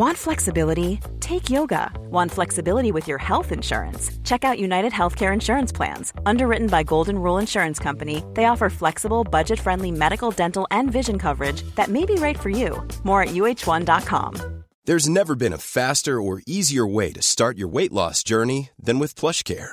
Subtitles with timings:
[0.00, 0.98] Want flexibility?
[1.20, 1.92] Take yoga.
[2.10, 4.10] Want flexibility with your health insurance?
[4.24, 6.14] Check out United Healthcare Insurance Plans.
[6.24, 11.18] Underwritten by Golden Rule Insurance Company, they offer flexible, budget friendly medical, dental, and vision
[11.18, 12.82] coverage that may be right for you.
[13.04, 14.64] More at uh1.com.
[14.86, 19.00] There's never been a faster or easier way to start your weight loss journey than
[19.00, 19.72] with PlushCare.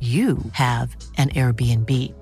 [0.00, 2.12] you have an Airbnb.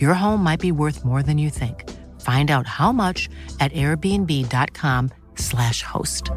[0.00, 1.90] Your home might be worth more than you think.
[2.20, 3.28] Find out how much
[3.58, 6.30] at airbnb.com/slash host.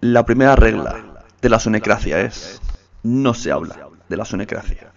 [0.00, 2.62] La primera regla de la sonecracia es
[3.02, 4.94] no se habla de la sonecracia.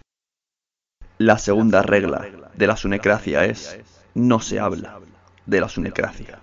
[1.17, 3.77] La segunda regla de la sonecracia es
[4.13, 4.99] no se habla
[5.45, 6.39] de la sonecracia.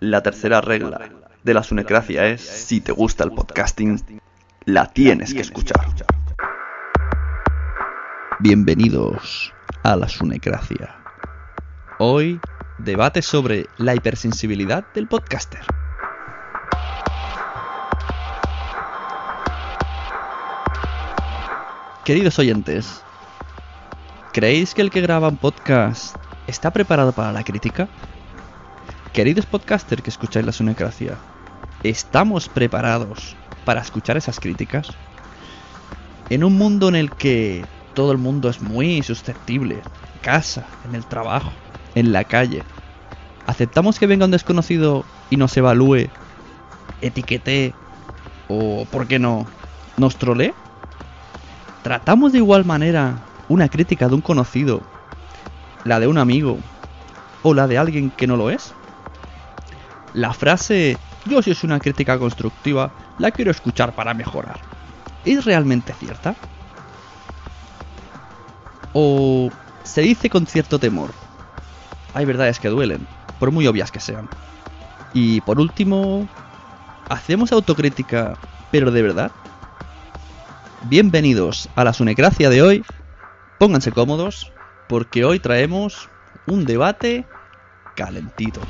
[0.00, 1.10] La tercera regla
[1.42, 4.00] de la sunecracia es, si te gusta el podcasting,
[4.64, 5.80] la tienes que escuchar.
[8.38, 10.96] Bienvenidos a la sunecracia.
[11.98, 12.40] Hoy,
[12.78, 15.60] debate sobre la hipersensibilidad del podcaster.
[22.04, 23.02] Queridos oyentes,
[24.32, 26.16] ¿creéis que el que graba un podcast
[26.46, 27.88] está preparado para la crítica?
[29.12, 31.16] Queridos podcasters que escucháis la sunecracia,
[31.82, 34.90] ¿estamos preparados para escuchar esas críticas?
[36.30, 40.94] En un mundo en el que todo el mundo es muy susceptible, en casa, en
[40.94, 41.52] el trabajo,
[41.94, 42.62] en la calle,
[43.46, 46.08] ¿aceptamos que venga un desconocido y nos evalúe,
[47.00, 47.74] etiquete
[48.48, 49.46] o, por qué no,
[49.96, 50.54] nos trolee?
[51.82, 54.82] ¿Tratamos de igual manera una crítica de un conocido,
[55.84, 56.58] la de un amigo
[57.42, 58.72] o la de alguien que no lo es?
[60.14, 60.96] La frase
[61.26, 64.60] yo si es una crítica constructiva, la quiero escuchar para mejorar.
[65.24, 66.34] ¿Es realmente cierta?
[68.92, 69.50] ¿O
[69.84, 71.12] se dice con cierto temor?
[72.14, 73.06] Hay verdades que duelen,
[73.38, 74.28] por muy obvias que sean.
[75.14, 76.28] Y por último,
[77.08, 78.36] ¿hacemos autocrítica,
[78.70, 79.30] pero de verdad?
[80.84, 82.84] Bienvenidos a la Sunecracia de hoy.
[83.58, 84.52] Pónganse cómodos,
[84.88, 86.08] porque hoy traemos
[86.46, 87.24] un debate
[87.94, 88.60] calentito.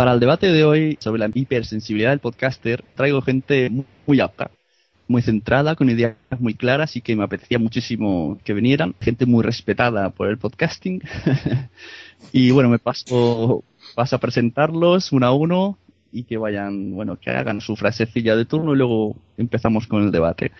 [0.00, 3.70] Para el debate de hoy sobre la hipersensibilidad del podcaster, traigo gente
[4.06, 4.50] muy apta,
[5.06, 8.94] muy centrada, con ideas muy claras y que me apetecía muchísimo que vinieran.
[9.02, 11.02] Gente muy respetada por el podcasting.
[12.32, 13.62] y bueno, me paso,
[13.94, 15.78] a presentarlos uno a uno
[16.10, 20.10] y que vayan, bueno, que hagan su frasecilla de turno y luego empezamos con el
[20.10, 20.50] debate.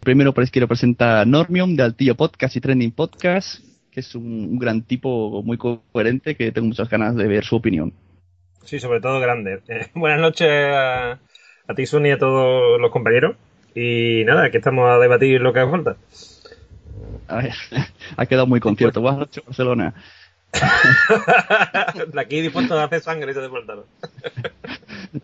[0.00, 4.58] Primero pues quiero presentar a Normion de Altillo Podcast y Trending Podcast, que es un
[4.58, 7.94] gran tipo muy coherente que tengo muchas ganas de ver su opinión.
[8.66, 9.60] Sí, sobre todo grande.
[9.68, 11.12] Eh, buenas noches a,
[11.68, 13.36] a ti, Sony, y a todos los compañeros.
[13.74, 15.96] Y nada, aquí estamos a debatir lo que haga falta.
[17.28, 17.54] A ver,
[18.16, 19.00] ha quedado muy concierto.
[19.00, 19.94] Buenas noches, Barcelona.
[22.12, 23.50] De aquí dispuesto a hacer sangre y te de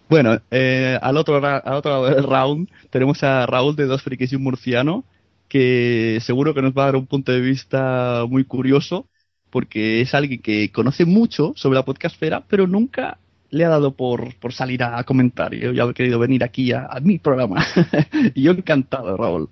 [0.08, 4.42] Bueno, eh, al, otro, al otro round tenemos a Raúl de Dos Frikis y un
[4.42, 5.04] Murciano,
[5.48, 9.08] que seguro que nos va a dar un punto de vista muy curioso,
[9.50, 13.18] porque es alguien que conoce mucho sobre la podcastfera, pero nunca
[13.52, 15.54] le ha dado por, por salir a comentar.
[15.54, 17.64] Ya he querido venir aquí a, a mi programa.
[18.34, 19.48] y yo encantado, Raúl.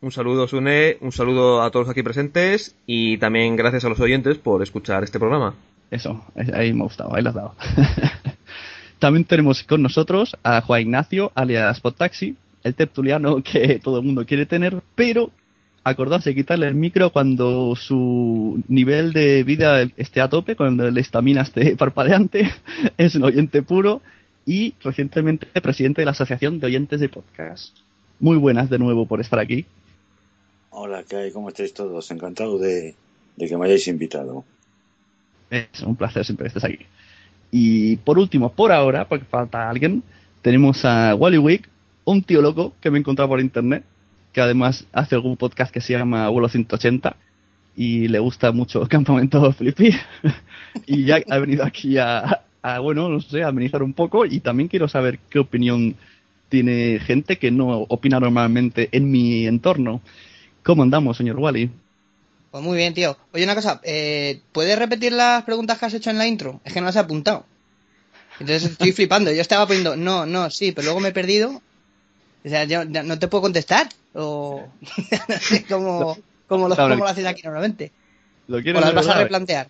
[0.00, 4.38] Un saludo, Sune, un saludo a todos aquí presentes y también gracias a los oyentes
[4.38, 5.54] por escuchar este programa.
[5.90, 6.24] Eso,
[6.54, 7.54] ahí me ha gustado, ahí lo has dado.
[8.98, 14.24] también tenemos con nosotros a Juan Ignacio, alias Podtaxi, el tertuliano que todo el mundo
[14.24, 15.32] quiere tener, pero
[15.84, 21.00] acordarse de quitarle el micro cuando su nivel de vida esté a tope, cuando la
[21.00, 22.50] estamina esté parpadeante,
[22.98, 24.02] es un oyente puro
[24.46, 27.76] y recientemente presidente de la Asociación de Oyentes de Podcast.
[28.18, 29.64] Muy buenas de nuevo por estar aquí.
[30.70, 31.32] Hola, ¿qué hay?
[31.32, 32.10] ¿Cómo estáis todos?
[32.10, 32.94] Encantado de,
[33.36, 34.44] de que me hayáis invitado.
[35.50, 36.86] Es un placer siempre que estés aquí.
[37.50, 40.02] Y por último, por ahora, porque falta alguien,
[40.42, 41.68] tenemos a Wally Wick,
[42.04, 43.84] un tío loco que me he encontrado por internet,
[44.32, 47.16] que además hace algún podcast que se llama Vuelo 180
[47.76, 49.94] y le gusta mucho Campamento Flippy.
[50.86, 54.40] y ya ha venido aquí a, a, bueno, no sé, a amenizar un poco y
[54.40, 55.96] también quiero saber qué opinión
[56.48, 60.02] tiene gente que no opina normalmente en mi entorno.
[60.62, 61.70] ¿Cómo andamos, señor Wally?
[62.50, 63.16] Pues muy bien, tío.
[63.32, 66.60] Oye, una cosa, eh, ¿puedes repetir las preguntas que has hecho en la intro?
[66.64, 67.46] Es que no las he apuntado.
[68.40, 69.32] Entonces estoy flipando.
[69.32, 71.62] Yo estaba poniendo, no, no, sí, pero luego me he perdido.
[72.44, 73.88] O sea, yo no te puedo contestar.
[74.14, 74.68] O
[75.28, 76.16] no sé cómo,
[76.46, 77.92] cómo, lo, cómo lo haces aquí normalmente.
[78.48, 79.68] ¿Lo o las vas a replantear.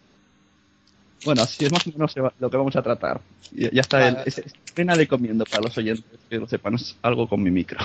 [1.25, 3.20] Bueno, así es más o menos lo que vamos a tratar.
[3.52, 4.28] Ya, está, el, vale.
[4.28, 7.50] es, es pena de comiendo para los oyentes, que lo sepan, es algo con mi
[7.50, 7.78] micro.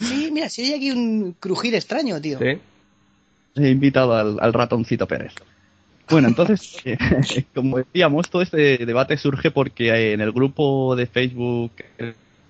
[0.00, 2.38] Sí, mira, si hay aquí un crujir extraño, tío.
[2.38, 2.58] ¿Sí?
[3.54, 5.32] He invitado al, al ratoncito Pérez.
[6.08, 6.98] Bueno, entonces, eh,
[7.54, 11.72] como decíamos, todo este debate surge porque en el grupo de Facebook,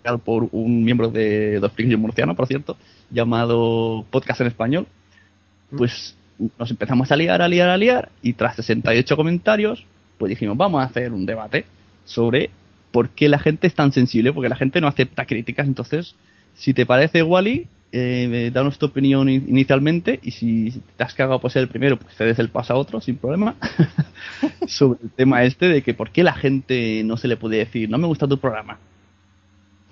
[0.07, 2.77] creado por un miembro de Dos y un Murciano, por cierto,
[3.11, 4.87] llamado Podcast en Español,
[5.77, 6.17] pues
[6.61, 9.85] nos empezamos a liar, a liar, a liar, y tras 68 comentarios,
[10.17, 11.65] pues dijimos, vamos a hacer un debate
[12.05, 12.51] sobre
[12.93, 15.67] por qué la gente es tan sensible, porque la gente no acepta críticas.
[15.67, 16.15] Entonces,
[16.55, 21.41] si te parece, Wally, eh, danos tu opinión in- inicialmente y si te has cagado
[21.41, 23.57] por ser el primero, pues cedes el paso a otro sin problema.
[24.69, 27.91] sobre el tema este de que por qué la gente no se le puede decir,
[27.91, 28.79] no me gusta tu programa.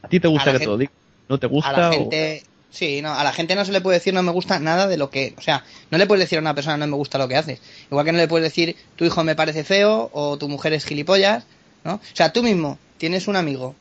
[0.05, 0.93] ¿A ti te gusta A la que te lo diga?
[1.29, 1.73] ¿No te A gusta?
[1.73, 4.31] la o- gente, sí, no, a la gente no se le puede decir no me
[4.33, 6.87] gusta nada de lo que, o sea, no le puedes decir a una persona no
[6.87, 7.61] me gusta lo que haces.
[7.91, 10.85] Igual que no le puedes decir tu hijo me parece feo o tu mujer es
[10.85, 11.45] gilipollas,
[11.85, 11.95] ¿no?
[11.95, 13.75] O sea, tú mismo tienes un amigo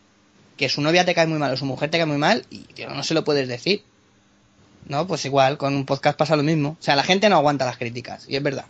[0.57, 2.59] que su novia te cae muy mal o su mujer te cae muy mal y
[2.59, 3.83] tío, no se lo puedes decir.
[4.85, 5.07] ¿No?
[5.07, 6.75] Pues igual, con un podcast pasa lo mismo.
[6.77, 8.65] O sea, la gente no aguanta las críticas, y es verdad.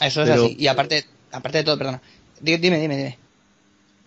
[0.00, 0.56] Eso es Pero- así.
[0.58, 2.00] Y aparte, aparte de todo, perdona.
[2.40, 3.18] Di- Dime, dime, dime.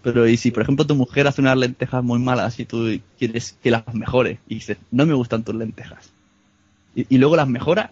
[0.03, 3.57] Pero y si, por ejemplo, tu mujer hace unas lentejas muy malas y tú quieres
[3.63, 6.11] que las mejore y dices, no me gustan tus lentejas.
[6.95, 7.91] Y, y luego las mejora,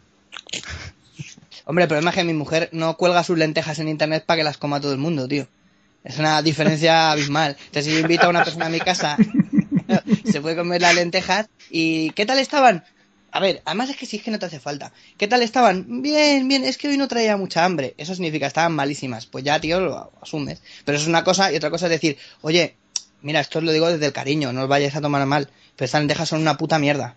[1.66, 4.44] Hombre, el problema es que mi mujer no cuelga sus lentejas en internet para que
[4.44, 5.48] las coma todo el mundo, tío.
[6.04, 7.56] Es una diferencia abismal.
[7.58, 9.18] Entonces, si yo invito a una persona a mi casa,
[10.26, 12.84] se puede comer las lentejas y ¿qué tal estaban?
[13.32, 14.92] A ver, además es que si es que no te hace falta.
[15.18, 16.02] ¿Qué tal estaban?
[16.02, 17.94] Bien, bien, es que hoy no traía mucha hambre.
[17.98, 19.26] Eso significa estaban malísimas.
[19.26, 20.62] Pues ya, tío, lo asumes.
[20.84, 22.76] Pero eso es una cosa y otra cosa es decir, oye,
[23.22, 25.86] mira, esto os lo digo desde el cariño, no os vayáis a tomar mal, pero
[25.86, 27.16] estas lentejas son una puta mierda.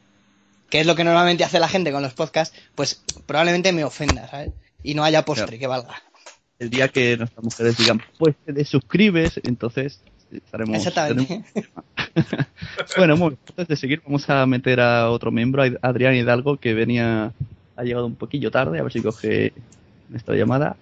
[0.71, 4.29] Que es lo que normalmente hace la gente con los podcasts, pues probablemente me ofenda,
[4.29, 4.51] ¿sabes?
[4.83, 5.59] Y no haya postre Claro.
[5.59, 6.03] que valga.
[6.61, 10.01] el día que nuestras mujeres digan, pues te desuscribes, entonces
[10.31, 10.77] estaremos...
[10.77, 11.45] Exactamente.
[12.97, 13.15] Bueno,
[13.49, 17.33] antes de seguir vamos a meter a otro miembro, a Adrián Hidalgo, que venía,
[17.77, 19.53] ha llegado un poquillo tarde, a ver si coge
[20.09, 20.77] nuestra llamada.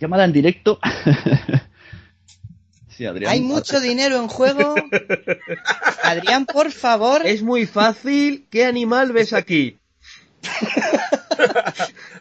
[0.00, 0.78] Llamada en directo.
[2.88, 3.32] sí, Adrián.
[3.32, 4.74] Hay mucho dinero en juego.
[6.04, 7.22] Adrián, por favor.
[7.24, 8.46] Es muy fácil.
[8.50, 9.78] ¿Qué animal ves aquí?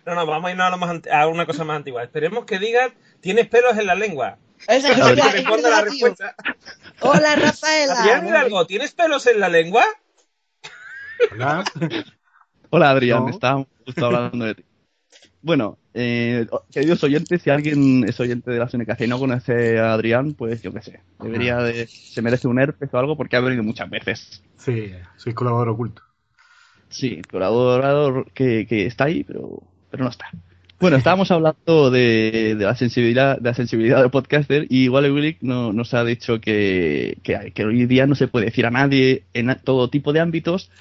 [0.06, 2.04] No, no, vamos a irnos a, lo más a una cosa más antigua.
[2.04, 4.38] Esperemos que digas, tienes pelos en la lengua.
[4.68, 4.98] Esa es
[5.64, 6.36] la respuesta.
[7.02, 8.00] Hola, Rafaela.
[8.00, 9.84] Adrián Hidalgo, ¿tienes pelos en la lengua?
[11.32, 11.64] Hola.
[12.70, 13.30] Hola Adrián, No.
[13.30, 14.66] estábamos justo hablando de ti.
[15.42, 19.94] Bueno, eh, queridos oyentes, si alguien es oyente de la Sonecacia y no conoce a
[19.94, 23.40] Adrián, pues yo qué sé, debería de, se merece un herpes o algo porque ha
[23.40, 24.44] venido muchas veces.
[24.58, 26.04] Sí, soy colaborador oculto.
[26.90, 30.30] Sí, colaborador que, que está ahí, pero, pero no está.
[30.82, 35.38] Bueno, estábamos hablando de, de la sensibilidad de la sensibilidad del podcaster y Wally Willick
[35.42, 39.26] no, nos ha dicho que, que, que hoy día no se puede decir a nadie
[39.34, 40.72] en todo tipo de ámbitos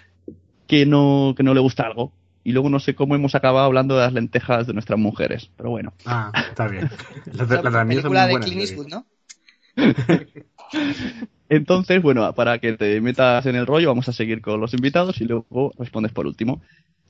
[0.67, 2.13] que no, que no le gusta algo.
[2.43, 5.71] Y luego no sé cómo hemos acabado hablando de las lentejas de nuestras mujeres, pero
[5.71, 5.93] bueno.
[6.07, 6.89] Ah, está bien.
[7.33, 8.41] La muy película de.
[8.41, 9.07] Clint Eastwood, ¿no?
[11.51, 15.21] Entonces, bueno, para que te metas en el rollo, vamos a seguir con los invitados
[15.21, 16.63] y luego respondes por último.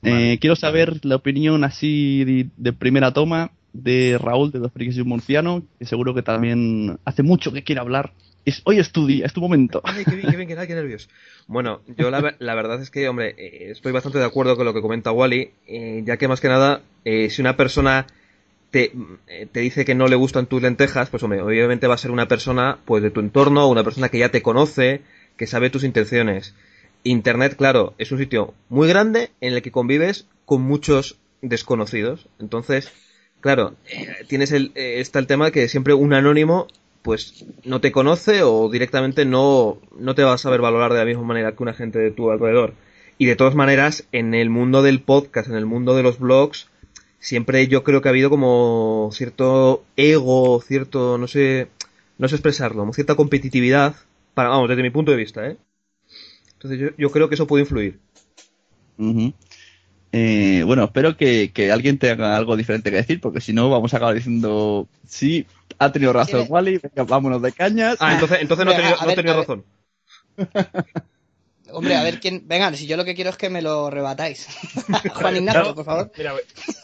[0.03, 4.97] Eh, quiero saber la opinión así de, de primera toma de Raúl de Dos Frikis
[4.97, 8.13] y un Murciano, que seguro que también hace mucho que quiere hablar.
[8.43, 9.81] Es, hoy es tu día, es tu momento.
[9.83, 11.09] Ay, qué bien, qué bien, qué, tal, qué nervios.
[11.47, 14.81] Bueno, yo la verdad es que, hombre, eh, estoy bastante de acuerdo con lo que
[14.81, 18.07] comenta Wally, eh, ya que más que nada, eh, si una persona
[18.71, 18.93] te,
[19.27, 22.11] eh, te dice que no le gustan tus lentejas, pues hombre, obviamente va a ser
[22.11, 25.01] una persona pues de tu entorno, una persona que ya te conoce,
[25.37, 26.55] que sabe tus intenciones.
[27.03, 32.27] Internet, claro, es un sitio muy grande en el que convives con muchos desconocidos.
[32.39, 32.91] Entonces,
[33.39, 36.67] claro, eh, tienes el, eh, está el tema que siempre un anónimo
[37.01, 41.05] pues no te conoce o directamente no, no te va a saber valorar de la
[41.05, 42.73] misma manera que una gente de tu alrededor.
[43.17, 46.67] Y de todas maneras, en el mundo del podcast, en el mundo de los blogs,
[47.19, 51.67] siempre yo creo que ha habido como cierto ego, cierto, no sé,
[52.17, 53.95] no sé expresarlo, como cierta competitividad,
[54.33, 55.57] para, vamos, desde mi punto de vista, ¿eh?
[56.61, 57.99] Entonces yo, yo creo que eso puede influir.
[60.11, 63.93] Eh, bueno, espero que, que alguien tenga algo diferente que decir, porque si no vamos
[63.93, 65.47] a acabar diciendo, sí,
[65.79, 67.97] ha tenido razón Tiene- Wally, venga, vámonos de cañas.
[67.99, 69.65] Ah, entonces, entonces no Hombre, tenido, no ver, razón.
[71.73, 72.43] Hombre, a ver quién.
[72.47, 74.47] Venga, si yo lo que quiero es que me lo rebatáis.
[75.15, 76.11] Juan Ignacio, por favor.
[76.17, 76.33] Mira,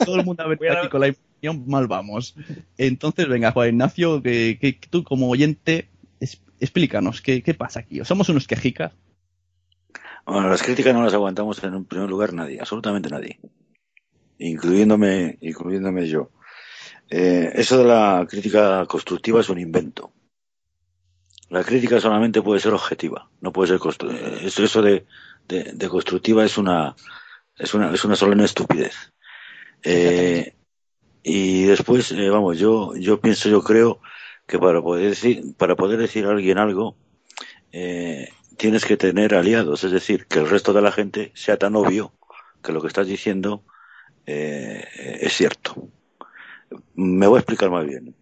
[0.06, 2.34] Todo el mundo a ver a aquí con la información, mal vamos.
[2.78, 8.00] Entonces, venga, Juan Ignacio, que, que tú como oyente, es- explícanos, ¿qué, ¿qué pasa aquí?
[8.06, 8.94] ¿Somos unos quejicas?
[10.28, 13.40] Bueno, las críticas no las aguantamos en un primer lugar nadie, absolutamente nadie.
[14.40, 16.32] Incluyéndome, incluyéndome yo.
[17.10, 20.14] Eh, eso de la crítica constructiva es un invento.
[21.50, 25.06] La crítica solamente puede ser objetiva, no puede ser constru- eh, eso, eso de,
[25.48, 26.96] de, de constructiva es una
[27.58, 28.96] es una es una solemne estupidez.
[29.84, 30.56] Eh,
[31.24, 34.02] y después, eh, vamos, yo yo pienso, yo creo
[34.48, 36.98] que para poder decir para poder decir a alguien algo
[37.74, 41.76] eh, tienes que tener aliados, es decir, que el resto de la gente sea tan
[41.76, 42.14] obvio
[42.64, 43.64] que lo que estás diciendo
[44.26, 44.84] eh,
[45.22, 45.88] es cierto.
[46.96, 48.16] Me voy a explicar más bien.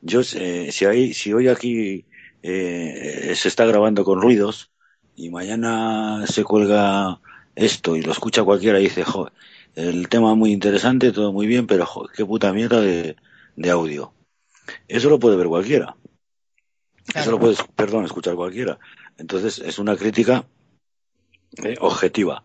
[0.00, 2.04] Yo, eh, si, hay, si hoy aquí
[2.42, 4.72] eh, se está grabando con ruidos
[5.14, 7.20] y mañana se cuelga
[7.54, 9.32] esto y lo escucha cualquiera y dice, joder,
[9.74, 13.16] el tema muy interesante, todo muy bien, pero joder, qué puta mierda de,
[13.56, 14.12] de audio.
[14.88, 15.96] Eso lo puede ver cualquiera.
[17.14, 18.78] Eso lo puede, perdón, escuchar cualquiera.
[19.18, 20.46] Entonces es una crítica
[21.62, 22.44] eh, objetiva.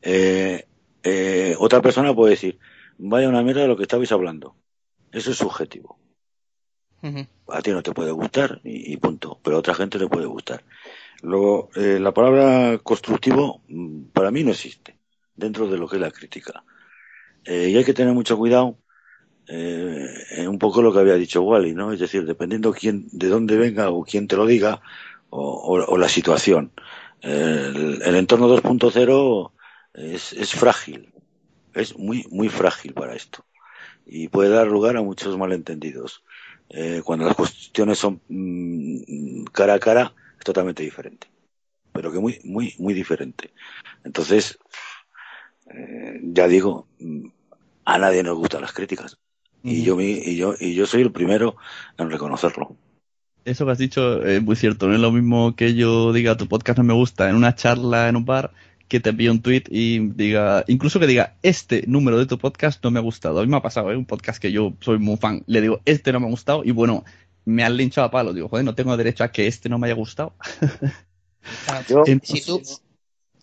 [0.00, 0.66] Eh,
[1.02, 2.58] eh, otra persona puede decir,
[2.98, 4.56] vaya una mierda de lo que estabais hablando.
[5.12, 5.98] Eso es subjetivo.
[7.48, 10.24] A ti no te puede gustar y, y punto, pero a otra gente le puede
[10.24, 10.64] gustar.
[11.20, 14.98] Luego, la palabra constructivo mm, para mí no existe
[15.36, 16.64] dentro de lo que es la crítica.
[17.44, 18.78] Y hay que tener mucho cuidado
[19.46, 21.92] eh, en un poco lo que había dicho Wally, ¿no?
[21.92, 24.80] Es decir, dependiendo quién, de dónde venga o quién te lo diga
[25.34, 26.72] o, o- o la situación.
[27.20, 29.52] El, el entorno 2.0
[29.94, 31.12] es, es frágil,
[31.74, 33.44] es muy, muy frágil para esto
[34.06, 36.24] y puede dar lugar a muchos malentendidos.
[36.70, 41.28] Eh, cuando las cuestiones son mm, cara a cara, es totalmente diferente,
[41.92, 43.52] pero que muy, muy, muy diferente.
[44.04, 44.58] Entonces,
[45.70, 47.26] eh, ya digo, mm,
[47.84, 49.18] a nadie nos gustan las críticas
[49.62, 51.56] y yo, y yo, y yo soy el primero
[51.98, 52.76] en reconocerlo.
[53.44, 54.88] Eso que has dicho es muy cierto.
[54.88, 58.08] No es lo mismo que yo diga tu podcast no me gusta en una charla
[58.08, 58.52] en un bar
[58.88, 62.82] que te envíe un tweet y diga, incluso que diga, este número de tu podcast
[62.82, 63.40] no me ha gustado.
[63.40, 63.96] A mí me ha pasado, ¿eh?
[63.96, 65.42] un podcast que yo soy muy fan.
[65.46, 67.04] Le digo, este no me ha gustado y bueno,
[67.44, 68.32] me han linchado a palo.
[68.32, 70.34] Digo, joder, no tengo derecho a que este no me haya gustado.
[72.22, 72.62] Si tú,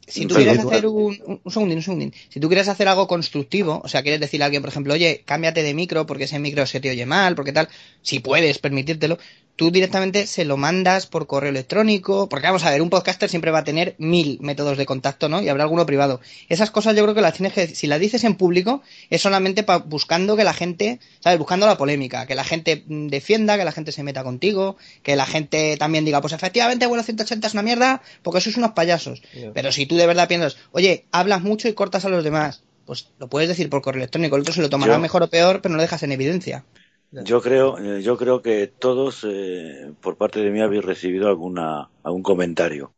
[0.07, 2.13] si tú quieres hacer un, un, un segundín, un segundín.
[2.29, 5.23] Si tú quieres hacer algo constructivo, o sea, quieres decirle a alguien, por ejemplo, oye,
[5.25, 7.69] cámbiate de micro porque ese micro se te oye mal, porque tal,
[8.01, 9.19] si puedes permitírtelo,
[9.61, 13.51] tú directamente se lo mandas por correo electrónico, porque vamos a ver, un podcaster siempre
[13.51, 15.39] va a tener mil métodos de contacto, ¿no?
[15.39, 16.19] Y habrá alguno privado.
[16.49, 19.61] Esas cosas yo creo que las tienes que, si las dices en público, es solamente
[19.61, 21.37] pa- buscando que la gente, ¿sabes?
[21.37, 25.15] Buscando la polémica, que la gente mm, defienda, que la gente se meta contigo, que
[25.15, 29.21] la gente también diga, pues efectivamente, bueno, 180 es una mierda, porque sois unos payasos.
[29.53, 33.09] Pero si tú de verdad piensas, oye, hablas mucho y cortas a los demás, pues
[33.19, 35.61] lo puedes decir por correo electrónico, el otro se lo tomará Yo- mejor o peor,
[35.61, 36.65] pero no lo dejas en evidencia.
[37.11, 41.89] Yo creo, eh, yo creo que todos, eh, por parte de mí, habéis recibido alguna,
[42.03, 42.93] algún comentario.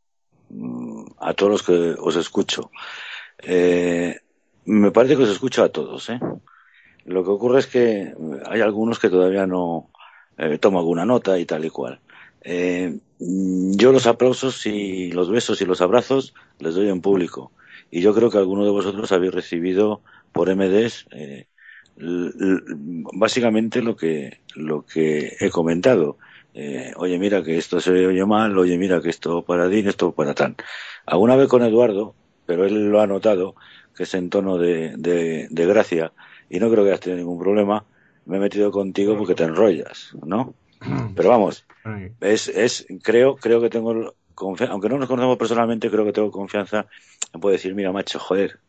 [0.49, 2.71] Mm, A todos los que os escucho.
[3.39, 4.17] Eh,
[4.65, 6.19] me parece que os escucho a todos, ¿eh?
[7.05, 8.13] Lo que ocurre es que
[8.47, 9.91] hay algunos que todavía no
[10.37, 12.01] eh, tomo alguna nota y tal y cual.
[12.41, 17.53] Eh, yo los aplausos y los besos y los abrazos les doy en público.
[17.91, 20.01] Y yo creo que algunos de vosotros habéis recibido
[20.31, 21.47] por MDs eh,
[21.95, 26.17] básicamente lo que lo que he comentado
[26.53, 30.11] eh, oye, mira que esto se oye mal, oye, mira que esto para Dean, esto
[30.13, 30.55] para tan.
[31.05, 33.55] Alguna vez con Eduardo, pero él lo ha notado,
[33.95, 36.13] que es en tono de, de, de gracia,
[36.49, 37.85] y no creo que hayas tenido ningún problema,
[38.25, 40.53] me he metido contigo porque te enrollas, ¿no?
[41.15, 41.65] Pero vamos,
[42.19, 46.31] es, es, creo, creo que tengo confianza, aunque no nos conocemos personalmente, creo que tengo
[46.31, 46.85] confianza
[47.33, 48.59] en poder decir, mira, macho, joder,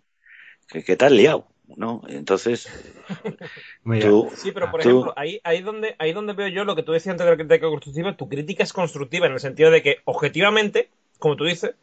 [0.68, 2.02] que, que te has liado, ¿no?
[2.08, 2.68] Entonces,
[4.00, 6.82] tú, Sí, pero por tú- ejemplo, ahí, ahí, donde, ahí donde veo yo lo que
[6.82, 9.82] tú decías antes de la crítica constructiva, tu crítica es constructiva en el sentido de
[9.82, 11.74] que, objetivamente, como tú dices,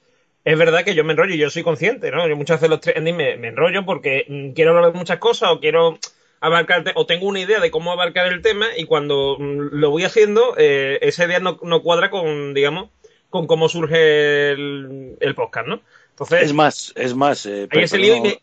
[0.44, 2.28] es verdad que yo me enrollo y yo soy consciente, ¿no?
[2.28, 5.52] Yo muchas veces los trending me, me enrollo porque mm, quiero hablar de muchas cosas
[5.52, 5.98] o quiero
[6.40, 10.04] abarcar o tengo una idea de cómo abarcar el tema y cuando mm, lo voy
[10.04, 12.90] haciendo, eh, esa idea no, no cuadra con, digamos,
[13.30, 15.82] con cómo surge el, el podcast, ¿no?
[16.10, 18.42] Entonces, es más, es más, eh, ahí ese lío y me...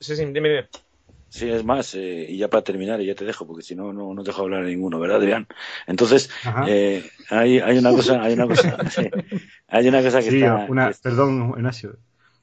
[0.00, 0.68] Sí, sí, dime, dime.
[1.28, 3.92] Sí, es más, eh, y ya para terminar, y ya te dejo, porque si no,
[3.92, 5.46] no, no te dejo hablar a ninguno, ¿verdad, Adrián?
[5.86, 6.30] Entonces,
[6.62, 9.12] eh, hay, hay una cosa, hay una cosa, sí,
[9.68, 11.98] hay una cosa que sí, está, una, que- perdón, Ignacio.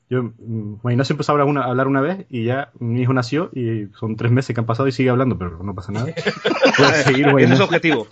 [0.09, 3.01] Yo, mm, Juan Ignacio empezó a hablar una, a hablar una vez y ya mi
[3.01, 5.91] hijo nació y son tres meses que han pasado y sigue hablando, pero no pasa
[5.91, 6.13] nada.
[6.75, 8.07] Puedes seguir, Ese es objetivo.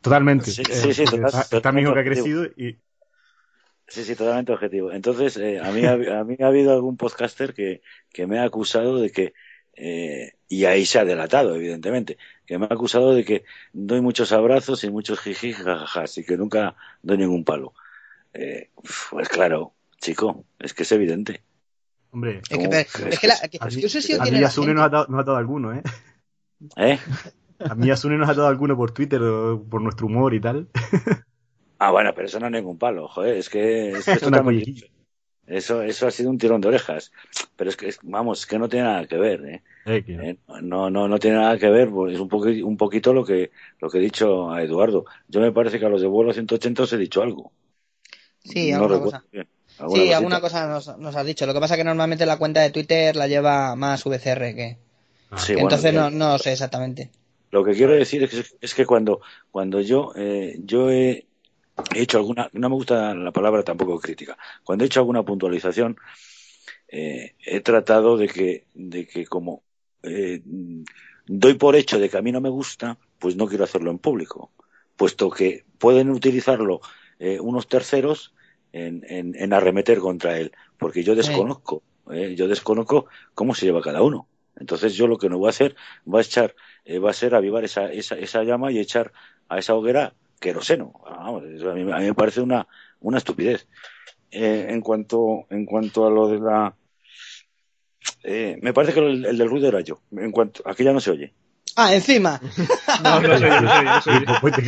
[0.00, 0.52] Totalmente.
[0.52, 2.78] Sí, Eh, sí, sí, porque total- está, está mi hijo que ha totalmente crecido y
[3.90, 4.92] Sí, sí, totalmente objetivo.
[4.92, 7.82] Entonces, eh, a, mí, ha- a mí ha habido algún podcaster que,
[8.12, 9.34] que me ha acusado de que,
[9.74, 12.16] eh, y ahí se ha delatado, evidentemente,
[12.46, 16.36] que me ha acusado de que doy muchos abrazos y muchos jiji, jajajas, y que
[16.36, 17.74] nunca doy ningún palo.
[18.32, 18.70] Eh,
[19.10, 21.42] pues claro, chico, es que es evidente.
[22.12, 22.70] Hombre, Es que, ¿Cómo?
[22.70, 24.42] pero- Es es que la, que- que- a mí, yo sé si a tiene mí
[24.42, 24.76] la Asune gente.
[24.80, 25.82] nos ha, dado, nos ha dado alguno, ¿eh?
[26.76, 26.98] ¿Eh?
[27.60, 29.20] A mí Asune nos ha dado alguno por Twitter
[29.68, 30.68] por nuestro humor y tal.
[31.80, 34.06] Ah, bueno, pero eso no es ningún palo, joder, es que, es
[35.46, 37.10] eso, eso ha sido un tirón de orejas.
[37.56, 39.62] Pero es que, vamos, es que no tiene nada que ver, ¿eh?
[39.86, 42.28] Eh, que- Eh, No, no, no tiene nada que ver, pues es un,
[42.64, 45.06] un poquito lo que, lo que he dicho a Eduardo.
[45.26, 47.50] Yo me parece que a los de vuelo 180 os he dicho algo.
[48.44, 49.24] Sí, No alguna cosa.
[49.32, 49.48] bien.
[49.72, 50.16] Sí, cosita.
[50.16, 51.46] alguna cosa nos, nos has dicho.
[51.46, 54.76] Lo que pasa es que normalmente la cuenta de Twitter la lleva más VCR que,
[55.36, 57.10] Sí, que bueno, entonces que- no, no sé exactamente.
[57.50, 61.26] Lo que quiero decir es que, es que cuando, cuando yo, eh, yo he,
[61.94, 65.96] he hecho alguna, no me gusta la palabra tampoco crítica, cuando he hecho alguna puntualización,
[66.88, 69.62] eh, he tratado de que, de que como
[70.02, 70.42] eh,
[71.26, 73.98] doy por hecho de que a mí no me gusta, pues no quiero hacerlo en
[73.98, 74.50] público,
[74.96, 76.80] puesto que pueden utilizarlo
[77.18, 78.34] eh, unos terceros
[78.72, 83.80] en, en, en arremeter contra él, porque yo desconozco, eh, yo desconozco cómo se lleva
[83.82, 84.26] cada uno.
[84.56, 85.74] Entonces yo lo que no voy a hacer
[86.12, 89.12] va a echar, eh, va a ser avivar esa, esa, esa llama y echar
[89.48, 90.92] a esa hoguera queroseno.
[91.04, 92.66] Vamos, eso a, mí, a mí me parece una,
[93.00, 93.68] una estupidez.
[94.32, 96.74] Eh, en cuanto, en cuanto a lo de la,
[98.22, 100.00] eh, me parece que el, el del ruido era yo.
[100.12, 101.34] En cuanto, aquí ya no se oye.
[101.76, 102.40] Ah, encima.
[103.02, 104.34] No, no soy yo, no soy yo, soy yo.
[104.40, 104.62] pues, te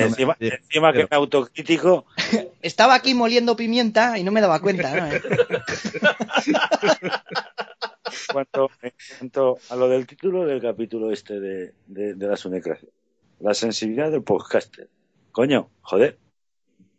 [0.00, 2.06] Encima, encima que me autocrítico,
[2.62, 4.94] Estaba aquí moliendo pimienta y no me daba cuenta.
[4.94, 5.12] ¿no?
[5.12, 5.20] en
[8.32, 12.88] cuanto, en cuanto a lo del título del capítulo este de, de, de la sunecracia.
[13.42, 14.88] La sensibilidad del podcaster.
[15.32, 16.18] Coño, joder.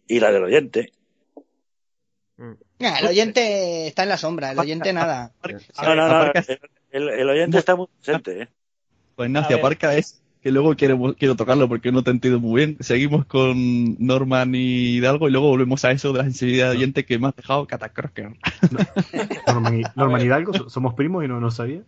[0.08, 0.92] Y la del oyente.
[2.80, 5.32] El oyente está en la sombra, el oyente nada.
[5.84, 6.32] No, no, no,
[6.92, 8.50] el, el oyente está muy presente, ¿eh?
[9.16, 12.78] Pues Ignacio, aparca es que luego quiero, quiero tocarlo porque no te entiendo muy bien.
[12.82, 17.06] Seguimos con Norman y Hidalgo y luego volvemos a eso de la sensibilidad de oyente
[17.06, 18.34] que me has dejado catacroker.
[19.48, 21.82] Norman, y- Norman Hidalgo, so- somos primos y no, no sabía.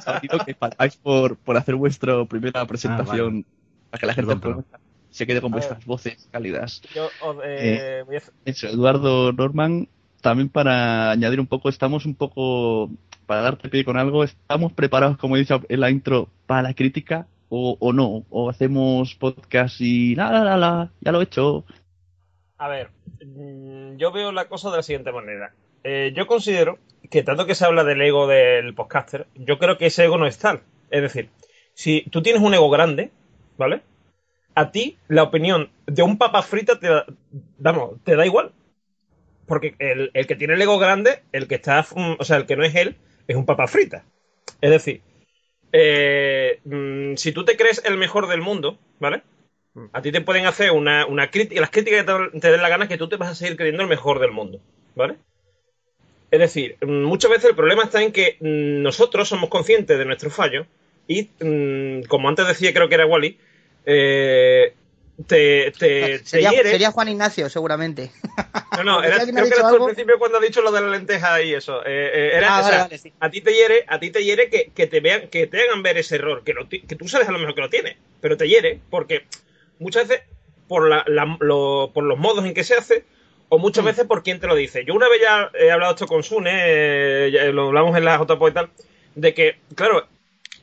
[0.00, 3.44] Sabido que faltáis por, por hacer vuestra primera presentación
[3.90, 4.64] para que la gente Perdón,
[5.10, 5.62] se quede con A ver.
[5.64, 6.82] vuestras voces cálidas.
[6.94, 9.88] Yo os, eh, voy a hacer- Eso, Eduardo Norman,
[10.20, 12.90] también para añadir un poco, estamos un poco,
[13.26, 16.74] para darte pie con algo, estamos preparados, como he dicho en la intro, para la
[16.74, 21.24] crítica o, o no, o hacemos podcast y la, la, la, la, ya lo he
[21.24, 21.64] hecho.
[22.58, 22.90] A ver,
[23.24, 25.52] mm, yo veo la cosa de la siguiente manera.
[25.84, 26.78] Eh, yo considero
[27.10, 30.26] que tanto que se habla del ego del podcaster, yo creo que ese ego no
[30.26, 30.62] es tal.
[30.90, 31.28] Es decir,
[31.74, 33.10] si tú tienes un ego grande,
[33.56, 33.82] ¿vale?
[34.54, 37.04] A ti la opinión de un papa frita te da,
[37.58, 38.52] vamos, te da igual.
[39.46, 42.46] Porque el, el que tiene el ego grande, el que está, mm, o sea, el
[42.46, 44.04] que no es él, es un papa frita.
[44.60, 45.00] Es decir,
[45.72, 49.22] eh, mm, si tú te crees el mejor del mundo, ¿vale?
[49.92, 52.88] A ti te pueden hacer una, una crítica, las críticas te, te den la gana
[52.88, 54.58] que tú te vas a seguir creyendo el mejor del mundo,
[54.94, 55.16] ¿vale?
[56.30, 60.04] Es decir, mm, muchas veces el problema está en que mm, nosotros somos conscientes de
[60.04, 60.66] nuestros fallos
[61.06, 61.28] y,
[62.08, 63.38] como antes decía, creo que era Wally,
[63.84, 64.74] eh,
[65.26, 66.70] te, te, te Sería, hiere.
[66.70, 68.10] sería Juan Ignacio, seguramente.
[68.76, 70.80] No, no, era, creo que dicho eras tú al principio cuando has dicho lo de
[70.82, 71.80] la lenteja y eso.
[71.86, 73.12] Eh, eh, era, Ah, o sea, vale, sí.
[73.20, 75.82] a ti te hiere, a ti te hiere que, que te vean, que te hagan
[75.82, 78.36] ver ese error, que, lo que tú sabes a lo mejor que lo tienes, pero
[78.36, 79.24] te hiere porque
[79.78, 80.24] muchas veces
[80.68, 83.04] por la, la- lo- por los modos en que se hace
[83.48, 83.86] o muchas Mm.
[83.86, 84.84] veces por quién te lo dice.
[84.84, 88.48] Yo una vez ya he hablado esto con Sune, eh, lo hablamos en la JPO
[88.48, 88.70] y tal,
[89.14, 90.06] de que, claro,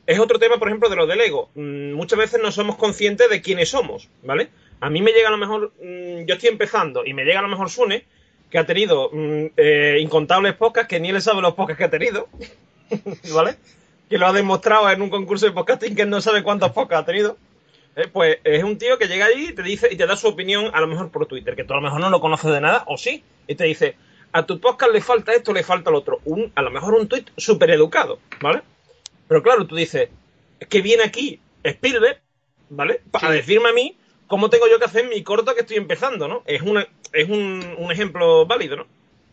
[0.06, 1.50] es otro tema, por ejemplo, de lo del ego.
[1.54, 4.48] Mm, muchas veces no somos conscientes de quiénes somos, ¿vale?
[4.80, 7.42] A mí me llega a lo mejor, mm, yo estoy empezando y me llega a
[7.42, 8.04] lo mejor Sune,
[8.50, 11.90] que ha tenido mm, eh, incontables podcasts, que ni él sabe los podcasts que ha
[11.90, 12.28] tenido,
[13.34, 13.56] ¿vale?
[14.08, 17.06] Que lo ha demostrado en un concurso de podcasting que no sabe cuántos podcasts ha
[17.06, 17.38] tenido.
[17.96, 20.28] Eh, pues es un tío que llega allí y te dice y te da su
[20.28, 22.60] opinión a lo mejor por Twitter, que tú a lo mejor no lo conoces de
[22.60, 23.96] nada, o sí, y te dice,
[24.32, 26.20] a tu podcast le falta esto, le falta lo otro.
[26.24, 28.62] Un, a lo mejor un tweet súper educado, ¿vale?
[29.28, 30.08] Pero claro, tú dices,
[30.60, 32.20] es que viene aquí Spielberg,
[32.70, 33.00] ¿vale?
[33.10, 36.42] Para decirme a mí cómo tengo yo que hacer mi corto que estoy empezando, ¿no?
[36.46, 38.86] Es, una, es un, un ejemplo válido, ¿no?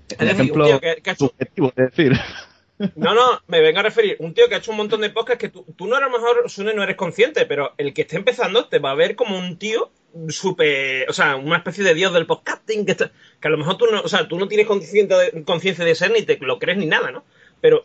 [0.10, 2.13] Es Un decir, un ejemplo tío que, que ha hecho, subjetivo, es decir.
[2.95, 4.17] no, no, me vengo a referir.
[4.19, 6.10] Un tío que ha hecho un montón de podcasts que tú, tú no a lo
[6.10, 9.38] mejor, Sune, no eres consciente, pero el que esté empezando te va a ver como
[9.38, 9.91] un tío
[10.30, 11.10] súper.
[11.10, 13.86] O sea, una especie de dios del podcasting que, está- que a lo mejor tú
[13.88, 16.77] no, o sea, tú no tienes conciencia de, conciencia de ser ni te lo crees
[16.77, 17.23] ni nada, ¿no?
[17.62, 17.84] Pero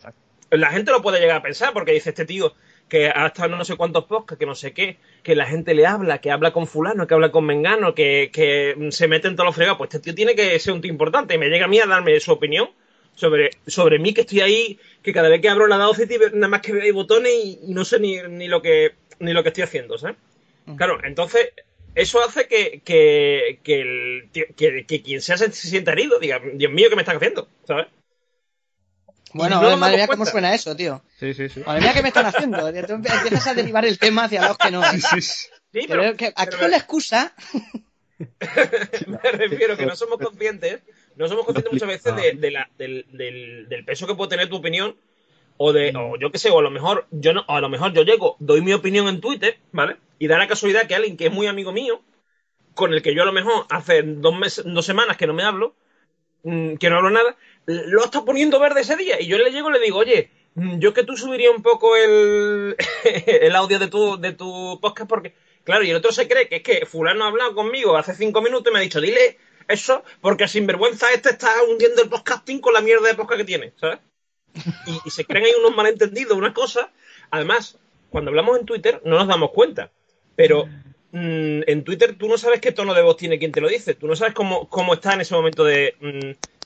[0.51, 2.53] la gente lo puede llegar a pensar porque dice este tío
[2.87, 5.73] que ha estado en no sé cuántos podcasts, que no sé qué, que la gente
[5.73, 9.35] le habla, que habla con fulano, que habla con mengano, que, que se mete en
[9.35, 9.77] todos los fregados.
[9.77, 11.85] Pues este tío tiene que ser un tío importante y me llega a mí a
[11.85, 12.69] darme su opinión
[13.13, 16.61] sobre, sobre mí que estoy ahí, que cada vez que abro la Audacity nada más
[16.61, 19.63] que veo botones y, y no sé ni, ni lo que ni lo que estoy
[19.63, 20.17] haciendo, ¿sabes?
[20.75, 21.49] Claro, entonces
[21.95, 26.71] eso hace que, que, que, el que, que quien sea se, sienta herido, diga, Dios
[26.71, 27.49] mío, ¿qué me están haciendo?
[27.63, 27.87] ¿Sabes?
[29.33, 31.01] Bueno, luego madre mía, cómo suena eso, tío.
[31.19, 31.61] Sí, sí, sí.
[31.65, 32.59] Madre mía, ¿qué me están haciendo?
[32.85, 34.83] Tú empiezas a derivar el tema hacia los que no.
[34.83, 34.99] ¿eh?
[34.99, 35.19] Sí,
[35.71, 37.33] Pero pero, que aquí pero con la excusa.
[39.07, 40.81] me refiero que no somos conscientes,
[41.15, 44.49] no somos conscientes muchas veces de, de la- del, del- del peso que puede tener
[44.49, 44.95] tu opinión,
[45.57, 47.69] o de, o yo qué sé, o a lo mejor, yo no, o a lo
[47.69, 49.97] mejor yo llego, doy mi opinión en Twitter, ¿vale?
[50.19, 52.01] Y da la casualidad que alguien que es muy amigo mío,
[52.73, 55.43] con el que yo a lo mejor hace dos meses, dos semanas que no me
[55.43, 55.75] hablo,
[56.43, 57.35] mm, que no hablo nada,
[57.67, 59.21] lo está poniendo verde ese día.
[59.21, 61.95] Y yo le llego y le digo, oye, mm, yo que tú subiría un poco
[61.95, 62.75] el,
[63.27, 66.57] el audio de tu, de tu podcast porque, claro, y el otro se cree que
[66.57, 70.03] es que fulano ha hablado conmigo hace cinco minutos y me ha dicho, dile eso,
[70.21, 73.99] porque sinvergüenza este está hundiendo el podcasting con la mierda de podcast que tiene, ¿sabes?
[75.05, 76.87] Y, se creen ahí unos malentendidos, unas cosas.
[77.29, 77.77] Además,
[78.09, 79.91] cuando hablamos en Twitter no nos damos cuenta,
[80.35, 80.65] pero
[81.11, 83.93] mm, en Twitter tú no sabes qué tono de voz tiene quien te lo dice,
[83.93, 85.95] tú no sabes cómo, cómo está en ese momento de...
[85.99, 86.56] mm,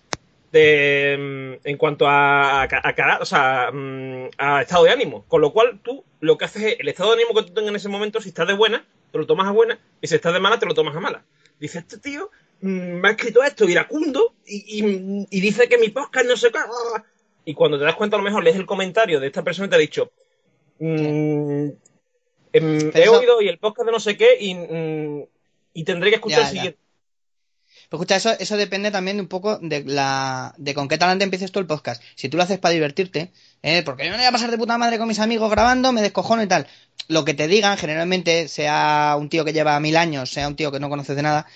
[0.52, 1.18] de
[1.64, 5.26] mm, en cuanto a, a, o sea, mm, a estado de ánimo.
[5.28, 7.70] Con lo cual, tú lo que haces es el estado de ánimo que tú tengas
[7.70, 10.34] en ese momento, si estás de buena, te lo tomas a buena, y si estás
[10.34, 11.24] de mala, te lo tomas a mala.
[11.60, 15.90] Dice, este tío mm, me ha escrito esto iracundo y, y, y dice que mi
[15.90, 16.60] podcast no sé qué.
[17.46, 19.70] Y cuando te das cuenta, a lo mejor lees el comentario de esta persona y
[19.70, 20.12] te ha dicho,
[20.80, 21.68] mm,
[22.54, 25.26] em, he oído y el podcast de no sé qué y, mm,
[25.74, 26.81] y tendré que escuchar Ya, el siguiente.
[27.91, 31.51] Pero escucha, eso, eso depende también un poco de la de con qué talante empieces
[31.51, 32.01] tú el podcast.
[32.15, 33.84] Si tú lo haces para divertirte, ¿eh?
[33.84, 36.41] porque yo no voy a pasar de puta madre con mis amigos grabando, me descojono
[36.41, 36.67] y tal.
[37.10, 40.71] Lo que te digan, generalmente, sea un tío que lleva mil años, sea un tío
[40.71, 41.47] que no conoces de nada,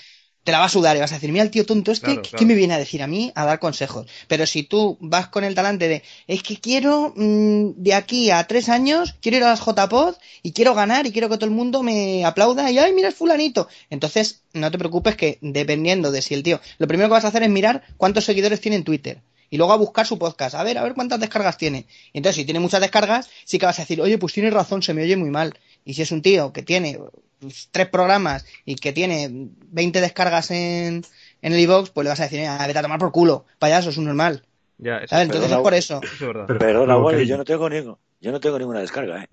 [0.45, 2.21] te la va a sudar y vas a decir, mira el tío tonto este, Claro,
[2.21, 2.45] ¿qué claro.
[2.45, 3.31] me viene a decir a mí?
[3.34, 4.05] A dar consejos.
[4.27, 8.45] Pero si tú vas con el talante de, es que quiero mm, de aquí a
[8.45, 11.55] tres años, quiero ir a las JPod y quiero ganar y quiero que todo el
[11.55, 13.67] mundo me aplauda y, ay, mira es fulanito.
[13.89, 17.29] Entonces, no te preocupes que dependiendo de si el tío, lo primero que vas a
[17.29, 19.21] hacer es mirar cuántos seguidores tiene en Twitter.
[19.49, 21.86] Y luego a buscar su podcast, a ver, a ver cuántas descargas tiene.
[22.13, 24.84] Y entonces, si tiene muchas descargas, sí que vas a decir, oye, pues tienes razón,
[24.84, 25.58] se me oye muy mal.
[25.85, 26.99] Y si es un tío que tiene
[27.39, 31.03] pues, tres programas y que tiene 20 descargas en,
[31.41, 33.91] en el iVoox, pues le vas a decir, "Ah, vete a tomar por culo, payaso,
[33.91, 34.43] es un normal.
[34.77, 35.29] Ya, eso, ¿Sabes?
[35.29, 35.99] es Entonces Perdona, es por eso.
[36.03, 36.45] eso es verdad.
[36.47, 39.27] Pero- Perdona, cariño, yo no tengo ni- yo no tengo ninguna descarga, ¿eh?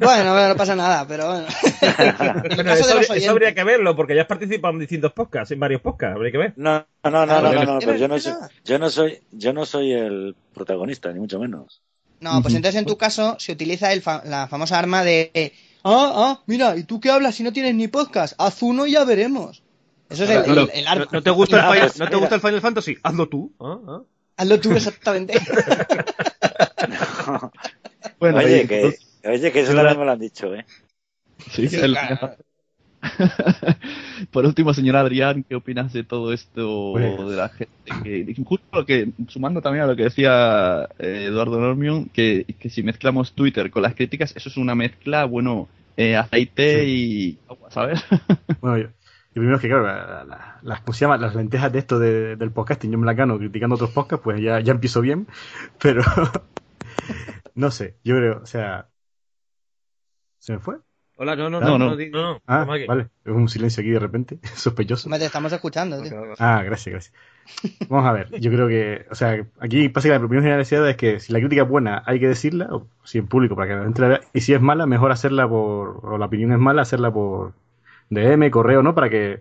[0.00, 1.46] Bueno, no pasa nada, pero bueno.
[2.54, 5.50] Bueno, eso, habría- eso oyentes- habría que verlo, porque ya has participado en distintos podcasts,
[5.50, 6.52] en varios podcasts, habría que ver.
[6.56, 8.32] No, no, no, no, Ah, no, no, pero yo no soy,
[8.64, 11.82] yo no soy, yo no soy el protagonista, ni mucho menos.
[12.20, 15.52] No, pues entonces en tu caso se utiliza el fa- la famosa arma de eh,
[15.84, 18.34] ah, ah, mira, ¿y tú qué hablas si no tienes ni podcast?
[18.38, 19.62] Haz uno y ya veremos.
[20.10, 21.04] Eso es el, el- el arma.
[21.06, 22.96] ¿No, no te gusta el Final, pues, ¿No te gusta el Final Fantasy?
[23.02, 23.52] Hazlo tú.
[23.60, 24.02] Ah, ah.
[24.36, 25.38] Hazlo tú exactamente.
[28.18, 30.64] Bueno, oye, que, oye, que eso también me lo han dicho, ¿eh?
[31.52, 32.36] Sí, Sí, el- claro.
[34.32, 37.72] Por último, señor Adrián, ¿qué opinas de todo esto Pues- de la gente?
[38.02, 42.70] Que, justo lo que, sumando también a lo que decía eh, Eduardo Normion, que, que
[42.70, 47.70] si mezclamos Twitter con las críticas, eso es una mezcla, bueno, eh, aceite y agua,
[47.70, 48.04] ¿sabes?
[48.60, 48.88] Bueno, yo,
[49.32, 51.16] primero es que, claro, la- la- las, ¿cómo se llama?
[51.18, 54.40] las lentejas de esto de- del podcasting, yo me la gano criticando otros podcasts, pues
[54.40, 55.28] ya, ya empiezo bien,
[55.80, 56.02] pero
[57.54, 58.88] no sé, yo creo, o sea,
[60.38, 60.76] ¿se me fue?
[61.20, 61.86] Hola, no, no, No, no, no.
[61.90, 65.08] no, di- No, no, Ah, vale, es un silencio aquí de repente, sospechoso.
[65.08, 66.12] Hombre, te estamos escuchando, tío.
[66.38, 67.14] Ah, gracias, gracias.
[67.88, 71.18] Vamos a ver, yo creo que, o sea, aquí básicamente la opinión generalizada es que
[71.18, 73.82] si la crítica es buena hay que decirla, o si en público para que la
[73.84, 76.82] gente la vea, y si es mala, mejor hacerla por, o la opinión es mala,
[76.82, 77.54] hacerla por
[78.10, 78.94] DM, correo, ¿no?
[78.94, 79.40] Para que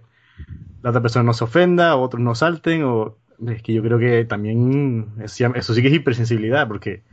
[0.81, 3.17] la otra persona no se ofenda, o otros no salten, o...
[3.47, 7.03] Es que yo creo que también, eso sí que es hipersensibilidad, porque,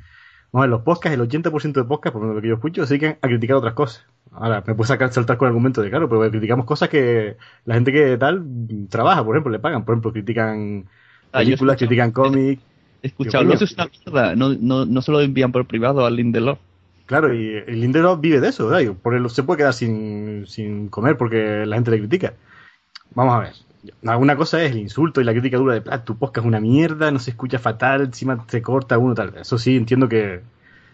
[0.53, 2.94] vamos a ver, los podcasts, el 80% de podcasts, por lo que yo escucho, se
[2.94, 4.07] dedican a criticar otras cosas.
[4.35, 7.75] Ahora, me puedes sacar, saltar con el argumento de, claro, pero criticamos cosas que la
[7.75, 8.44] gente que tal
[8.88, 9.85] trabaja, por ejemplo, le pagan.
[9.85, 10.87] Por ejemplo, critican
[11.35, 12.62] Ah, películas, critican cómics.
[13.03, 14.37] He escuchado, eso es una mierda.
[14.37, 16.59] No, no, no se lo envían por privado al Lindelof.
[17.07, 18.94] Claro, y el Lindelof vive de eso, ¿verdad?
[19.29, 22.35] Se puede quedar sin, sin comer porque la gente le critica.
[23.14, 23.53] Vamos a ver.
[24.07, 26.61] Alguna cosa es el insulto y la crítica dura de, ah, tu podcast es una
[26.61, 29.35] mierda, no se escucha fatal, encima se corta uno, tal.
[29.37, 30.40] Eso sí, entiendo que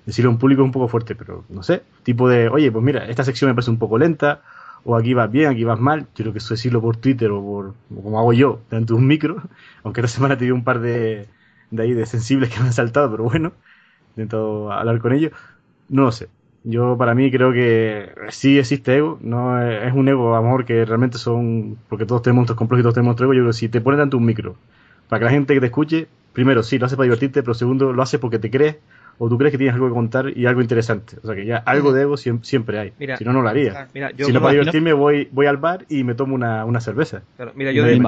[0.06, 1.82] decirlo a un público es un poco fuerte, pero no sé.
[2.02, 4.42] Tipo de, oye, pues mira, esta sección me parece un poco lenta,
[4.84, 6.00] o aquí vas bien, aquí vas mal.
[6.14, 9.06] Yo creo que eso decirlo por Twitter o por, como hago yo, delante de un
[9.06, 9.42] micro,
[9.84, 11.28] aunque esta semana te un par de,
[11.70, 13.52] de ahí de sensibles que me han saltado, pero bueno,
[14.08, 15.32] he intentado hablar con ellos.
[15.88, 16.28] No lo sé.
[16.64, 21.16] Yo para mí creo que sí existe ego, no es un ego, amor, que realmente
[21.18, 23.68] son, porque todos tenemos nuestros complejos y todos tenemos nuestro ego, yo creo que si
[23.70, 24.56] te ponen ante un micro,
[25.08, 27.92] para que la gente que te escuche, primero sí, lo hace para divertirte, pero segundo,
[27.94, 28.76] lo hace porque te crees
[29.22, 31.16] o tú crees que tienes algo que contar y algo interesante.
[31.22, 32.92] O sea que ya algo de ego siem- siempre hay.
[32.98, 33.86] Mira, si no, no lo haría.
[33.92, 36.80] Mira, yo, si no, para divertirme, voy, voy al bar y me tomo una, una
[36.80, 37.20] cerveza.
[37.36, 38.00] claro, mira, yo de,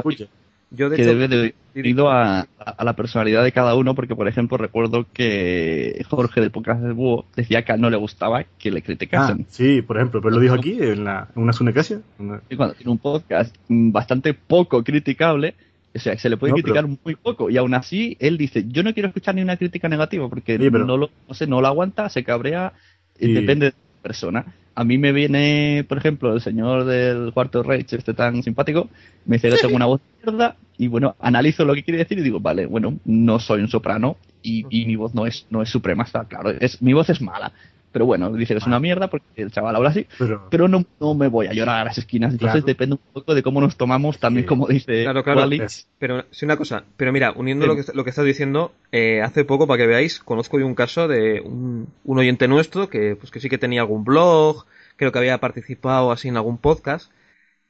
[0.75, 3.95] yo de que hecho, debe de ir ido a, a- la personalidad de cada uno,
[3.95, 8.45] porque por ejemplo recuerdo que Jorge del podcast del Búho decía que no le gustaba
[8.59, 9.45] que le Ah, criticasen.
[9.51, 12.01] sí, por ejemplo, pero lo dijo aquí en, la, en una sunecracia.
[12.49, 15.55] Y cuando tiene un podcast mm, bastante poco criticable,
[15.95, 18.65] o sea, se le puede No, criticar pero- muy poco, y aún así él dice,
[18.69, 21.61] yo no quiero escuchar ni una crítica negativa, porque pero- no lo, no sé, no
[21.61, 22.73] lo aguanta, se cabrea,
[23.19, 24.47] Y- depende de la persona.
[24.75, 28.89] A mí me viene, por ejemplo, el señor del cuarto Reich, este tan simpático,
[29.27, 32.23] me dice que tengo una voz mierda, y bueno, analizo lo que quiere decir y
[32.23, 35.69] digo, vale, bueno, no soy un soprano, y, y mi voz no es, no es
[35.69, 37.53] suprema, está claro, es, mi voz es mala.
[37.93, 40.85] Pero bueno, dice que es una mierda porque el chaval habla así, Pero, pero no,
[40.99, 42.33] no me voy a llorar a las esquinas.
[42.33, 42.67] Entonces Claro.
[42.67, 44.49] depende un poco de cómo nos tomamos, también Sí.
[44.49, 45.41] como dice Claro, claro.
[45.41, 45.61] Wally.
[45.61, 47.69] es- Pero sí una cosa, pero mira, uniendo Sí.
[47.69, 50.75] lo que, lo que estás diciendo, eh, hace poco, para que veáis, conozco yo un
[50.75, 54.65] caso de un, un oyente nuestro que, pues que sí que tenía algún blog,
[54.97, 57.11] creo que había participado así en algún podcast,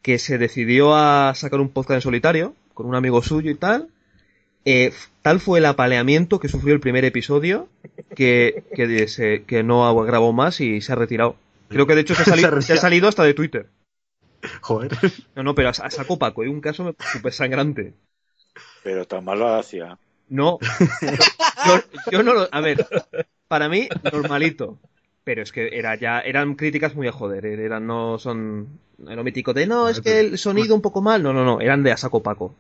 [0.03, 3.89] que se decidió a sacar un podcast en solitario, con un amigo suyo y tal.
[4.65, 7.69] Eh, tal fue el apaleamiento que sufrió el primer episodio,
[8.15, 11.37] que, que, se- que no grabó más y se ha retirado.
[11.69, 13.67] Creo que de hecho se ha, salido, se ha salido hasta de Twitter.
[14.61, 14.93] joder.
[15.35, 17.95] No, no, pero a, a saco Paco, hay un caso súper sangrante.
[18.85, 19.99] Pero tan mal lo hacía.
[20.29, 20.59] No.
[21.67, 22.49] Yo, yo no lo.
[22.51, 22.87] A ver,
[23.49, 24.79] para mí, normalito.
[25.25, 29.23] Pero es que era ya, eran críticas muy a joder, eh, eran, no son, lo
[29.23, 31.93] mítico de, no, es que el sonido un poco mal, no, no, no, eran de
[31.93, 32.57] a saco paco.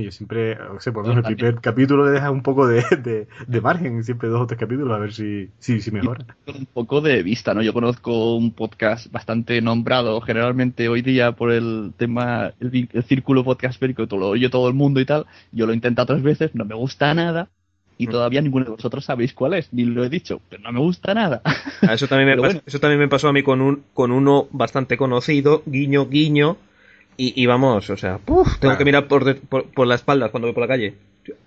[0.00, 2.82] Yo siempre, no sé, por lo menos el primer capítulo le deja un poco de,
[3.02, 6.24] de, de margen, siempre dos o tres capítulos, a ver si, si, si mejora.
[6.46, 7.60] Un poco de vista, ¿no?
[7.62, 13.44] Yo conozco un podcast bastante nombrado generalmente hoy día por el tema, el, el círculo
[13.44, 15.26] podcastférico, todo lo oye todo el mundo y tal.
[15.50, 17.50] Yo lo he intentado tres veces, no me gusta nada.
[17.98, 20.80] Y todavía ninguno de vosotros sabéis cuál es, ni lo he dicho, pero no me
[20.80, 21.42] gusta nada.
[21.82, 22.60] Eso también, me bueno.
[22.66, 26.56] eso también me pasó a mí con un, con uno bastante conocido, guiño, guiño,
[27.16, 28.18] y, y vamos, o sea,
[28.60, 30.94] tengo que mirar por, de- por, por la espalda cuando voy por la calle.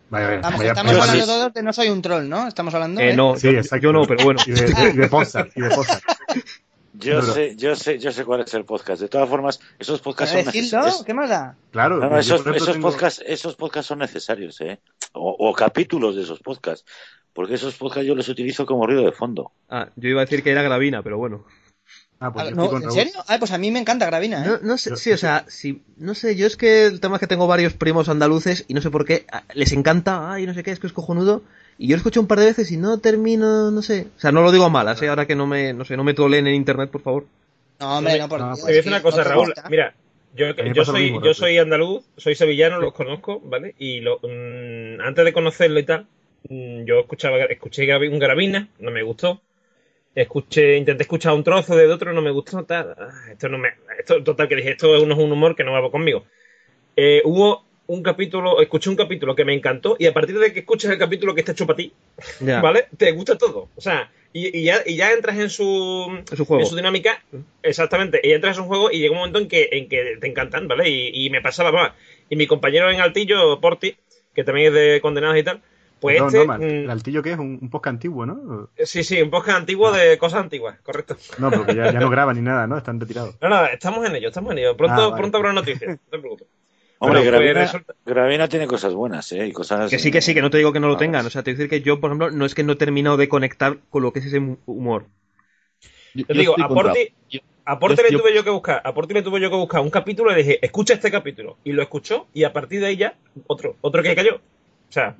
[0.10, 2.48] Vaya, vaya, Estamos, vaya- estamos vaya- hablando todos de no soy un troll, ¿no?
[2.48, 3.02] Estamos hablando.
[3.02, 3.16] Eh, ¿eh?
[3.16, 3.84] no, Sí, yo, exacto.
[3.84, 4.40] yo no, pero bueno.
[4.46, 5.70] Y de, de Poza, y de.
[6.98, 9.02] Yo sé, yo sé, yo sé cuál es el podcast.
[9.02, 11.04] De todas formas, esos podcasts ¿Para son necesarios.
[11.06, 11.56] ¿Qué más da?
[11.72, 11.98] Claro.
[11.98, 14.80] No, no, yo, esos, tengo- podcasts, esos podcasts son necesarios, ¿eh?
[15.12, 16.86] O, o capítulos de esos podcasts.
[17.34, 19.52] Porque esos podcasts yo los utilizo como ruido de fondo.
[19.70, 21.44] Ah, yo iba a decir que era Gravina, pero bueno.
[22.20, 23.14] Ah, pues Ah, no, ¿En serio?
[23.28, 24.48] Ah, pues a mí me encanta Gravina, ¿eh?
[24.48, 27.20] No, no sé, sí, o sea, sí, no sé, yo es que el tema es
[27.20, 30.54] que tengo varios primos andaluces y no sé por qué, ah, les encanta, ay, no
[30.54, 31.44] sé qué, es que es cojonudo,
[31.78, 34.32] y yo lo escucho un par de veces y no termino, no sé, o sea,
[34.32, 35.10] no lo digo a malas, ¿eh?
[35.10, 37.26] ahora que no me, no sé, no me troleen en internet, por favor.
[37.80, 39.48] No, hombre, no por No, Dios, Te voy a decir una cosa, Raúl.
[39.48, 39.70] gusta.
[39.70, 39.94] Mira,
[40.34, 43.76] yo, yo soy mismo, yo soy andaluz, soy sevillano, los conozco, ¿vale?
[43.78, 46.08] Y lo, mm, antes de conocerlo y tal,
[46.50, 49.42] mm, yo escuchaba, escuché un Gravina, no me gustó.
[50.16, 52.64] Escuché, intenté escuchar un trozo de otro, no me gustó.
[52.64, 52.96] tal.
[52.98, 55.74] Ah, Esto no me, esto total que dije, esto no es un humor que no
[55.74, 56.26] va conmigo.
[56.96, 60.60] Eh, hubo un capítulo, escuché un capítulo que me encantó y a partir de que
[60.62, 61.92] escuchas el capítulo que está hecho para ti.
[62.62, 62.88] ¿vale?
[62.98, 63.70] Te gusta todo.
[63.76, 66.62] O sea, y, y ya, y ya entras en su, En su juego.
[66.64, 67.22] en su dinámica,
[67.62, 70.28] exactamente, y entras en un juego y llega un momento en que, en que te
[70.28, 70.90] encantan, ¿vale?
[70.90, 71.92] Y, y me pasaba más.
[72.30, 73.96] Y mi compañero en Altillo, Porti,
[74.34, 75.62] que también es de condenados y tal,
[76.00, 76.40] pues no, este...
[76.40, 78.70] no, man, mm, el altillo que es un, un podcast antiguo, ¿no?
[78.78, 81.16] sí, sí, un podcast antiguo de cosas antiguas, correcto.
[81.38, 82.78] No, porque ya, ya no graban ni nada, ¿no?
[82.78, 83.36] Están retirados.
[83.42, 84.78] No, no, estamos en ello, estamos en ello.
[84.78, 85.18] Pronto, Ah, vale.
[85.22, 86.48] pronto habrá noticias, no te preocupes.
[87.00, 89.46] Hombre, Bueno, pues Gravina, resulta- Gravina tiene cosas buenas, ¿eh?
[89.48, 89.90] Y cosas...
[89.90, 91.26] Que sí, que sí, que no te digo que no lo Ah, tengan.
[91.26, 92.76] O sea, te voy a decir que yo, por ejemplo, no es que no he
[92.78, 95.08] terminado de conectar con lo que es ese humor.
[96.14, 96.94] Yo, digo, estoy a comprado.
[96.96, 99.42] Porti, Yo- a Porti yo- le yo- tuve yo que buscar, a Porti le tuve
[99.42, 101.58] yo que buscar un capítulo y le dije, escucha este capítulo.
[101.66, 103.16] Y lo escuchó, y a partir de ahí ya,
[103.48, 104.36] otro, otro que cayó.
[104.36, 105.16] O sea.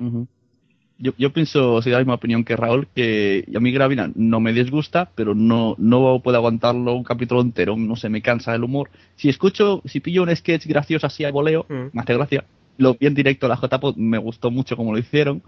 [0.98, 4.40] Yo, yo pienso, soy de la misma opinión que Raúl, que a mí Gravina no
[4.40, 8.64] me disgusta, pero no, no puedo aguantarlo un capítulo entero, no sé, me cansa el
[8.64, 8.90] humor.
[9.18, 11.90] Si escucho, si pillo un sketch gracioso así a voleo, Mm.
[11.92, 12.46] me hace gracia.
[12.78, 15.42] Lo vi en directo a la JPod, me gustó mucho como lo hicieron,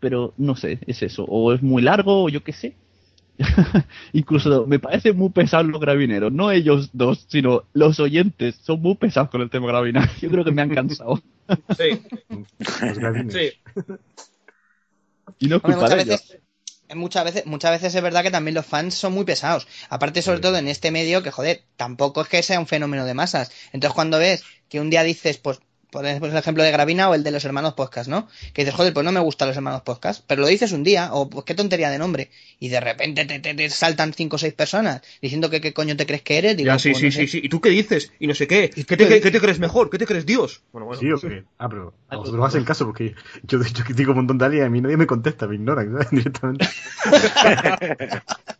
[0.00, 2.74] pero no sé, es eso, o es muy largo, o yo qué sé.
[4.12, 8.96] Incluso me parece muy pesado los gravineros, no ellos dos, sino los oyentes son muy
[8.96, 10.10] pesados con el tema gravina.
[10.20, 11.20] Yo creo que me han cansado.
[11.78, 12.00] sí,
[12.82, 13.32] Los gravines.
[13.34, 13.82] sí.
[15.40, 16.06] Y no es culpa de ellos.
[16.06, 16.40] veces,
[16.94, 19.66] muchas veces, muchas veces es verdad que también los fans son muy pesados.
[19.88, 23.14] Aparte, sobre todo en este medio, que joder, tampoco es que sea un fenómeno de
[23.14, 23.50] masas.
[23.72, 27.14] Entonces, cuando ves que un día dices, pues, por ejemplo, el ejemplo de Gravina o
[27.14, 28.28] el de los hermanos podcast, ¿no?
[28.52, 31.12] Que dices, joder, pues no me gustan los hermanos podcast, pero lo dices un día,
[31.12, 34.38] o pues qué tontería de nombre, y de repente te, te- te saltan cinco o
[34.38, 36.56] seis personas diciendo que qué coño te crees que eres.
[36.56, 37.20] Digo, Ya, sí, pues, sí, no sé.
[37.22, 37.40] sí, sí.
[37.44, 38.12] ¿Y tú qué dices?
[38.18, 38.70] Y no sé qué.
[38.74, 39.90] ¿Y ¿Qué te, qué qué te crees mejor?
[39.90, 40.62] ¿Qué te crees Dios?
[40.72, 41.00] Bueno, bueno.
[41.00, 41.44] Sí, o qué?
[41.58, 43.58] Ah, pero a vosotros hacen caso porque yo,
[43.94, 46.10] digo un montón de alias y a mí nadie me contesta, me ignoran ¿sabes?
[46.10, 46.66] directamente.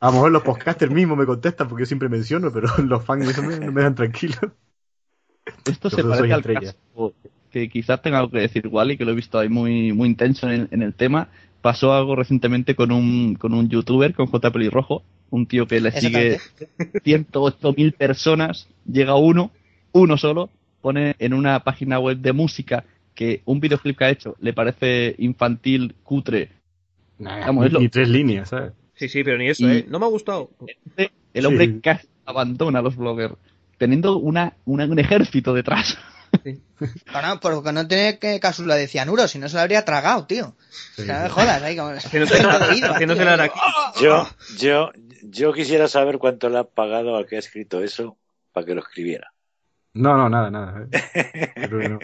[0.01, 3.27] a lo mejor los podcasters mismos me contestan porque yo siempre menciono, pero los fans
[3.27, 4.37] me, no me dejan tranquilo.
[5.67, 6.61] Esto se parece al estrella.
[6.95, 7.15] caso
[7.51, 10.49] que quizás tenga algo que decir Wally, que lo he visto ahí muy, muy intenso
[10.49, 11.29] en el, en el tema.
[11.63, 14.51] Pasó algo recientemente con un, con un youtuber, con J.
[14.53, 16.39] Pelirrojo, un tío que le sigue
[17.05, 19.51] 108.000 personas, llega uno,
[19.93, 22.85] uno solo, pone en una página web de música
[23.15, 26.51] que un videoclip que ha hecho le parece infantil, cutre.
[27.19, 28.73] Nah, Vamos, ni, tres líneas, ¿sabes?
[28.95, 29.87] Sí, sí, pero ni eso, Y- ¿eh?
[29.89, 30.51] No me ha gustado.
[31.35, 31.81] El hombre Sí.
[31.83, 33.35] casi abandona a los bloggers,
[33.81, 35.97] teniendo una, una- un ejército detrás.
[37.13, 40.55] Bueno, porque no tiene que cápsula de cianuro, si no se lo habría tragado, tío.
[40.95, 41.33] Sí, O sea, no sí.
[41.33, 41.93] jodas, ahí como...
[44.01, 44.91] Yo, yo,
[45.23, 48.19] yo quisiera saber cuánto le ha pagado al que ha escrito eso
[48.53, 49.33] para que lo escribiera.
[49.95, 50.87] No, no, nada, nada.
[50.93, 51.53] ¿eh?
[51.55, 51.99] Creo que no.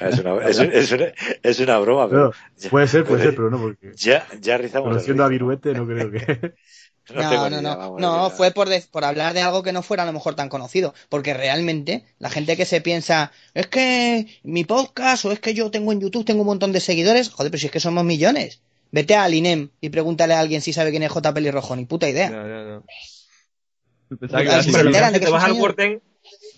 [0.00, 1.06] Es una, es, es una,
[1.42, 4.88] es una broma, pero Pero puede ser, puede ser, pero no, porque ya, ya rizamos
[4.88, 5.28] conociendo a.
[5.28, 6.54] Viruete no creo que...
[7.14, 10.02] No, no, no, idea, no, fue por, de- por hablar de algo que no fuera
[10.02, 14.64] a lo mejor tan conocido, porque realmente la gente que se piensa, es que mi
[14.64, 17.60] podcast o es que yo tengo en YouTube, tengo un montón de seguidores, joder, pero
[17.60, 18.60] si es que somos millones.
[18.90, 21.34] Vete al INEM y pregúntale a alguien si sabe quién es J.
[21.34, 22.28] Pelirrojo, ni puta idea.
[24.20, 25.52] Pensaba que enteran si te vas al.
[25.52, 26.02] Worten,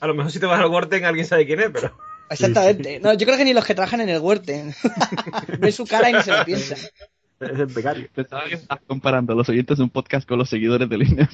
[0.00, 1.96] a lo mejor si te vas al Worten alguien sabe quién es, pero...
[2.30, 3.00] Exactamente.
[3.00, 4.74] No, yo creo que ni los que trabajan en el Huerten.
[5.58, 6.76] Ven su cara y ni se lo piensa.
[7.40, 8.09] Es el becario.
[8.14, 11.29] Pensaba que estabas comparando a los oyentes de un podcast con los seguidores del INEM.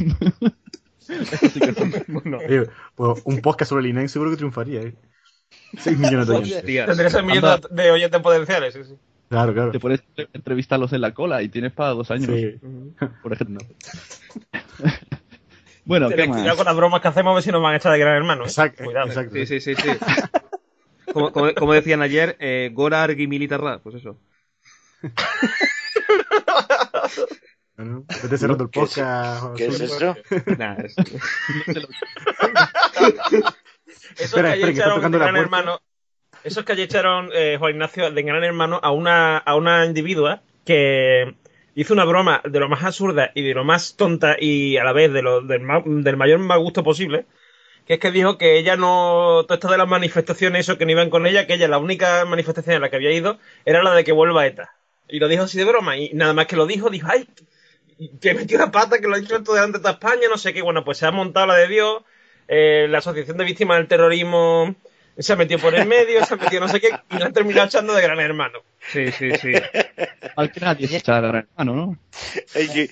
[1.09, 4.83] Eso sí que son- Bueno, Oye, pues un podcast sobre el INEM seguro que triunfaría,
[4.83, 4.95] ¿eh?
[5.79, 6.87] 6 millones de oyentes.
[6.87, 7.69] Tendrías el millón Anda.
[7.71, 8.95] de, oyentes potenciales, sí, sí.
[9.29, 9.71] Claro, claro.
[9.73, 12.59] Te pones a entrevistarlos en la cola y tienes para dos años, Sí.
[13.23, 13.59] por ejemplo.
[15.85, 16.57] bueno, ¿qué Tened cuidado más?
[16.57, 18.43] con las bromas que hacemos a ver si nos van a echar de gran hermano.
[18.45, 18.47] ¿eh?
[18.47, 19.07] Exacto, Cuidado.
[19.07, 19.11] ¿eh?
[19.11, 19.35] exacto.
[19.35, 19.89] Sí, sí, sí, sí.
[21.13, 24.19] Como, como, como decían ayer, eh, Gora Argi Militarra, pues eso.
[27.77, 29.57] Bueno, vete cerrando el ¿Qué es- podcast.
[29.57, 30.17] ¿Qué es eso?
[30.59, 30.95] Nah, es-
[34.17, 35.69] Esos Espera, que ayer echaron de Gran
[36.45, 40.43] esos que ayer echaron eh, Juan Ignacio de Gran Hermano a una, a una individua
[40.67, 41.35] que
[41.75, 44.93] hizo una broma de lo más absurda y de lo más tonta y a la
[44.93, 47.27] vez de lo, del, ma- del mayor mal gusto posible.
[47.87, 50.93] Que es que dijo que ella no, todo esto de las manifestaciones, eso que no
[50.93, 53.95] iban con ella, que ella la única manifestación en la que había ido era la
[53.95, 54.75] de que vuelva ETA.
[55.09, 57.29] Y lo dijo así de broma, y nada más que lo dijo, dijo, ay,
[58.21, 60.53] que metió la pata, que lo ha dicho esto delante de toda España, no sé
[60.53, 60.63] qué.
[60.63, 62.03] Bueno, pues se ha montado la de Dios,
[62.49, 64.75] eh, la Asociación de Víctimas del Terrorismo
[65.19, 67.33] se ha metido por el medio, se ha metido no sé qué, y la han
[67.33, 68.61] terminado echando de gran hermano.
[68.93, 69.53] Sí, sí, sí.
[70.37, 71.99] Al que nadie se echa a Gran Hermano, ¿no?
[72.53, 72.91] Qué,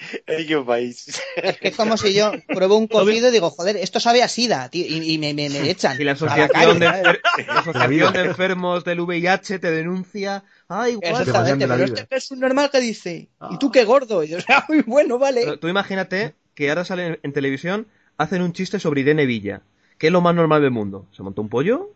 [0.66, 1.20] país.
[1.36, 4.28] Es que es como si yo pruebo un cocido y digo, joder, esto sabe a
[4.28, 6.00] sida, tío, y, y me, me, me echan.
[6.00, 10.44] Y la asociación, calle, de, la asociación de enfermos del VIH te denuncia.
[10.74, 10.94] Ay.
[10.98, 14.24] Te pasan Exactamente, pero este que es un normal que dice, y tú qué gordo,
[14.24, 15.42] y yo, "Ah, muy bueno, vale.
[15.44, 19.62] Pero Tú imagínate que ahora salen en televisión, hacen un chiste sobre Irene Villa.
[19.98, 21.06] ¿Qué es lo más normal del mundo?
[21.12, 21.90] ¿Se montó un pollo?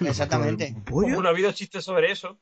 [0.00, 0.72] Exactamente.
[0.76, 1.20] ¿Un pollo?
[1.22, 2.38] no ha habido chistes sobre eso.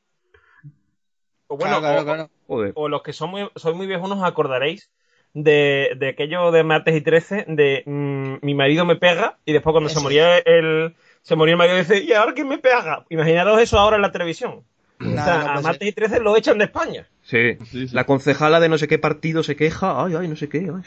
[1.47, 2.71] O bueno, Claro, claro, o- claro.
[2.75, 4.91] O los que son muy, sois muy viejos os acordaréis
[5.33, 9.71] de, de aquello de martes y 13 de mm, mi marido me pega y después
[9.73, 13.05] cuando se moría el se moría el marido dice ¿y ahora quién me pega?
[13.09, 14.63] Imaginaros eso ahora en la televisión.
[14.99, 17.07] No, o sea, no a martes y 13 lo echan de España.
[17.23, 17.57] Sí.
[17.91, 20.03] La concejala de no sé qué partido se queja.
[20.03, 20.57] Ay, ay, no sé qué.
[20.59, 20.83] ay.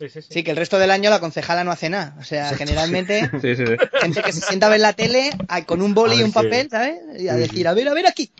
[0.00, 0.28] Sí, sí, sí.
[0.30, 2.14] Sí, que el resto del año la concejala no hace nada.
[2.20, 3.74] O sea, generalmente, Sí, sí, sí.
[4.00, 6.26] gente que se sienta a ver la tele a- con un boli A y ver
[6.26, 6.94] un papel, ¿sabes?
[7.18, 7.66] Y a Sí, decir, sí.
[7.66, 8.30] a ver, a ver aquí.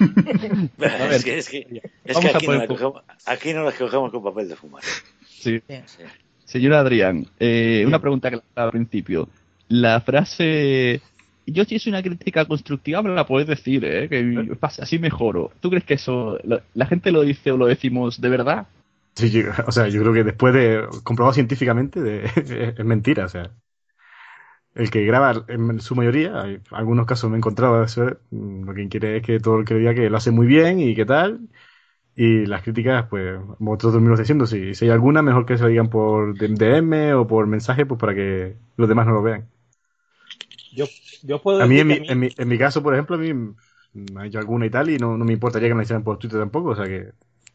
[0.00, 4.22] es que, es que, es que a aquí, no cogemos, aquí no las cogemos con
[4.24, 4.82] papel de fumar.
[5.28, 5.60] Sí.
[5.68, 6.02] Sí.
[6.44, 9.28] Señor Adrián, eh, una pregunta que al principio.
[9.68, 11.00] La frase.
[11.46, 14.08] Yo si es una crítica constructiva me la puedes decir, ¿eh?
[14.08, 15.50] Que así mejoro.
[15.60, 18.66] ¿Tú crees que eso la, la gente lo dice o lo decimos de verdad?
[19.14, 22.24] Sí, yo- o sea, yo creo que después de comprobado científicamente de-
[22.78, 23.50] es mentira, o sea.
[24.74, 28.72] El que graba, en su mayoría, hay algunos casos me he encontrado, eso es, lo
[28.74, 30.94] que quiere es que todo el que le diga que lo hace muy bien y
[30.94, 31.48] qué tal.
[32.16, 35.64] Y las críticas, pues, como otros dormimos diciendo, si, si hay alguna, mejor que se
[35.64, 39.48] la digan por DM o por mensaje, pues para que los demás no lo vean.
[40.72, 40.86] Yo,
[41.22, 43.32] yo puedo A mí, en mi, en mi, en mi caso, por ejemplo, a mí
[43.92, 46.04] me ha hecho alguna y tal, y no, no me importaría que me la hicieran
[46.04, 46.70] por Twitter tampoco.
[46.70, 47.12] O sea que,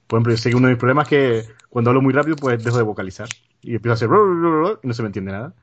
[0.07, 2.39] por ejemplo, yo sé que uno de mis problemas es que cuando hablo muy rápido,
[2.39, 3.35] pues dejo de vocalizar.
[3.63, 4.09] Y empiezo a hacer
[4.83, 5.55] y no se me entiende nada.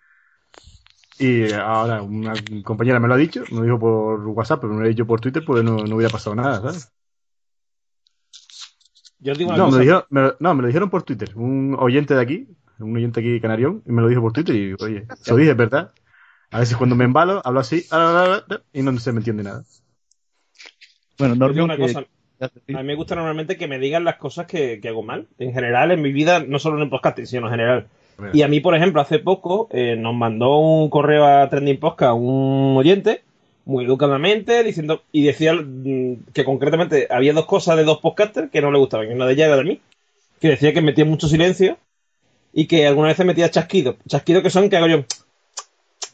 [1.19, 4.81] Y ahora una compañera me lo ha dicho, me lo dijo por WhatsApp, pero me
[4.81, 6.93] lo ha dicho por Twitter, pues no, no hubiera pasado nada, ¿sabes?
[9.21, 11.33] yo digo No me, lo dijeron, me lo- no, me lo dijeron por Twitter.
[11.37, 12.49] Un oyente de aquí,
[12.79, 14.55] un oyente aquí canarión, y me lo dijo por Twitter.
[14.55, 15.93] Y oye, se lo dije, ¿verdad?
[16.53, 18.43] A veces cuando me embalo, hablo así, ah,
[18.73, 19.65] y no se me entiende nada.
[21.19, 22.05] Bueno, Normion, una que- cosa.
[22.41, 25.29] A mí me gusta normalmente que me digan las cosas que, que hago mal.
[25.39, 27.87] En general, en mi vida, no solo en el podcasting, sino en general.
[28.33, 32.15] Y a mí, por ejemplo, hace poco eh, nos mandó un correo a Trending Podcast
[32.17, 33.23] un oyente,
[33.65, 38.61] muy educadamente, diciendo, y decía mm, que concretamente había dos cosas de dos podcasters que
[38.61, 39.81] no le gustaban, y una de ellas era de mí,
[40.41, 41.79] que decía que metía mucho silencio
[42.53, 43.97] y que algunas veces metía chasquidos.
[44.09, 45.05] Chasquidos que son que hago yo,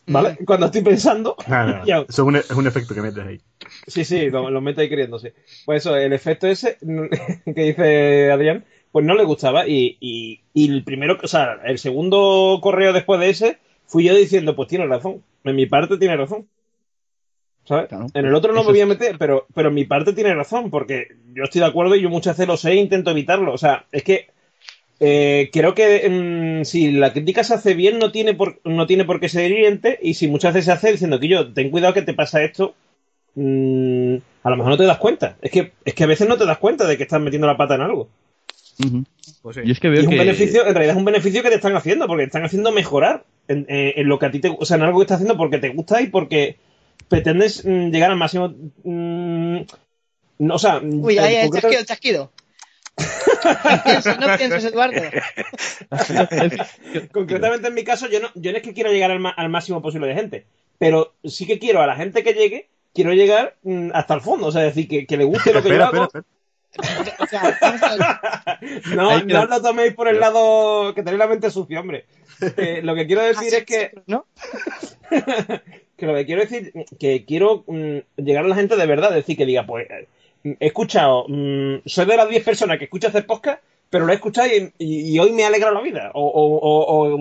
[0.09, 0.37] ¿vale?
[0.47, 1.83] Cuando estoy pensando, nada.
[1.87, 1.99] Ya.
[1.99, 3.41] Eso es un, es un efecto que metes ahí.
[3.87, 5.29] Sí, sí, lo, lo meto ahí queriendo, sí.
[5.65, 6.79] Pues eso, el efecto ese
[7.55, 9.67] que dice Adrián, pues no le gustaba.
[9.67, 14.15] Y, y, y el primero, o sea, el segundo correo después de ese, fui yo
[14.15, 15.23] diciendo, pues tiene razón.
[15.45, 16.47] En mi parte tiene razón.
[17.65, 17.89] ¿Sabes?
[17.89, 18.07] Claro.
[18.15, 20.35] En el otro no Eso me voy a meter, pero, pero en mi parte tiene
[20.35, 23.53] razón, porque yo estoy de acuerdo y yo muchas veces lo sé e intento evitarlo.
[23.53, 24.31] O sea, es que
[25.01, 29.05] eh, creo que mm, si la crítica se hace bien, no tiene por, no tiene
[29.05, 31.95] por qué ser hiriente, y si muchas veces se hace diciendo que yo, ten cuidado
[31.95, 32.75] que te pasa esto,
[33.35, 35.37] mm, a lo mejor no te das cuenta.
[35.43, 37.57] Es que, es que a veces no te das cuenta de que estás metiendo la
[37.57, 38.09] pata en algo.
[39.43, 39.63] Pues sí.
[39.65, 40.19] Y es que Y es un que...
[40.19, 43.25] beneficio, en realidad es un beneficio que te están haciendo, porque te están haciendo mejorar
[43.49, 45.37] en, en- en lo que a ti te o sea, en algo que estás haciendo
[45.37, 46.57] porque te gusta y porque
[47.09, 48.55] pretendes mm, llegar al máximo.
[48.85, 49.59] mm,
[50.41, 51.51] no, o sea, Uy, ahí el
[51.87, 52.31] chasquido.
[53.45, 55.01] No pienses, no pienses, Eduardo.
[57.13, 60.07] concretamente en mi caso, yo no, yo no es que quiera llegar al, máximo posible
[60.09, 60.47] de gente,
[60.79, 64.47] pero sí que quiero a la gente que llegue, quiero llegar mm, hasta el fondo,
[64.47, 66.05] o sea, decir, que, que le guste lo que espera, yo espera, hago.
[66.05, 66.25] espera.
[67.19, 68.61] O sea.
[68.95, 72.07] No, no os lo toméis por el lado que tenéis la mente sucia, hombre.
[72.57, 74.27] Eh, lo que quiero decir es que ¿No?
[75.97, 79.37] que lo que quiero decir que quiero mm, llegar a la gente de verdad, decir
[79.37, 80.09] que diga, pues eh,
[80.45, 84.17] he escuchado, mm, soy de las 10 personas que escucha hacer podcast, pero lo he
[84.17, 86.11] escuchado y, hoy me ha alegrado la vida.
[86.15, 87.15] O, o- o-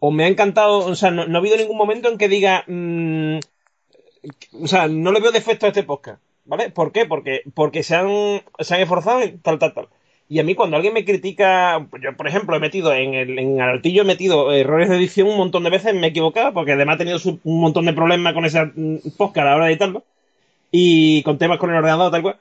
[0.00, 2.64] o, mm, me ha encantado, o sea, no, ha habido ningún momento en que diga,
[2.66, 3.38] mm,
[4.62, 6.70] o sea, no le veo defecto a este podcast, ¿vale?
[6.70, 7.06] ¿Por qué?
[7.06, 9.88] Porque, porque se han, se han esforzado y tal, tal, tal.
[10.28, 13.60] Y a mí cuando alguien me critica, yo por ejemplo he metido en el en
[13.60, 17.04] he metido errores de edición un montón de veces, me he equivocado, porque además he
[17.04, 20.04] tenido un montón de problemas con ese mm, podcast a la hora de editarlo,
[20.70, 22.36] y con temas con el ordenador, tal cual.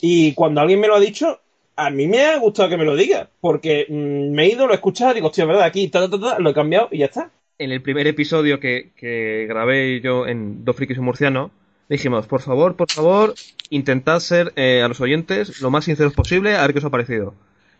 [0.00, 1.40] Y cuando alguien me lo ha dicho,
[1.76, 4.72] a mí me ha gustado que me lo diga, porque mm, me he ido, lo
[4.72, 5.64] he escuchado, digo, hostia, ¿verdad?
[5.64, 7.30] Aquí, ta, ta, ta, lo he cambiado y ya está.
[7.58, 11.50] en el primer episodio que, que grabé yo en Dos Frikis y Murciano,
[11.88, 13.34] dijimos, por favor, por favor,
[13.70, 16.90] intentad ser eh, a los oyentes lo más sinceros posible, a ver qué os ha
[16.90, 17.34] parecido.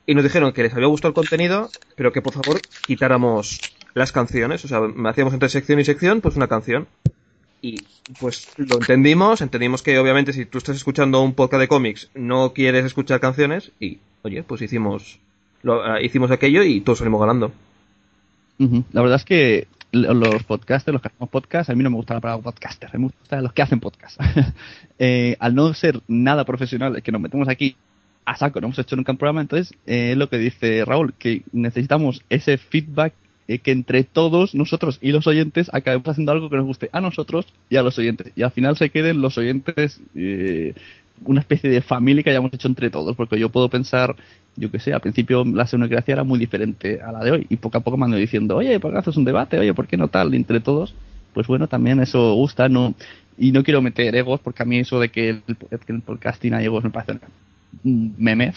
[0.06, 3.60] Y nos dijeron que les había gustado el contenido, pero que por favor quitáramos
[3.94, 6.88] las canciones, o sea, hacíamos entre sección y sección, pues una canción.
[7.60, 7.76] Y
[8.20, 12.52] pues lo entendimos, entendimos que obviamente si tú estás escuchando un podcast de cómics no
[12.52, 15.18] quieres escuchar canciones y, oye, pues hicimos
[15.62, 17.50] lo, eh, hicimos aquello y todos salimos ganando.
[18.92, 21.96] La verdad es que lo- los podcasters, los que hacemos podcast, a mí no me
[21.96, 24.20] gusta la palabra podcaster, a mí me gustan los que hacen podcast.
[25.00, 27.76] Eh, al no ser nada profesional, que nos metemos aquí
[28.24, 31.14] a saco, no hemos hecho nunca un programa, entonces eh, es lo que dice Raúl,
[31.14, 33.14] que necesitamos ese feedback
[33.48, 37.00] eh, que entre todos nosotros y los oyentes acabemos haciendo algo que nos guste a
[37.00, 38.32] nosotros y a los oyentes.
[38.36, 40.74] Y al final se queden los oyentes eh,
[41.24, 44.14] una especie de familia que hayamos hecho entre todos, porque yo puedo pensar,
[44.56, 47.56] yo que sé, al principio la sonocracia era muy diferente a la de hoy, y
[47.56, 49.58] poco a poco me han ido diciendo, oye, ¿por qué haces un debate?
[49.58, 50.34] Oye, ¿por qué no tal?
[50.34, 50.94] Entre todos,
[51.34, 52.94] pues bueno, también eso gusta, no
[53.38, 55.42] y no quiero meter egos, porque a mí eso de que el,
[55.86, 57.18] que el podcasting hay egos me parece
[57.82, 58.56] memes.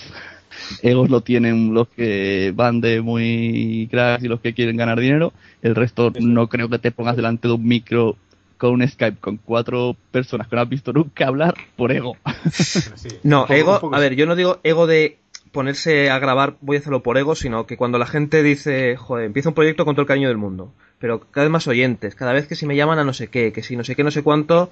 [0.81, 5.33] Egos lo tienen los que van de muy cracks y los que quieren ganar dinero.
[5.61, 8.17] El resto no creo que te pongas delante de un micro
[8.57, 12.15] con un Skype con cuatro personas que no has visto nunca hablar por ego.
[13.23, 15.17] No, ego, a ver, yo no digo ego de
[15.51, 19.25] ponerse a grabar, voy a hacerlo por ego, sino que cuando la gente dice, joder,
[19.25, 22.33] empieza un proyecto con todo el cariño del mundo, pero cada vez más oyentes, cada
[22.33, 24.11] vez que si me llaman a no sé qué, que si no sé qué, no
[24.11, 24.71] sé cuánto,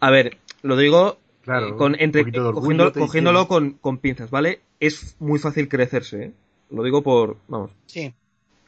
[0.00, 3.72] a ver, lo digo Claro, con, entre, un poquito de orgullo cogiendo- te cogiéndolo con,
[3.74, 4.60] con pinzas, ¿vale?
[4.80, 6.32] Es muy fácil crecerse, ¿eh?
[6.70, 8.12] Lo digo por, vamos, Sí.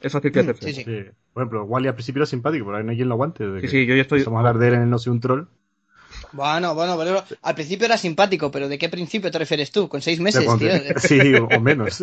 [0.01, 0.67] es fácil crecerse.
[0.69, 0.85] Sí, sí.
[0.85, 1.05] Sí.
[1.33, 3.45] Por ejemplo, Wally al principio era simpático, pero ahora no hay quien lo aguante.
[3.47, 4.99] desde Sí, que sí, yo ya estoy- Empezamos a hablar de él en el No
[4.99, 5.47] Soy un Troll.
[6.33, 9.89] Bueno, bueno, pero al principio era simpático, pero ¿de qué principio te refieres tú?
[9.89, 10.69] Con seis meses, tío.
[10.99, 12.03] Sí, o, menos.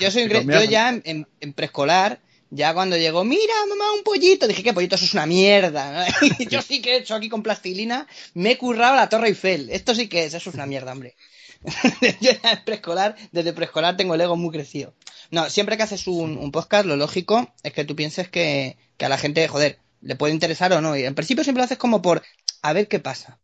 [0.00, 2.20] Yo soy yo ya en, en- en preescolar,
[2.50, 4.94] ya cuando llegó, mira, mamá, un pollito, dije, ¿qué pollito?
[4.96, 6.06] Eso es una mierda.
[6.50, 9.68] yo sí que he hecho aquí con plastilina, me he currado la Torre Eiffel.
[9.70, 11.14] Esto sí que es, eso es una mierda, hombre.
[12.20, 14.94] yo ya en preescolar, desde preescolar tengo el ego muy crecido.
[15.30, 19.04] No, siempre que haces un, un podcast, lo lógico es que tú pienses que, que
[19.04, 20.96] a la gente, joder, le puede interesar o no.
[20.96, 22.22] Y en principio siempre lo haces como por
[22.62, 23.38] a ver qué pasa.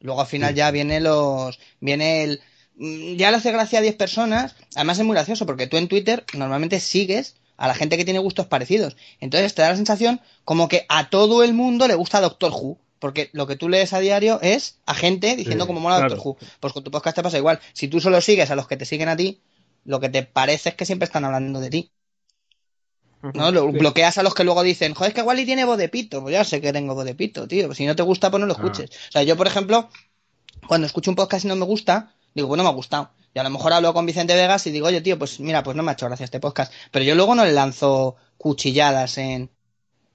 [0.00, 1.58] Luego al final ya viene los.
[1.80, 2.40] Viene el.
[2.76, 4.56] mm, Ya le hace gracia a 10 personas.
[4.74, 8.18] Además es muy gracioso porque tú en Twitter normalmente sigues a la gente que tiene
[8.20, 8.96] gustos parecidos.
[9.20, 12.78] Entonces te da la sensación como que a todo el mundo le gusta Doctor Who.
[12.98, 16.14] Porque lo que tú lees a diario es a gente diciendo Sí, como mola claro.
[16.14, 16.38] Doctor Who.
[16.60, 17.58] Pues con tu podcast te pasa igual.
[17.72, 19.40] Si tú solo sigues a los que te siguen a ti,
[19.84, 21.90] lo que te parece es que siempre están hablando de ti.
[23.34, 23.50] ¿no?
[23.52, 23.78] Lo- Sí.
[23.78, 26.22] Bloqueas a los que luego dicen, joder, es que Wally tiene voz de pito.
[26.22, 27.72] Pues ya sé que tengo voz de pito, tío.
[27.74, 28.56] Si no te gusta, pues no lo Ah.
[28.56, 28.90] escuches.
[29.08, 29.88] O sea, yo, por ejemplo,
[30.66, 33.10] cuando escucho un podcast y no me gusta, digo, bueno, me ha gustado.
[33.34, 35.76] Y a lo mejor hablo con Vicente Vegas y digo, oye, tío, pues mira, pues
[35.76, 36.72] no me ha hecho gracia este podcast.
[36.90, 39.50] Pero yo luego no le lanzo cuchilladas en,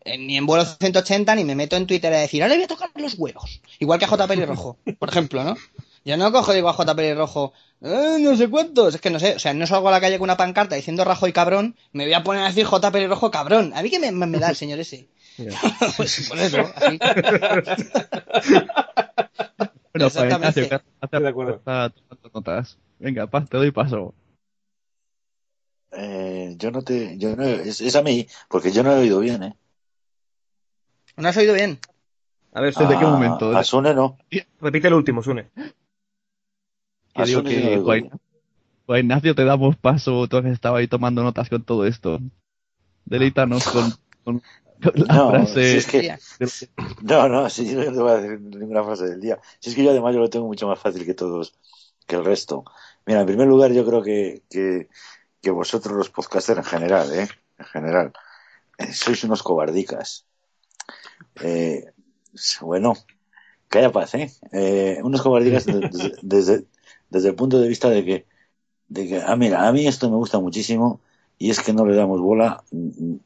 [0.02, 2.66] en- ni en vuelo 180 ni me meto en Twitter a decir, ahora le voy
[2.66, 3.62] a tocar los huevos.
[3.80, 4.28] Igual que a J.
[4.28, 5.56] Pelirrojo, por ejemplo, ¿no?
[6.06, 6.96] Yo no cojo digo a J.
[6.96, 7.52] Pelirrojo,
[7.82, 8.96] "Eh, no sé cuántos.
[8.96, 11.04] Es que no sé, o sea, no salgo a la calle con una pancarta diciendo
[11.04, 12.92] rajo y cabrón, me voy a poner a decir J.
[12.92, 13.74] Pelirrojo cabrón.
[13.76, 15.10] A mí que me, me- me da el señor ese.
[15.98, 17.00] pues por eso, así.
[20.06, 20.62] Pues, Exactamente.
[20.62, 21.56] Ignacio, gracias Estoy de acuerdo.
[21.56, 22.78] estar tomando notas.
[23.00, 24.14] Venga, pa, te doy paso.
[25.92, 27.18] Eh, yo no te.
[27.18, 29.56] Yo no, es, es a mí, porque yo no he oído bien, ¿eh?
[31.16, 31.80] ¿No has oído bien?
[32.54, 33.56] A ver, ¿Desde qué A- momento?
[33.58, 34.18] A Sune no.
[34.62, 35.50] repite el último, Sune.
[37.14, 38.10] Que digo Sune que lo Juan,
[39.00, 42.20] Ignacio te damos paso, tú que estaba ahí tomando notas con todo esto.
[43.06, 43.94] Deleítanos con-
[44.24, 44.42] con
[44.82, 45.72] la No, frase.
[45.72, 46.18] si es que-.
[47.02, 49.40] No, no, si yo no te voy a decir ninguna frase del día.
[49.60, 51.54] Si es que yo además yo lo tengo mucho más fácil que todos,
[52.06, 52.64] que el resto.
[53.06, 54.88] Mira, en primer lugar yo creo que, que,
[55.42, 57.28] que vosotros los podcasters en general, ¿eh?
[57.58, 58.14] En general,
[58.78, 60.26] eh, sois unos cobardicas.
[61.42, 61.86] Eh,
[62.62, 62.94] bueno,
[63.70, 64.32] que haya paz, ¿eh?
[64.52, 66.66] Eh, unos cobardicas de- desde, desde,
[67.10, 68.26] desde el punto de vista de que,
[68.88, 71.02] de que, ah, mira, a mí esto me gusta muchísimo
[71.38, 72.64] y es que no le damos bola,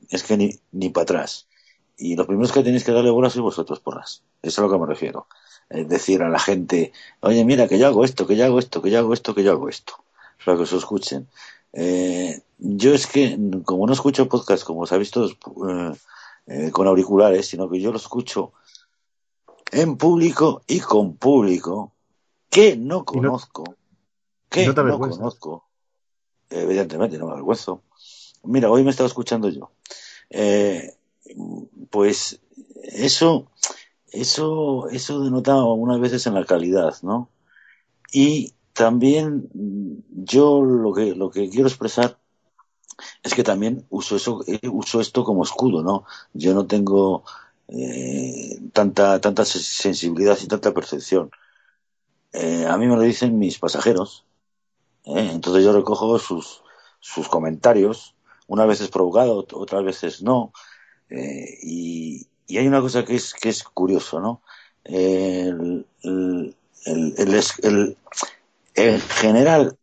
[0.09, 1.47] es que ni, ni para atrás.
[1.97, 4.23] Y los primeros que tenéis que darle bola sois vosotros, porras.
[4.41, 5.27] Eso es a lo que me refiero.
[5.69, 6.91] Es decir a la gente,
[7.21, 9.43] oye, mira, que yo hago esto, que yo hago esto, que yo hago esto, que
[9.43, 10.03] yo hago esto.
[10.43, 11.27] Para que os escuchen.
[11.73, 15.37] Eh, yo es que, como no escucho podcast, como sabéis todos,
[15.69, 15.93] eh,
[16.47, 18.51] eh, con auriculares, sino que yo lo escucho
[19.71, 21.93] en público y con público,
[22.49, 23.63] que no conozco,
[24.49, 25.65] que no no conozco.
[26.49, 27.83] Evidentemente, no me avergüenzo.
[28.43, 29.71] Mira, hoy me estaba escuchando yo.
[30.29, 30.93] Eh,
[31.89, 32.41] pues
[32.83, 33.47] eso,
[34.11, 37.29] eso, eso denota algunas veces en la calidad, ¿no?
[38.13, 39.49] Y también
[40.09, 42.17] yo lo que, lo que quiero expresar
[43.23, 46.05] es que también uso eso, eh, uso esto como escudo, ¿no?
[46.33, 47.23] Yo no tengo
[47.67, 51.31] eh, tanta, tanta se- sensibilidad y tanta percepción.
[52.67, 54.25] A mí me lo dicen mis pasajeros,
[55.05, 56.63] entonces yo recojo sus,
[56.99, 58.15] sus comentarios,
[58.51, 60.51] unas veces provocado, ot- otras veces no,
[61.09, 64.41] eh, y, y hay una cosa que es, que es curioso, ¿no?
[64.83, 67.61] El, el, el- es-
[68.75, 69.77] en general,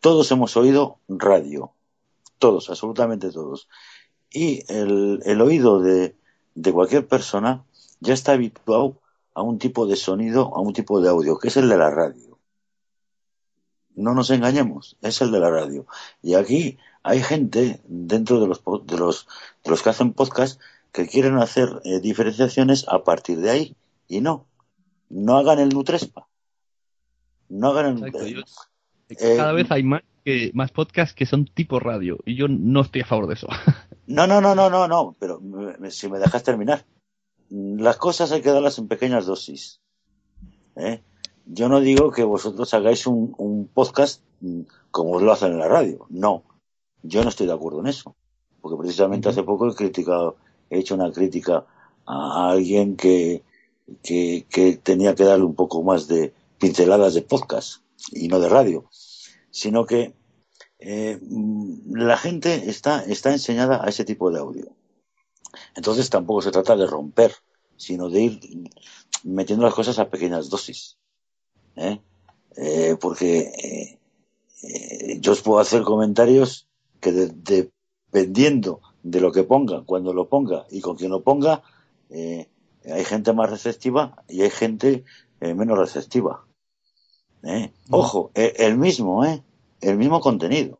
[0.00, 1.72] todos hemos oído radio,
[2.38, 3.68] todos, absolutamente todos.
[4.30, 6.14] Y el, el oído de,
[6.54, 7.64] de cualquier persona
[8.00, 8.96] ya está habituado
[9.34, 11.90] a un tipo de sonido, a un tipo de audio, que es el de la
[11.90, 12.31] radio.
[13.94, 15.86] No nos engañemos, es el de la radio.
[16.22, 19.26] Y aquí hay gente dentro de los, de los,
[19.64, 20.60] de los que hacen podcast
[20.92, 23.76] que quieren hacer eh, diferenciaciones a partir de ahí.
[24.08, 24.46] Y no,
[25.10, 26.28] no hagan el Nutrespa.
[27.48, 27.98] No hagan...
[27.98, 28.40] Exacto, yo-
[29.10, 32.80] eh, Cada vez hay más, que, más podcasts que son tipo radio y yo no
[32.80, 33.48] estoy a favor de eso.
[34.04, 35.40] No, no, no, no, no, no, pero
[35.90, 36.84] si me dejas terminar.
[37.48, 39.80] Las cosas hay que darlas en pequeñas dosis.
[40.76, 41.02] ¿eh?
[41.46, 44.22] Yo no digo que vosotros hagáis un, un podcast
[44.90, 46.06] como lo hacen en la radio.
[46.10, 46.44] No,
[47.02, 48.16] yo no estoy de acuerdo en eso.
[48.60, 50.36] Porque precisamente hace poco he criticado,
[50.70, 51.66] he hecho una crítica
[52.06, 53.42] a, alguien que,
[54.02, 57.82] que, que tenía que darle un poco más de pinceladas de podcast
[58.12, 58.84] y no de radio.
[59.50, 60.14] Sino que
[60.78, 61.20] eh,
[61.86, 64.76] la gente está, está enseñada a ese tipo de audio.
[65.74, 67.34] Entonces tampoco se trata de romper,
[67.76, 68.40] sino de ir
[69.24, 70.98] metiendo las cosas a pequeñas dosis.
[71.76, 72.00] ¿Eh?
[72.56, 73.98] Eh, porque eh,
[74.62, 76.66] eh, yo os puedo hacer comentarios
[77.00, 77.70] que de-
[78.12, 81.62] dependiendo de lo que ponga, cuando lo ponga y con quien lo ponga,
[82.10, 85.04] hay gente más receptiva y hay gente
[85.40, 86.44] menos receptiva.
[87.42, 87.72] ¿eh?
[87.90, 89.42] Ojo, el mismo, ¿eh?
[89.80, 90.78] El mismo contenido.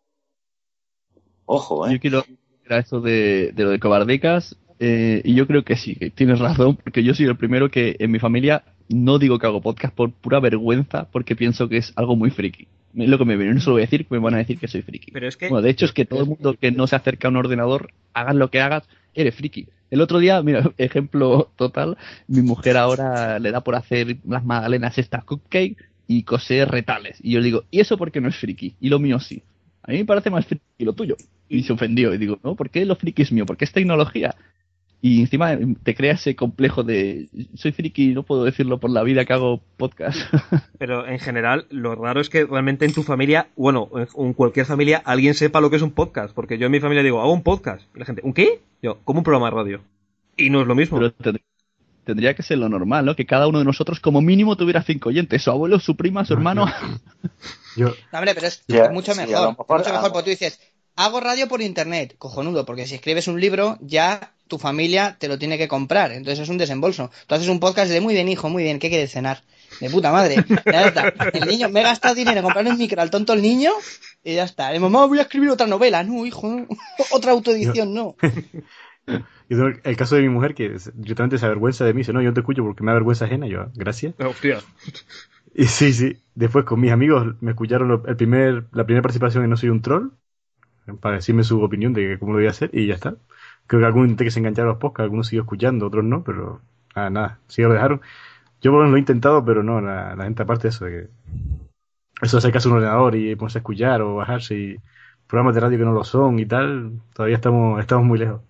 [1.46, 1.94] Ojo, ¿eh?
[1.94, 2.24] Yo quiero
[2.70, 6.38] a eso de, de lo de cobardicas eh, y yo creo que sí, que tienes
[6.38, 8.64] razón, porque yo soy el primero que en mi familia
[8.94, 12.66] no digo que hago podcast por pura vergüenza, porque pienso que es algo muy friki.
[12.94, 14.58] Es lo que me viene, no se lo voy a decir, me van a decir
[14.58, 15.12] que soy friki.
[15.12, 15.48] Pero es que.
[15.48, 17.92] Bueno, de hecho es que todo el mundo que no se acerca a un ordenador,
[18.12, 18.84] hagas lo que hagas,
[19.14, 19.68] eres friki.
[19.90, 24.98] El otro día, mira, ejemplo total, mi mujer ahora le da por hacer las magdalenas
[24.98, 25.76] estas cupcake
[26.06, 27.18] y coser retales.
[27.22, 28.74] Y yo le digo, ¿y eso por qué no es friki?
[28.80, 29.42] Y lo mío sí.
[29.82, 31.16] A mí me parece más friki lo tuyo.
[31.48, 33.46] Y se ofendió y digo, no, ¿por qué lo friki es mío?
[33.46, 34.34] Porque es tecnología.
[35.04, 39.02] Y encima te crea ese complejo de, soy friki y no puedo decirlo por la
[39.02, 40.16] vida que hago podcast.
[40.78, 45.02] Pero en general, lo raro es que realmente en tu familia, bueno, en cualquier familia,
[45.04, 46.32] alguien sepa lo que es un podcast.
[46.32, 47.82] Porque yo en mi familia digo, hago un podcast.
[47.96, 48.60] Y la gente, ¿un qué?
[48.80, 49.80] Yo, como un programa de radio.
[50.36, 50.98] Y no es lo mismo.
[50.98, 51.44] Pero tendría,
[52.04, 53.16] tendría que ser lo normal, ¿no?
[53.16, 55.42] Que cada uno de nosotros como mínimo tuviera cinco oyentes.
[55.42, 56.66] Su abuelo, su prima, su hermano.
[57.76, 59.34] Yo, No, hombre, pero es Ya, mucho sí, mejor.
[59.42, 60.60] lo mejor- mucho mejor porque tú dices,
[60.94, 65.38] hago radio por internet, cojonudo, porque si escribes un libro, ya tu familia te lo
[65.38, 66.12] tiene que comprar.
[66.12, 67.10] Entonces es un desembolso.
[67.26, 69.44] Tú haces un podcast de muy bien, hijo, muy bien, ¿qué quieres cenar?
[69.80, 70.44] De puta madre.
[70.66, 71.08] Ya está.
[71.32, 73.70] El niño, me he gastado dinero en comprarle un micro al tonto el niño
[74.22, 74.68] y ya está.
[74.68, 76.04] De mamá, voy a escribir otra novela.
[76.04, 76.66] No, hijo, no.
[77.12, 78.14] otra autoedición, no.
[79.06, 82.00] yo tengo el, el caso de mi mujer que directamente se avergüenza de mí.
[82.00, 83.46] Dice, no, yo no te escucho porque me da vergüenza ajena.
[83.46, 84.12] Yo, gracias.
[84.18, 84.58] Hostia.
[85.54, 86.16] Y sí, sí.
[86.34, 89.82] Después con mis amigos me escucharon el primer, la primera participación en No Soy un
[89.82, 90.12] Troll.
[91.00, 93.16] Para decirme su opinión de cómo lo voy a hacer y ya está.
[93.66, 96.60] Creo que algunos que se engancharon a los podcasts, algunos siguió escuchando, otros no, pero
[96.94, 97.38] nada, nada.
[97.48, 98.00] Sí, lo dejaron.
[98.60, 100.84] Yo por lo menos lo he intentado, pero no, la, la gente aparte de eso,
[100.84, 101.08] de que
[102.22, 104.76] eso de hacer caso a un ordenador y ponerse a escuchar o bajarse y
[105.26, 108.42] programas de radio que no lo son y tal, todavía estamos, estamos muy lejos.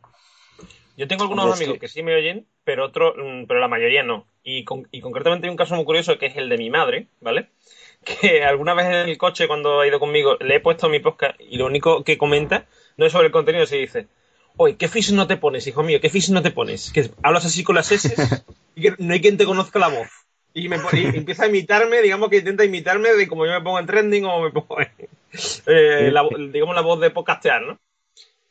[0.97, 1.89] Yo tengo algunos Hombre, es amigos que- que...
[1.89, 4.27] sí me oyen, pero otros, mm, pero la mayoría no.
[4.43, 7.07] Y, con- y concretamente hay un caso muy curioso que es el de mi madre,
[7.21, 7.49] ¿vale?
[8.05, 11.41] Que alguna vez en el coche cuando ha ido conmigo le he puesto mi podcast
[11.41, 14.09] y lo único que comenta no es sobre el contenido, se dice,
[14.57, 16.01] oye, ¿qué fish no te pones, hijo mío?
[16.01, 16.91] ¿Qué fish no te pones?
[16.93, 18.15] Que hablas así con las S
[18.75, 20.09] y que no hay quien te conozca la voz.
[20.55, 23.79] Y, me y empieza a imitarme, digamos que intenta imitarme de como yo me pongo
[23.79, 24.89] en trending o me pongo en,
[25.67, 27.79] eh, la, digamos la voz de podcastear, ¿no?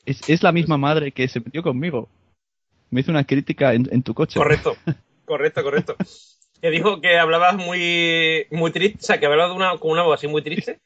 [0.05, 2.09] Es, es la misma madre que se metió conmigo.
[2.89, 4.39] Me hizo una crítica en, en tu coche.
[4.39, 4.75] Correcto,
[5.25, 5.95] correcto, correcto.
[6.59, 10.03] Que dijo que hablabas muy, muy triste, o sea, que hablabas de una, con una
[10.03, 10.79] voz así muy triste.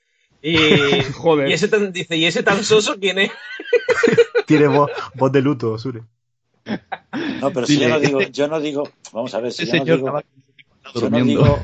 [0.47, 1.49] Y, Joder.
[1.49, 3.31] y ese tan, dice, ¿y ese tan soso quién es?
[4.45, 6.03] Tiene voz, voz de luto, Sure.
[7.41, 9.71] No, pero si Dile, yo no digo, yo no digo, vamos a ver, si Ese
[9.71, 10.21] yo no señor digo,
[10.93, 11.59] yo no digo,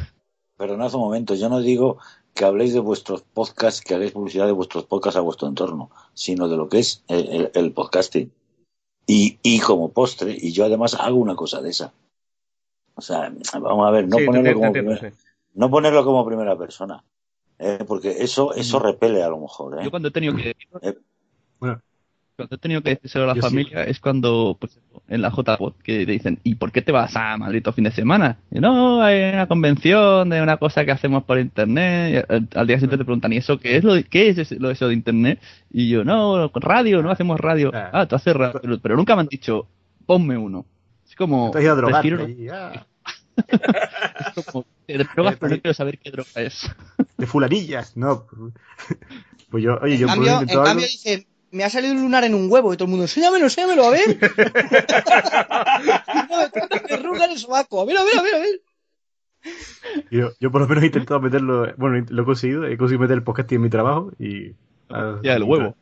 [0.58, 1.98] perdonad un momento, yo no digo
[2.34, 6.48] que habléis de vuestros podcasts, que hagáis publicidad de vuestros podcasts a vuestro entorno, sino
[6.48, 8.32] de lo que es el, el- el podcasting.
[9.08, 11.94] Y, y como postre, y yo además hago una cosa de esa.
[12.96, 15.14] O sea, vamos a ver, no Sí, ponerlo como primera,
[15.54, 17.04] no ponerlo como primera persona.
[17.62, 17.80] ¿Eh?
[17.88, 19.80] porque eso, eso repele a lo mejor.
[19.80, 19.84] ¿eh?
[19.84, 20.98] Yo cuando he tenido que Eh,
[21.60, 21.80] Bueno,
[22.36, 23.48] cuando he tenido que decírselo a la Yo sí.
[23.50, 27.16] familia es cuando pues en la JBot que te dicen ¿y por qué te vas
[27.16, 28.38] a Madrid todo fin de semana?
[28.50, 32.68] Y, no, hay una convención de una cosa que hacemos por internet y al, al
[32.68, 34.88] día siguiente te preguntan ¿y eso qué es lo de, qué es lo de eso
[34.88, 35.40] de internet?
[35.72, 38.06] Y yo no, radio, no hacemos radio Ah.
[38.08, 39.68] tú haces radio pero, nunca me han dicho
[40.08, 40.66] ponme uno
[41.08, 42.86] es como te has ido a drogarte prefiero- ah,
[44.36, 46.70] es como, te drogas pero no quiero saber qué droga es
[47.18, 48.28] de fulanillas, no.
[49.50, 52.24] Pues yo, oye, En yo cambio, lo en algo- dice, me ha salido un lunar
[52.24, 54.08] en un huevo y todo el mundo, enséñamelo, enséñamelo, a ver.
[56.30, 57.82] no, me trata de verruga en el sobaco.
[57.82, 58.62] A ver, a ver, a ver, a ver.
[60.12, 63.18] Yo, yo por lo menos he intentado meterlo, bueno, lo he conseguido, he conseguido meter
[63.18, 64.54] el podcast en mi trabajo y...
[64.90, 65.76] ah, ya el huevo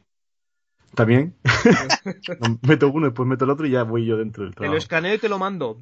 [0.96, 1.36] También.
[2.62, 4.78] meto uno, después meto el otro y ya voy yo dentro del Te lo trabajo.
[4.78, 5.78] escaneo y te lo mando.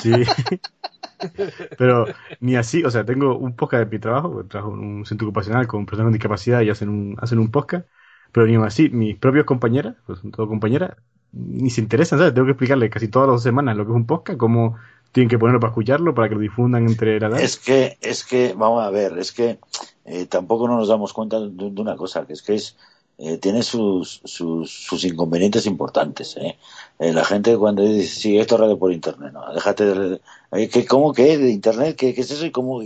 [0.00, 0.12] Sí.
[1.78, 2.06] Pero
[2.40, 5.66] ni así, o sea, tengo un podcast de mi trabajo, trabajo en un centro ocupacional
[5.66, 7.86] con personas con discapacidad y hacen un, hacen un podcast,
[8.32, 10.96] pero ni así, mis propios compañeras, pues son todo compañeras,
[11.32, 12.34] ni se interesan, ¿sabes?
[12.34, 14.76] Tengo que explicarles casi todas las semanas lo que es un podcast, cómo
[15.12, 17.40] tienen que ponerlo para escucharlo, para que lo difundan entre la edad.
[17.40, 19.58] Es que, es que, vamos a ver, es que
[20.04, 22.76] eh, tampoco no nos damos cuenta de, de una cosa, que es que es
[23.18, 26.36] eh, tiene sus, sus, sus inconvenientes importantes.
[26.36, 26.56] ¿eh?
[26.98, 30.20] Eh, la gente cuando dice, sí, esto es radio por internet, no, déjate de...
[30.52, 31.38] eh, ¿qué, ¿Cómo que?
[31.38, 31.96] ¿De internet?
[31.96, 32.44] ¿Qué, qué es eso?
[32.46, 32.82] ¿Y cómo?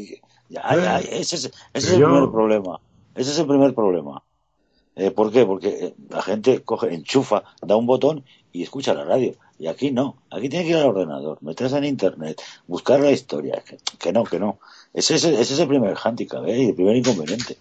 [0.49, 2.81] Ya, ese es, ese es el Yo- primer problema.
[3.15, 4.23] Ese es el primer problema.
[4.97, 5.45] Eh, ¿Por qué?
[5.47, 9.35] Porque eh, la gente coge, enchufa, da un botón y escucha la radio.
[9.59, 10.17] Y aquí no.
[10.31, 13.63] Aquí tiene que ir al ordenador, meterse en internet, buscar la historia.
[13.67, 14.59] Que, que no, que no.
[14.95, 16.63] Ese es, el- ese es el primer handicap, ¿eh?
[16.63, 17.59] y el primer inconveniente.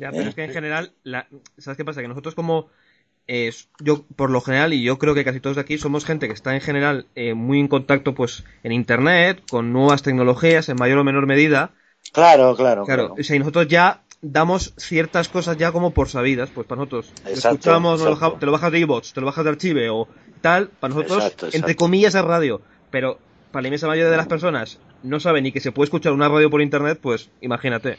[0.00, 0.28] Ya, pero Eh.
[0.30, 1.26] es que en general, la...
[1.58, 2.00] ¿sabes qué pasa?
[2.02, 2.68] Que nosotros como...
[3.28, 6.26] eh, yo, por lo general, y yo creo que casi todos de aquí, somos gente
[6.26, 10.76] que está en general eh, muy en contacto pues en Internet, con nuevas tecnologías, en
[10.76, 11.70] mayor o menor medida.
[12.12, 13.20] Claro, claro, Claro, claro.
[13.20, 17.12] o sea, y nosotros ya damos ciertas cosas ya como por sabidas, pues para nosotros.
[17.26, 18.36] Exacto, escuchamos, exacto.
[18.40, 20.08] te lo bajas de iBots, te lo bajas de Archive o
[20.40, 22.62] tal, para nosotros, Exacto, entre comillas, es radio.
[22.90, 23.18] Pero
[23.52, 26.28] para la inmensa mayoría de las personas no saben ni que se puede escuchar una
[26.28, 27.98] radio por Internet, pues imagínate.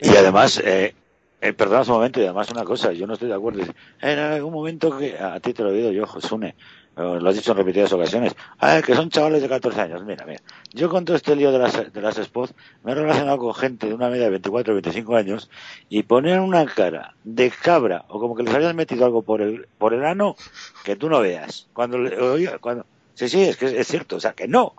[0.00, 0.94] Y además, eh,
[1.42, 3.64] eh, perdona un momento, y además una cosa, yo no estoy de acuerdo.
[4.00, 6.54] En algún momento que, a ti te lo digo yo, Josune,
[6.94, 10.04] lo has dicho en repetidas ocasiones, ah, que son chavales de 14 años.
[10.04, 10.40] Mira, mira,
[10.72, 13.88] yo con todo este lío de las, de las spots me he relacionado con gente
[13.88, 15.50] de una media de 24 o 25 años
[15.88, 19.66] y poner una cara de cabra o como que les habías metido algo por el,
[19.78, 20.36] por el ano
[20.84, 21.66] que tú no veas.
[21.72, 21.98] Cuando,
[22.60, 24.74] cuando, sí, sí, es que es cierto, o sea, que no,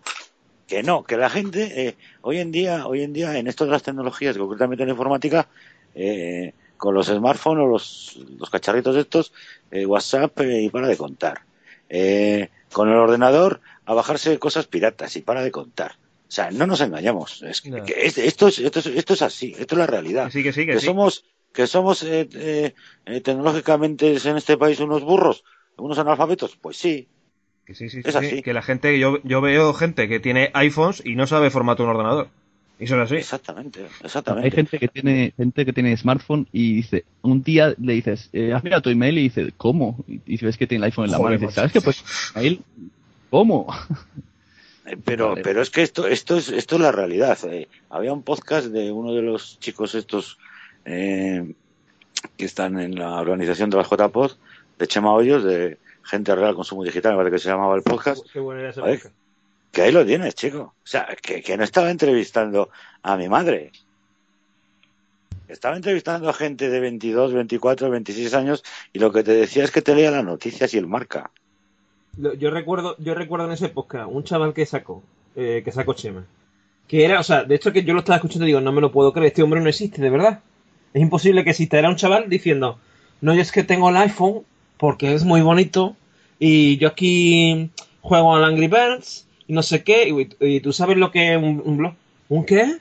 [0.68, 3.72] que no, que la gente eh, hoy en día, hoy en día en esto de
[3.72, 5.47] las tecnologías, concretamente en la informática,
[5.96, 9.32] eh, con los smartphones o los, los cacharritos estos,
[9.72, 11.41] eh, WhatsApp eh, y para de contar.
[12.72, 15.91] Con el ordenador a bajarse cosas piratas y para de contar.
[16.28, 17.44] O sea, no nos engañamos.
[17.44, 17.84] Es que, No.
[17.86, 20.26] que es- esto, es, esto, es, esto es así, esto es la realidad.
[20.26, 20.86] Que sí, que sí, que que sí.
[20.88, 22.04] somos, que somos
[23.24, 25.44] tecnológicamente en este país unos burros,
[25.78, 26.58] unos analfabetos.
[26.58, 27.08] Pues sí,
[27.66, 28.30] Que sí, sí, Es sí, así.
[28.38, 31.84] sí, Que la gente, yo, yo veo gente que tiene iPhones y no sabe formato
[31.84, 32.30] un ordenador.
[32.84, 33.16] Y eso es así.
[33.16, 34.46] exactamente, exactamente.
[34.48, 38.52] Hay gente que tiene gente que tiene smartphone y dice, un día le dices, eh,
[38.54, 40.04] has mirado tu email y dice, ¿cómo?
[40.08, 41.56] Y, y ves que tiene el iPhone en la Joder, mano y dices.
[41.56, 41.82] ¿sabes qué?
[41.82, 42.04] Pues,
[42.36, 42.62] email,
[43.30, 43.68] ¿cómo?
[44.86, 45.44] Eh, Pero, Vale.
[45.44, 47.38] pero es que esto, esto es, esto es la realidad.
[47.46, 47.70] eh.
[47.90, 50.38] Había un podcast de uno de los chicos estos
[50.84, 51.54] eh,
[52.36, 54.32] que están en la organización de las JPod,
[54.78, 58.26] de Chema Hoyos, de Gente Real Consumo Digital, me parece que se llamaba el podcast,
[58.34, 59.06] Qué bueno era ese podcast.
[59.74, 60.76] Que ahí lo tienes, chico.
[60.84, 62.69] O sea, que, no estaba entrevistando
[63.01, 63.71] a mi madre.
[65.47, 68.63] Estaba entrevistando a gente de 22, 24, 26 años
[68.93, 71.32] y lo que te decía es que te leía las noticias y el marca.
[72.15, 75.01] Yo recuerdo, yo recuerdo en ese podcast un chaval que sacó,
[75.36, 76.24] eh, que sacó Chema.
[76.88, 78.82] Que era, o sea, de hecho que yo lo estaba escuchando y digo, no me
[78.82, 80.41] lo puedo creer, este hombre no existe, de verdad.
[80.93, 81.80] Es imposible que exista.
[81.80, 82.78] Era un chaval diciendo,
[83.21, 84.43] no, yo es que tengo el iPhone
[84.78, 85.95] porque es muy bonito
[86.38, 87.71] y yo aquí
[88.01, 90.10] juego al Angry Birds y no sé qué.
[90.10, 91.94] Y, y tú sabes lo que es un, un blog.
[92.30, 92.78] ¿Un qué?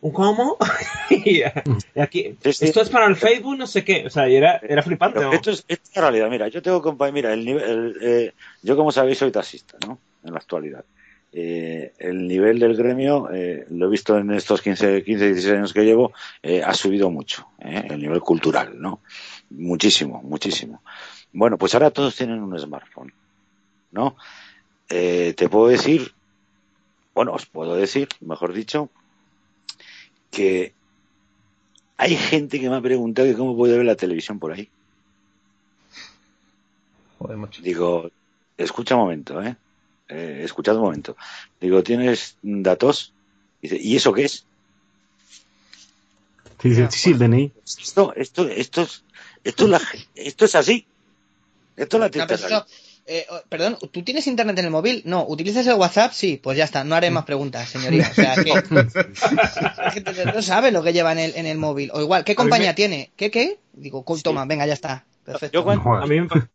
[0.00, 0.56] ¿Un cómo?
[1.10, 2.64] y, y aquí, Sí, sí.
[2.66, 4.04] esto es para el Facebook, no sé qué.
[4.06, 5.20] O sea, y era, era flipante.
[5.32, 6.28] Esto, es, esto es la realidad.
[6.30, 9.98] Mira, yo tengo compa- mira, el nivel, el, eh, yo como sabéis soy taxista, ¿no?
[10.24, 10.84] En la actualidad.
[11.32, 15.72] Eh, el nivel del gremio, eh, lo he visto en estos 15, 15 16 años
[15.74, 16.12] que llevo,
[16.42, 17.82] eh, ha subido mucho, ¿eh?
[17.90, 19.00] el nivel cultural, ¿no?
[19.50, 20.82] Muchísimo, muchísimo.
[21.32, 23.12] Bueno, pues ahora todos tienen un smartphone,
[23.90, 24.16] ¿no?
[24.88, 26.14] Eh, te puedo decir,
[27.14, 28.90] bueno, os puedo decir, mejor dicho,
[30.30, 30.74] que
[31.96, 34.68] hay gente que me ha preguntado que cómo puede ver la televisión por ahí.
[37.18, 37.38] Joder.
[37.62, 38.10] Digo,
[38.56, 39.56] escucha un momento, ¿eh?
[40.08, 41.16] eh escuchad un momento.
[41.60, 43.12] Digo, ¿tienes datos?
[43.62, 44.44] Dice, ¿y eso qué es?
[46.60, 47.52] Sí, sí, sí, sí, el DNI.
[47.64, 49.04] Esto, esto, esto es,
[49.44, 49.80] esto es, la,
[50.14, 50.86] esto es así.
[51.76, 52.66] Esto es la No,
[53.06, 55.02] eh, oh, perdón, ¿tú tienes internet en el móvil?
[55.04, 56.12] No, ¿utilizas el WhatsApp?
[56.12, 58.08] Sí, pues ya está, no haré más preguntas, señoría.
[58.10, 58.52] O sea, que,
[60.34, 61.90] no sabe lo que lleva en el, en el móvil.
[61.92, 63.10] O igual, ¿qué compañía me- tiene?
[63.16, 63.58] ¿Qué, qué?
[63.72, 65.04] Digo, toma, venga, ya está.
[65.24, 65.58] Perfecto.
[65.58, 66.02] Yo cuando- Joder.
[66.02, 66.48] A mí, me, pa-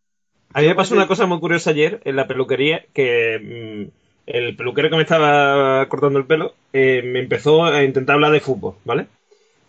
[0.53, 3.91] a mí me pasó una cosa muy curiosa ayer en la peluquería que mm,
[4.27, 8.39] el peluquero que me estaba cortando el pelo eh, me empezó a intentar hablar de
[8.39, 9.07] fútbol, ¿vale?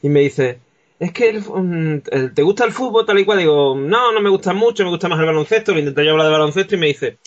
[0.02, 0.58] Y me dice,
[1.04, 3.38] es que mm, el- te gusta el fútbol tal y cual.
[3.38, 5.72] Digo, no, no me gusta mucho, me gusta más el baloncesto.
[5.72, 7.18] Le intenté yo hablar de baloncesto y me dice,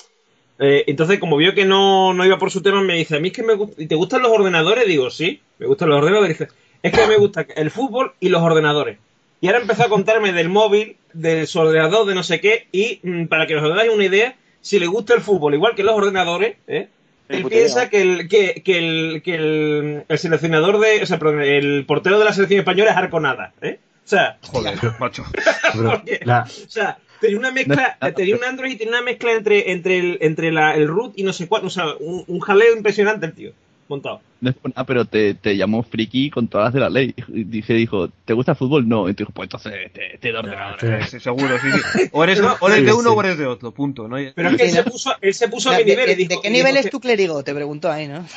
[0.59, 3.29] eh, entonces como vio que no, no iba por su tema, me dice, a mí
[3.29, 4.87] es que me gusta, ¿y te gustan los ordenadores?
[4.87, 6.37] Digo, sí, me gustan los ordenadores.
[6.39, 6.51] Dice,
[6.83, 8.99] es que me gusta el fútbol y los ordenadores.
[9.41, 12.99] Y ahora empezó a contarme del móvil, de su ordenador, de no sé qué, y
[13.03, 15.95] mm, para que os hagáis una idea, si le gusta el fútbol igual que los
[15.95, 16.89] ordenadores, ¿eh?
[17.29, 21.01] Él piensa que el, que, que el, que el, el seleccionador de.
[21.03, 23.79] O sea, perdón, el portero de la selección española es Arconada, ¿eh?
[24.03, 25.25] O sea, Joder, macho.
[25.73, 28.93] Pero porque- la- o sea, tenía una mezcla, No, no, tenía un Android y tenía
[28.93, 31.85] una mezcla entre, entre el, entre la, el root y no sé cuál, o sea,
[31.99, 33.51] un, un jaleo impresionante el tío,
[33.87, 34.21] montado.
[34.45, 37.15] No es por nada, pero te, te llamó friki con todas las de la ley.
[37.29, 38.87] Y dije, dijo, ¿te gusta el fútbol?
[38.87, 39.09] No.
[39.09, 40.79] Y te dijo, pues entonces te, te doy ordenador.
[40.79, 41.09] Sí.
[41.09, 42.09] Sí, seguro, sí, sí.
[42.11, 43.15] O eres, o eres Sí, de uno sí.
[43.17, 44.07] o eres de otro, punto.
[44.07, 44.17] ¿no?
[44.35, 44.91] Pero es que él se ¿no?
[44.91, 46.83] puso, él se puso a ¿De, mi nivel de- y dijo, de qué nivel es
[46.85, 47.43] que- tu clérigo?
[47.43, 48.23] Te preguntó ahí, ¿no?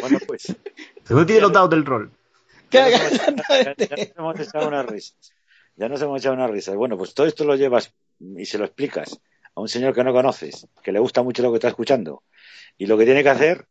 [0.00, 0.54] Bueno, pues.
[1.04, 2.10] Según tiene los dados del rol.
[2.70, 5.14] Ya nos, hemos, ya- ya nos hemos echado unas risas.
[5.76, 6.74] Ya nos hemos echado unas risas.
[6.76, 7.92] Bueno, pues todo esto lo llevas
[8.36, 9.20] y se lo explicas
[9.58, 12.22] a un señor que no conoces, que le gusta mucho lo que está escuchando
[12.78, 13.66] y lo que tiene que hacer.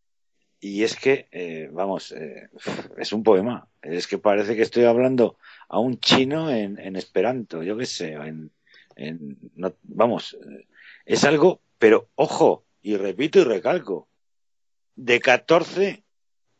[0.59, 2.49] Y es que, eh, vamos, eh,
[2.97, 3.69] es un poema.
[3.81, 5.37] Es que parece que estoy hablando
[5.69, 10.67] a un chino en, esperanto, yo qué sé, en- no- vamos, eh,
[11.05, 14.09] es algo, pero ojo, y repito y recalco,
[14.95, 16.03] de 14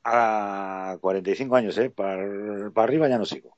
[0.05, 1.89] a 45 años, ¿eh?
[1.89, 3.57] Para, para arriba ya no sigo.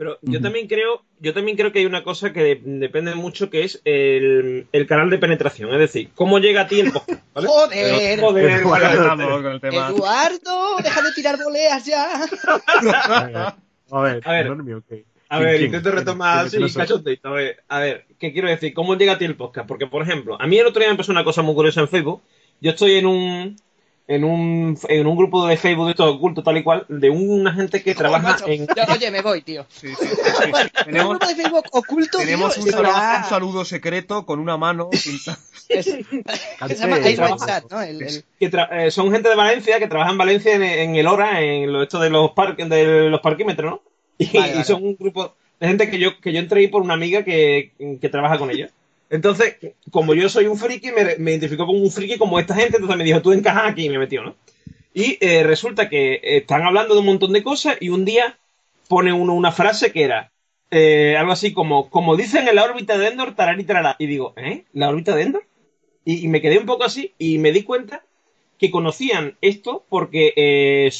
[0.00, 3.50] Pero yo también creo, yo también creo que hay una cosa que de- depende mucho
[3.50, 7.22] que es el, el canal de penetración, es decir, cómo llega a ti el podcast.
[7.34, 7.46] ¿vale?
[7.46, 9.88] Joder, Joder, con el tema.
[9.90, 12.08] Eduardo, deja de tirar voleas ya.
[13.92, 14.46] A ver, A ver.
[14.46, 14.72] enorme.
[14.72, 15.04] A ¿Quién-
[15.44, 15.64] ver, quién?
[15.66, 16.68] intento ¿Quién- retomar quién-
[17.02, 17.18] quién.
[17.22, 18.72] A ver, a ver, ¿qué quiero decir?
[18.72, 19.68] ¿Cómo llega a ti el podcast?
[19.68, 21.88] Porque, por ejemplo, a mí el otro día me pasó una cosa muy curiosa en
[21.88, 22.22] Facebook.
[22.62, 23.56] Yo estoy en un
[24.08, 27.52] en un, en un grupo de Facebook de esto oculto tal y cual, de una
[27.54, 28.66] gente que trabaja Macho, en...
[28.66, 29.64] yo- Oye, me voy, tío.
[29.68, 30.50] Sí, sí, sí, sí.
[30.50, 30.70] Bueno,
[31.04, 34.56] un grupo de Facebook oculto, tenemos tío, un, saludo, ya- un saludo secreto con una
[34.56, 34.90] mano
[38.90, 42.00] son gente de Valencia que trabaja en Valencia en, en el hora, en lo esto
[42.00, 43.82] de los parques, de los parquímetros, ¿no?
[44.18, 44.64] Y, Vale, y vale.
[44.64, 47.72] son un grupo de gente que yo, que yo entré ahí por una amiga que,
[48.00, 48.70] que trabaja con ellos.
[49.10, 49.56] Entonces,
[49.90, 52.96] como yo soy un friki, me, me identificó como un friki como esta gente, entonces
[52.96, 54.36] me dijo, tú encajas aquí y me metió, ¿no?
[54.94, 58.38] Y eh, resulta que están hablando de un montón de cosas y un día
[58.88, 60.32] pone uno una frase que era
[60.70, 63.96] eh, algo así como, como dicen en la órbita de Endor, tarari tarara.
[63.98, 64.64] Y digo, ¿eh?
[64.72, 65.44] ¿La órbita de Endor?
[66.04, 68.04] Y, me quedé un poco así y me di cuenta
[68.58, 70.90] que conocían esto porque eh,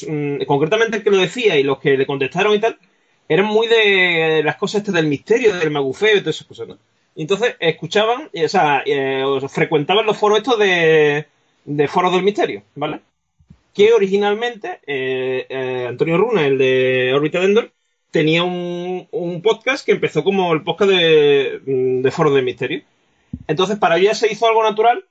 [0.47, 2.77] concretamente el que lo decía y los que le contestaron y tal
[3.27, 6.77] eran muy de las cosas estas del misterio, del magufeo y todas esas cosas, ¿no?
[7.15, 11.25] Y entonces escuchaban, eh, o sea, eh, o frecuentaban los foros estos de,
[11.65, 13.01] de foros del misterio, ¿vale?
[13.73, 17.71] Que originalmente eh, eh, Antonio Runa, el de Orbita de Endor,
[18.11, 22.83] tenía un, un podcast que empezó como el podcast de, de foros del misterio.
[23.47, 25.05] Entonces, para ellos se hizo algo natural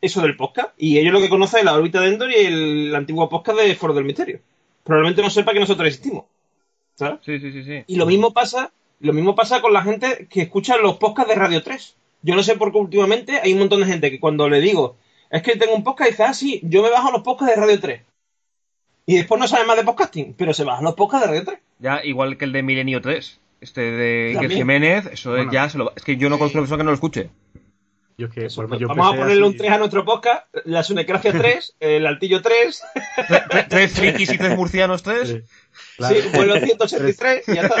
[0.00, 0.70] eso del podcast.
[0.78, 3.74] Y ellos lo que conocen es la órbita de Endor y el, antiguo podcast de
[3.74, 4.40] Foro del Misterio.
[4.84, 6.24] Probablemente no sepa que nosotros existimos.
[6.94, 7.20] ¿Sabes?
[7.24, 7.84] Sí, sí, sí, sí.
[7.86, 11.38] Y lo mismo pasa, lo mismo pasa con la gente que escucha los podcasts de
[11.38, 11.96] Radio 3.
[12.22, 14.96] Yo no sé por qué últimamente hay un montón de gente que cuando le digo,
[15.30, 17.80] es que tengo un podcast, dice, ah, sí, yo me bajo los podcasts de Radio
[17.80, 18.02] 3.
[19.06, 21.58] Y después no sabe más de podcasting, pero se bajan los podcasts de Radio 3.
[21.78, 23.40] Ya, igual que el de Milenio 3.
[23.62, 24.52] Este de Iker.
[24.52, 25.52] Jiménez, eso es Bueno.
[25.52, 25.92] ya se lo...
[25.96, 27.30] Es que yo no conozco una persona que no lo escuche.
[28.20, 30.46] Yo es que, Eso, ejemplo, yo Vamos a ponerle un así- 3 a nuestro podcast,
[30.64, 32.82] la Sunecracia 3, el Altillo 3,
[33.28, 35.28] Tre- tre- Tres frikis y tres murcianos, tres.
[35.28, 35.42] Sí,
[35.96, 36.14] claro.
[36.14, 37.76] sí, vuelo 183 y ya está.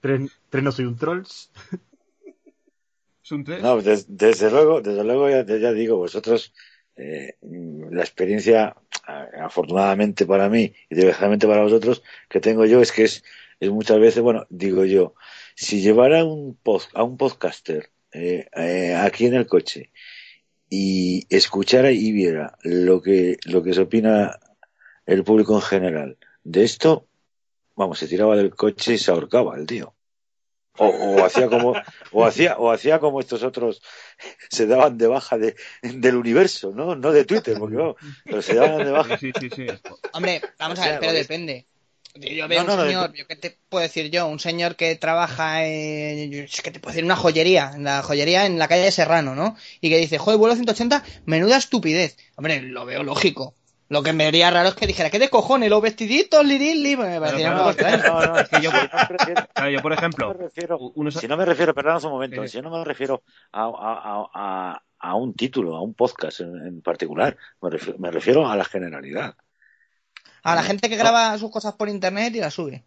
[0.00, 1.50] tres, tres no soy un trolls.
[3.24, 3.62] Es un tres.
[3.62, 6.52] No, des- desde luego, desde luego ya, ya digo, vosotros,
[6.96, 8.76] eh, la experiencia,
[9.40, 13.24] afortunadamente para mí y desgraciadamente para vosotros, que tengo yo es que es,
[13.60, 15.14] es muchas veces, bueno, digo yo,
[15.56, 19.90] si llevara un post, a un podcaster eh, eh, aquí en el coche
[20.70, 24.38] y escuchara y viera lo que, lo que se opina
[25.04, 27.08] el público en general de esto,
[27.74, 29.94] vamos, se tiraba del coche y se ahorcaba el tío.
[30.76, 31.74] O, o hacía como
[32.10, 33.80] o hacía o hacía como estos otros
[34.50, 37.94] se daban de baja de, del universo no no de Twitter porque no
[38.24, 39.66] pero se daban de baja Sí, sí, sí.
[40.12, 41.68] Hombre, vamos a ver, pero depende.
[42.14, 44.76] Yo veo No, no, un no, señor, yo qué te puedo decir yo, un señor
[44.76, 48.82] que trabaja en, qué te puedo decir, una joyería, en la joyería en la calle
[48.84, 49.56] de Serrano, ¿no?
[49.80, 52.16] Y que dice, joder, vuelo 180, menuda estupidez.
[52.36, 53.56] Hombre, lo veo lógico.
[53.88, 55.68] Lo que me vería raro es que dijera, ¿qué de cojones?
[55.68, 58.02] Los vestiditos, lirili, me parecería poco extraño.
[58.04, 61.14] no, no, es que yo no refiero, Claro, yo, por no ejemplo, me refiero unos-
[61.14, 62.48] si no me refiero perdón un momento Sí.
[62.48, 64.30] si no me refiero a, a, a,
[64.72, 68.56] a, a un título a un podcast en, en particular me refiero, me refiero a
[68.56, 69.34] la generalidad
[70.44, 72.84] A la gente que graba sus cosas por internet y las sube.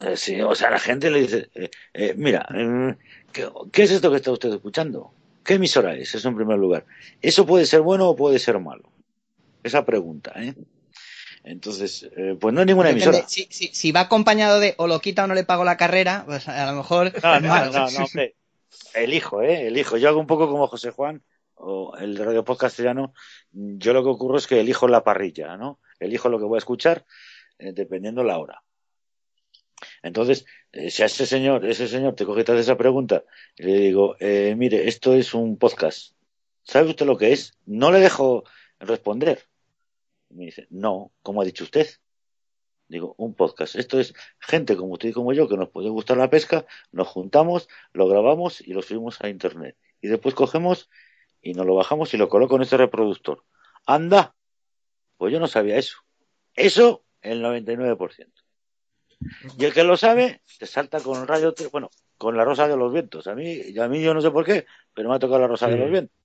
[0.00, 2.96] Eh, sí, o sea, la gente le dice, eh, eh, mira, eh,
[3.32, 5.12] ¿qué, qué es esto que está usted escuchando?
[5.44, 6.14] ¿Qué emisora es?
[6.14, 6.84] Eso en primer lugar.
[7.20, 8.90] ¿Eso puede ser bueno o puede ser malo?
[9.62, 10.54] Esa pregunta, ¿eh?
[11.44, 12.08] Entonces,
[12.40, 13.28] pues no es ninguna Depende, emisora.
[13.28, 16.24] si, si, si va acompañado de o lo quita o no le pago la carrera,
[16.26, 17.72] pues a lo mejor No, no, malo.
[17.72, 18.34] no, no, hombre.
[18.94, 19.66] Elijo, ¿eh?
[19.68, 19.96] Elijo.
[19.96, 21.22] Yo hago un poco como José Juan
[21.54, 23.14] o el de Radio Podcast castellano.
[23.52, 25.80] Yo lo que ocurre es que elijo la parrilla, ¿no?
[26.00, 27.04] Elijo lo que voy a escuchar
[27.58, 28.62] eh, dependiendo la hora.
[30.02, 33.24] Entonces, eh, si a ese señor, ese señor te coge y esa pregunta,
[33.56, 36.14] y le digo, eh, mire, esto es un podcast.
[36.62, 37.58] ¿Sabe usted lo que es?
[37.66, 38.44] No le dejo
[38.78, 39.46] responder.
[40.30, 41.88] Me dice, no, ¿cómo ha dicho usted?
[42.88, 43.76] Digo, un podcast.
[43.76, 47.08] Esto es gente como usted y como yo que nos puede gustar la pesca, nos
[47.08, 49.76] juntamos, lo grabamos y lo subimos a internet.
[50.00, 50.90] Y después cogemos
[51.42, 53.44] y nos lo bajamos y lo coloco en este reproductor.
[53.86, 54.34] Anda,
[55.18, 55.98] pues yo no sabía eso.
[56.54, 58.26] Eso, el 99%.
[59.58, 62.76] Y el que lo sabe, te salta con el rayo, bueno, con la rosa de
[62.76, 63.26] los vientos.
[63.26, 64.64] A mí, a mí yo no sé por qué,
[64.94, 66.16] pero me ha tocado la rosa de los vientos.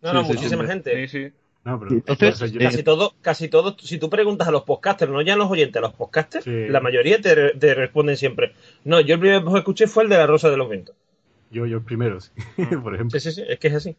[0.00, 0.68] No, no, Sí, muchísima sí.
[0.68, 1.06] gente.
[1.06, 1.32] Sí, sí.
[1.64, 5.12] No, pero Entonces, entonces yo- Casi todo, casi todo, si tú preguntas a los podcasters,
[5.12, 6.66] no ya a los oyentes, a los podcasters, Sí.
[6.68, 8.54] la mayoría te, te responden siempre.
[8.82, 10.96] No, yo el primer que escuché fue el de la Rosa de los Vientos.
[11.50, 12.30] yo, yo primero, sí.
[12.82, 13.20] por ejemplo.
[13.20, 13.96] Sí, sí, sí, es que es así.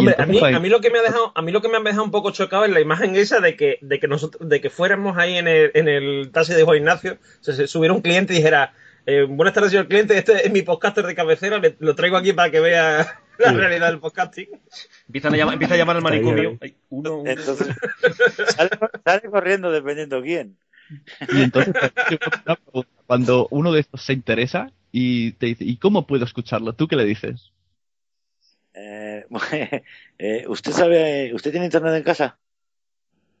[0.00, 1.68] Hombre, a mí, entonces, a mí lo que me ha dejado, a mí lo que
[1.68, 4.48] me ha dejado un poco chocado es la imagen esa de que, de que nosotros,
[4.48, 7.94] de que fuéramos ahí en el, en el taxi de Juan Ignacio, se, se subiera
[7.94, 8.74] un cliente y dijera,
[9.06, 12.32] eh, buenas tardes señor cliente, este es mi podcaster de cabecera, le- lo traigo aquí
[12.32, 13.56] para que vea la Sí.
[13.56, 14.48] realidad del podcasting.
[15.06, 16.50] Empiezan a llamar, empieza a llamar al manicomio.
[16.50, 16.58] ahí.
[16.60, 17.30] Ay, uno, uno.
[17.30, 17.68] Entonces,
[18.54, 18.70] sale,
[19.04, 20.56] sale corriendo dependiendo quién.
[21.32, 21.72] Y entonces,
[22.44, 22.88] una pregunta.
[23.06, 26.72] cuando uno de estos se interesa y te dice, ¿y cómo puedo escucharlo?
[26.74, 27.52] ¿Tú qué le dices?
[28.82, 29.24] Eh,
[30.18, 32.38] eh, ¿Usted sabe, usted tiene internet en casa?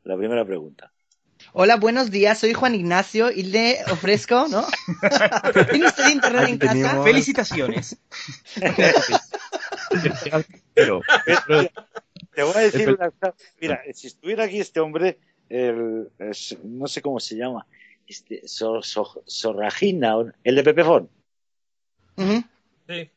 [0.04, 0.92] La primera pregunta.
[1.54, 4.66] Hola, buenos días, soy Juan Ignacio y le ofrezco, ¿no?
[5.70, 7.02] ¿Tiene usted internet en casa?
[7.02, 7.96] Felicitaciones.
[10.74, 11.68] Pero, pero-
[12.34, 13.34] Te voy a decir una cosa.
[13.60, 15.18] Mira, si estuviera aquí este hombre,
[15.48, 16.08] el,
[16.64, 17.66] no sé cómo se llama,
[18.06, 20.14] este, Sor- Sor- Sorragina,
[20.44, 21.10] el de Pepefón.
[22.16, 22.44] Ujú.
[22.88, 23.10] Sí.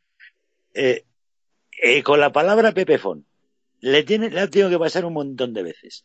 [0.73, 1.03] Eh,
[1.83, 3.25] eh, con la palabra Pepefón,
[3.81, 6.03] le, tiene, le ha tenido que pasar un montón de veces.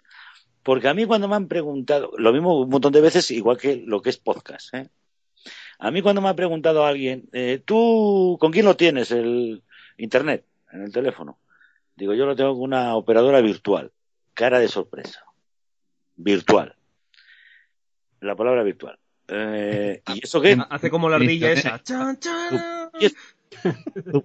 [0.64, 3.76] Porque a mí cuando me han preguntado, lo mismo un montón de veces, igual que
[3.76, 4.91] lo que es podcast, ¿eh?
[5.79, 9.62] A mí cuando me ha preguntado alguien, eh, ¿tú con quién lo tienes el
[9.97, 11.39] internet en el teléfono?
[11.95, 13.93] Digo, yo lo tengo con una operadora virtual.
[14.35, 15.22] Cara de sorpresa.
[16.16, 16.74] Virtual.
[18.18, 18.99] La palabra virtual.
[19.29, 20.59] Eh, ¿Y eso qué?
[20.70, 21.81] Hace como la ardilla esa.
[21.85, 22.91] Chan, chan.
[22.93, 23.07] tú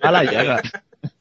[0.01, 0.61] a la llaga.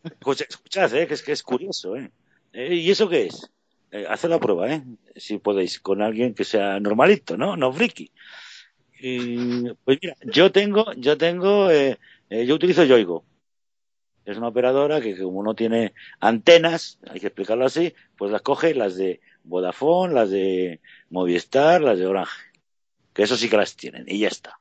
[0.04, 2.10] Escucha- Escuchad, eh, que es que es curioso, ¿eh?
[2.52, 3.50] Eh, ¿Y eso qué es?
[3.90, 4.82] Eh, haced la prueba, ¿eh?
[5.16, 7.56] Si podéis, con alguien que sea normalito, ¿no?
[7.56, 8.10] No friki.
[9.84, 11.98] Pues mira, yo tengo, yo tengo, eh,
[12.30, 13.24] eh, yo utilizo Yoigo.
[14.24, 18.74] Es una operadora que como no tiene antenas, hay que explicarlo así, pues las coge
[18.74, 20.80] las de Vodafone, las de
[21.10, 22.32] Movistar, las de Orange.
[23.12, 24.60] Que eso sí que las tienen, y ya está.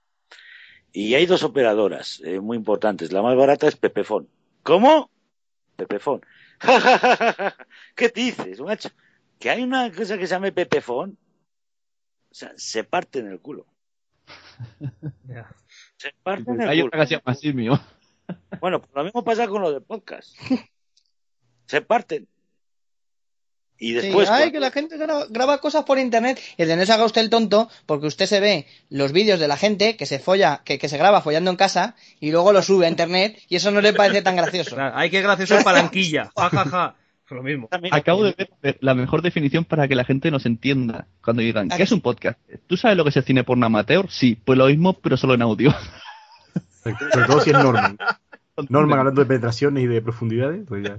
[0.93, 3.11] Y hay dos operadoras eh, muy importantes.
[3.11, 4.27] La más barata es Pepefon.
[4.63, 5.09] ¿Cómo?
[5.77, 6.21] Pepefon.
[7.95, 8.89] ¿Qué dices, macho?
[9.39, 11.17] Que hay una cosa que se llama Pepefon.
[12.29, 13.65] O sea, se parte en el culo.
[15.97, 16.91] Se parte en el Hay culo.
[16.91, 17.79] que se llama Simio.
[18.59, 20.35] Bueno, pues lo mismo pasa con lo del podcast.
[21.67, 22.27] Se parten.
[23.83, 24.29] Y Sí, después.
[24.29, 26.93] ay, cuando- que la gente graba, graba cosas por internet y el de no se
[26.93, 30.19] haga usted el tonto porque usted se ve los vídeos de la gente que se
[30.19, 33.55] folla, que, que se graba follando en casa y luego lo sube a internet y
[33.55, 34.75] eso no le parece tan gracioso.
[34.75, 36.31] Claro, Hay que gracioso en palanquilla.
[36.37, 36.95] Ja, ja, ja.
[37.31, 37.69] Lo mismo.
[37.91, 41.07] Acabo de ver la mejor definición para que la gente nos entienda.
[41.23, 42.37] Cuando digan, ¿A ¿qué que es un podcast?
[42.67, 44.11] ¿Tú sabes lo que es el cine porno amateur?
[44.11, 45.73] Sí, pues lo mismo, pero solo en audio.
[46.83, 47.97] Sobre todo si es Norman.
[48.69, 50.97] Norman hablando de penetraciones y de profundidades, pues ya.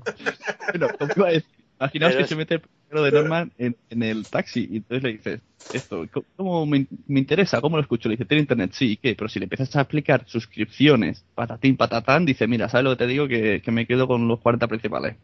[0.71, 1.51] Bueno, como iba a decir,
[1.83, 4.77] imaginaos Pero que es- se mete el primero de Norman en, en el taxi y
[4.79, 7.61] entonces le dices, esto, ¿cómo- ¿cómo me, me interesa?
[7.61, 8.09] ¿Cómo lo escucho?
[8.09, 8.73] Le dice, ¿tiene internet?
[8.75, 9.15] Sí, ¿y qué?
[9.17, 13.07] Pero si le empiezas a explicar suscripciones, patatín, patatán, dice, mira, ¿sabes lo que te
[13.07, 13.29] digo?
[13.29, 15.17] Que, que me quedo con los 40 principales.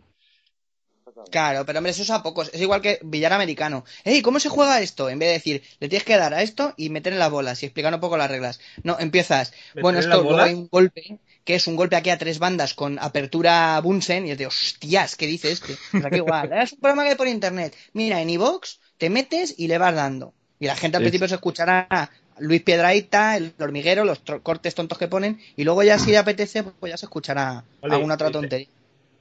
[1.30, 2.50] Claro, pero hombre, eso es a pocos.
[2.54, 3.84] Es igual que billar americano.
[4.04, 5.08] Ey, ¿cómo se juega esto?
[5.10, 7.62] En vez de decir, le tienes que dar a esto y meter en las bolas
[7.62, 8.60] y explicar un poco las reglas.
[8.82, 9.52] No, empiezas.
[9.74, 11.18] ¿Meter Bueno, en esto luego hay un golpe,
[11.48, 15.16] que es un golpe aquí a tres bandas con apertura Bunsen y es de, hostias,
[15.16, 15.78] ¿qué dice este?
[16.04, 16.50] Aquí igual.
[16.62, 17.74] Es un programa que hay por internet.
[17.94, 20.34] Mira, en iVox te metes y le vas dando.
[20.60, 21.04] Y la gente al Sí.
[21.04, 25.98] principio se escuchará Luis Piedraita, el hormiguero, los cortes tontos que ponen, y luego ya
[25.98, 28.68] si le apetece, pues ya se escuchará alguna otra tontería.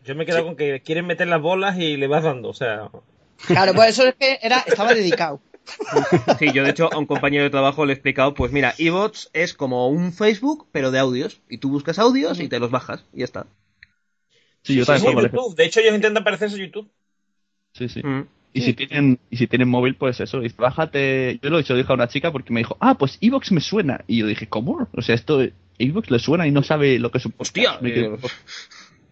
[0.04, 2.54] Yo me he quedado con que quieren meter las bolas y le vas dando, o
[2.54, 2.90] sea.
[3.46, 5.40] Claro, pues eso es que era, estaba dedicado.
[6.40, 9.30] Sí, yo de hecho a un compañero de trabajo le he explicado, pues mira, eBots
[9.34, 11.42] es como un Facebook, pero de audios.
[11.50, 13.48] Y tú buscas audios y te los bajas y ya está.
[14.64, 15.56] Sí, yo Sí, también sí, YouTube.
[15.56, 16.90] De hecho, ellos intentan parecerse a YouTube.
[17.74, 18.02] Sí, sí.
[18.04, 18.28] Mm.
[18.54, 21.76] Y si tienen, y si tienen móvil, pues eso, dice, bájate, yo lo he dicho,
[21.76, 24.04] dije a una chica porque me dijo, ah, pues Evox me suena.
[24.08, 24.88] Y yo dije, ¿cómo?
[24.94, 25.46] O sea, esto,
[25.78, 27.76] Evox le suena y no sabe lo que es un podcast.
[27.76, 28.18] Hostia, quedé- eh,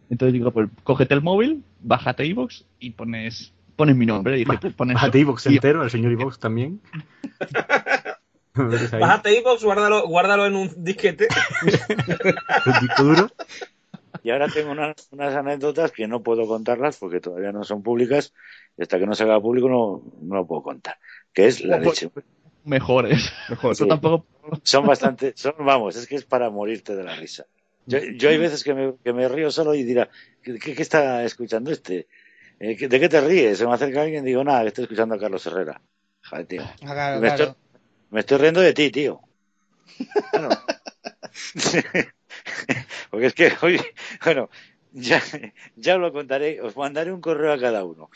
[0.09, 4.35] Entonces digo, pues cógete el móvil, bájate iVoox y pones, pones mi nombre.
[4.39, 6.81] Y dice, pues, pones Bájate entero, el señor iVoox también.
[8.99, 11.27] Bájate iVoox, guárdalo, guárdalo en un disquete.
[11.65, 13.29] el disco duro.
[14.23, 18.33] Y ahora tengo unas, unas anécdotas que no puedo contarlas porque todavía no son públicas
[18.77, 20.97] y hasta que no se haga público no, no lo puedo contar.
[21.33, 22.09] Que es la Pues- leche.
[22.63, 23.31] mejores.
[23.49, 23.71] Mejor.
[23.73, 23.89] Eso Sí.
[23.89, 24.25] tampoco.
[24.63, 27.45] Son bastante, son, vamos, es que es para morirte de la risa.
[27.87, 30.09] Yo, yo hay veces que me, que me río solo y dirá,
[30.41, 32.07] ¿qué, qué- qué está escuchando este?
[32.59, 33.57] Eh, ¿qué- ¿De qué te ríes?
[33.57, 35.81] Se me acerca alguien y digo, nada, que estoy escuchando a Carlos Herrera.
[36.29, 36.61] Joder, tío.
[36.63, 37.43] Ah, claro, me, claro.
[37.43, 37.55] Estoy,
[38.11, 39.21] me estoy riendo de ti, tío.
[40.31, 40.49] Bueno.
[43.09, 43.79] Porque es que hoy,
[44.23, 44.49] bueno,
[44.91, 45.21] ya,
[45.75, 48.09] ya os lo contaré, os mandaré un correo a cada uno.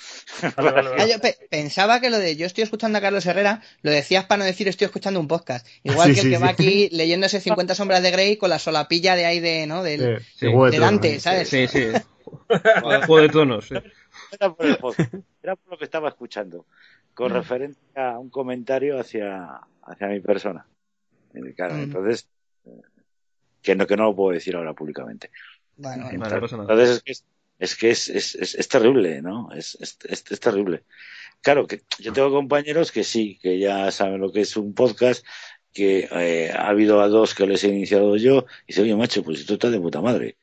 [0.58, 1.02] Vale, vale, vale.
[1.04, 4.26] Ah, yo pe- pensaba que lo de yo estoy escuchando a Carlos Herrera lo decías
[4.26, 5.68] para no decir estoy esjuntando un podcast.
[5.84, 6.44] Igual Sí, que el sí, que sí.
[6.44, 9.84] va aquí leyéndose 50 sombras de Grey con la solapilla de ahí de, ¿no?
[9.84, 10.46] Del, Sí.
[10.46, 11.20] de Juego de de Tronos, Dante, ¿no?
[11.20, 11.50] ¿sabes?
[11.50, 11.84] Sí, sí.
[13.06, 13.68] Juego de tronos.
[13.68, 13.76] sí.
[14.32, 16.66] Era por el podcast, era por lo que estaba escuchando,
[17.14, 20.66] con referencia a un comentario hacia, hacia mi persona.
[21.34, 21.80] Eh, Claro, Mm.
[21.84, 22.28] entonces,
[22.66, 22.82] eh,
[23.62, 25.30] que no, que no lo puedo decir ahora públicamente.
[25.78, 26.26] Bueno, no.
[26.62, 27.26] Entonces es que es,
[27.60, 29.52] es que es, es, es, es terrible, ¿no?
[29.54, 30.84] Es, es, es, es terrible.
[31.42, 35.26] Claro, que yo tengo compañeros que sí, que ya saben lo que es un podcast,
[35.74, 39.24] que eh, ha habido a dos que les he iniciado yo, y dice, oye, macho,
[39.24, 40.38] pues esto está de puta madre.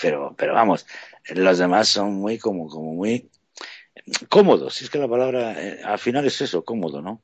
[0.00, 0.86] Pero, pero vamos,
[1.34, 3.28] los demás son muy, como, como muy
[4.28, 4.74] cómodos.
[4.74, 7.22] Si es que la palabra, eh, al final es eso, cómodo, ¿no?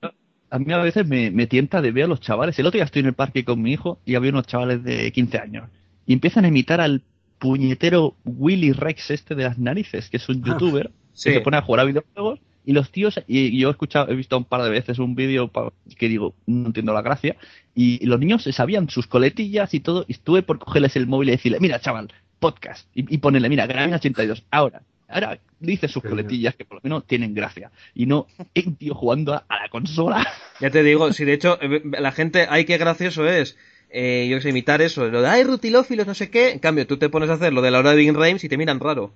[0.51, 2.59] A mí a veces me, me tienta de ver a los chavales.
[2.59, 5.11] El otro día estoy en el parque con mi hijo y había unos chavales de
[5.13, 5.69] 15 años.
[6.07, 7.03] Y empiezan a imitar al
[7.39, 11.31] puñetero Willy Rex este de las narices, que es un youtuber Sí.
[11.31, 12.41] que se pone a jugar a videojuegos.
[12.65, 15.51] Y los tíos, y, yo he escuchado, he visto un par de veces un vídeo
[15.97, 17.37] que digo, no entiendo la gracia.
[17.75, 20.05] Y, los niños se sabían sus coletillas y todo.
[20.09, 22.13] Y estuve por cogerles el móvil y decirle, mira, chaval,
[22.51, 22.89] podcast.
[22.95, 24.45] Y, y ponerle, mira, Gran 82.
[24.51, 27.71] Ahora, ahora dice sus coletillas que por lo menos tienen gracia.
[27.95, 28.27] Y no
[28.67, 30.27] un tío jugando a, a la consola.
[30.61, 33.57] Ya te digo, si de hecho eh, la gente, ay, qué gracioso es,
[33.91, 36.87] eh, yo que sé, imitar eso, lo de, ay, rutilófilos, no sé qué, en cambio
[36.87, 38.81] tú te pones a hacer lo de la hora de Bing Rames y te miran
[38.81, 39.13] raro.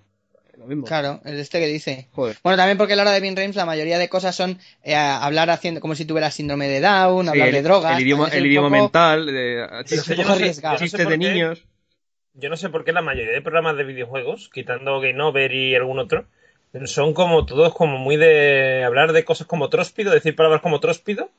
[0.59, 0.85] Lo mismo.
[0.85, 2.09] Claro, es este que dice.
[2.13, 2.37] Joder.
[2.45, 4.95] Bueno, también porque a la hora de Vin Rames la mayoría de cosas son eh,
[4.95, 7.97] hablar haciendo como si tuvieras síndrome de Down, Sí, hablar el, de drogas.
[7.97, 10.75] el idioma, es el un idioma poco- mental, Pero chistes, yo no sé- arriesgado.
[10.77, 11.65] yo no sé chistes por de qué- niños.
[12.35, 15.75] Yo no sé por qué la mayoría de programas de videojuegos, quitando Game Over y
[15.75, 16.27] algún otro,
[16.87, 21.31] son como todos como muy de hablar de cosas como tróspido, decir palabras como tróspido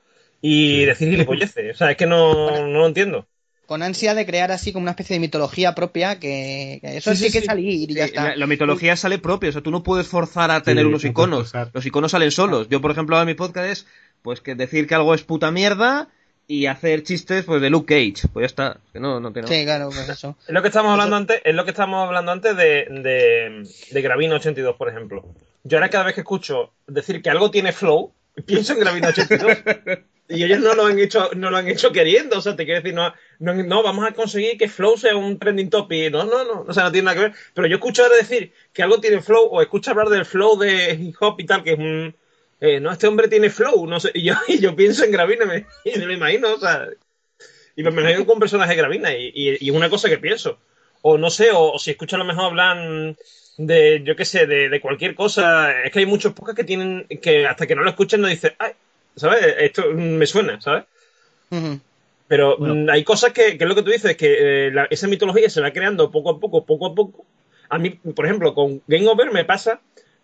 [0.41, 1.75] y decir gilipolleces.
[1.75, 3.27] O sea, es que no, no lo entiendo.
[3.65, 7.15] Con ansia de crear así como una especie de mitología propia que, que eso Sí,
[7.15, 7.45] sí, sí, que sí.
[7.47, 8.23] salir y ya Sí, está.
[8.23, 11.03] la, la mitología sale propia, o sea, tú no puedes forzar a tener Sí, unos
[11.03, 11.53] iconos.
[11.73, 12.69] Los iconos salen solos.
[12.69, 13.87] Yo, por ejemplo, ahora mi podcast es,
[14.21, 16.09] pues, que decir que algo es puta mierda
[16.47, 18.27] y hacer chistes, pues, de Luke Cage.
[18.33, 18.77] Pues ya está.
[18.91, 20.37] Que no, no tiene Sí, claro, pues eso.
[20.47, 24.01] Es lo que estábamos hablando antes, es lo que estábamos hablando antes de, de, de
[24.01, 25.25] Gravino 82, por ejemplo.
[25.63, 28.11] Yo ahora cada vez que escucho decir que algo tiene flow,
[28.45, 29.57] pienso en Gravino 82.
[30.31, 32.37] Y ellos no lo han hecho, no lo han hecho queriendo.
[32.37, 35.37] O sea, te quiero decir, no, no, no, vamos a conseguir que flow sea un
[35.37, 36.11] trending topic.
[36.11, 36.65] No, no, no.
[36.67, 37.33] O sea, no tiene nada que ver.
[37.53, 40.93] Pero yo escucho ahora decir que algo tiene flow, o escucho hablar del flow de
[40.93, 42.15] hip hop y tal, que es un.
[42.61, 44.11] Eh, no, este hombre tiene flow, no sé.
[44.13, 46.87] Y yo, y yo pienso en Gravina me, y me imagino, o sea.
[47.75, 50.59] Y me imagino con un personaje Gravina, y, y, una cosa que pienso.
[51.01, 53.17] O no sé, o, o si escucho a lo mejor hablan
[53.57, 55.81] de, yo qué sé, de, de cualquier cosa.
[55.83, 58.53] Es que hay muchos podcasts que tienen, que hasta que no lo escuchen no dicen,
[58.59, 58.73] ay,
[59.15, 59.55] ¿sabes?
[59.59, 60.83] Esto me suena, ¿sabes?
[62.27, 62.75] Pero Bueno.
[62.75, 65.49] mm, hay cosas que, que es lo que tú dices, que eh, la- esa mitología
[65.49, 67.25] se va creando poco a poco, poco a poco.
[67.69, 69.81] A mí, por ejemplo, con Game Over me pasa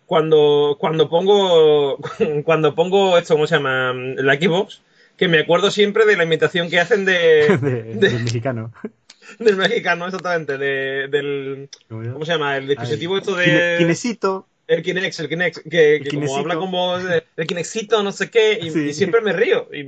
[0.08, 1.98] cuando, cuando pongo
[2.44, 3.92] cuando pongo esto, ¿cómo se llama?
[4.16, 4.80] La Xbox,
[5.18, 8.72] que me acuerdo siempre de la imitación que hacen de, de- de- del mexicano.
[9.38, 12.56] del mexicano, exactamente, de- del, ¿cómo se llama?
[12.56, 13.74] El dispositivo Ay, esto de...
[13.78, 14.46] Kinecito.
[14.66, 18.58] El Kinex, el Kinex, que, que El como habla como el Kinexito, no sé qué,
[18.62, 18.80] y, Sí.
[18.88, 19.66] y siempre me río.
[19.72, 19.84] Y,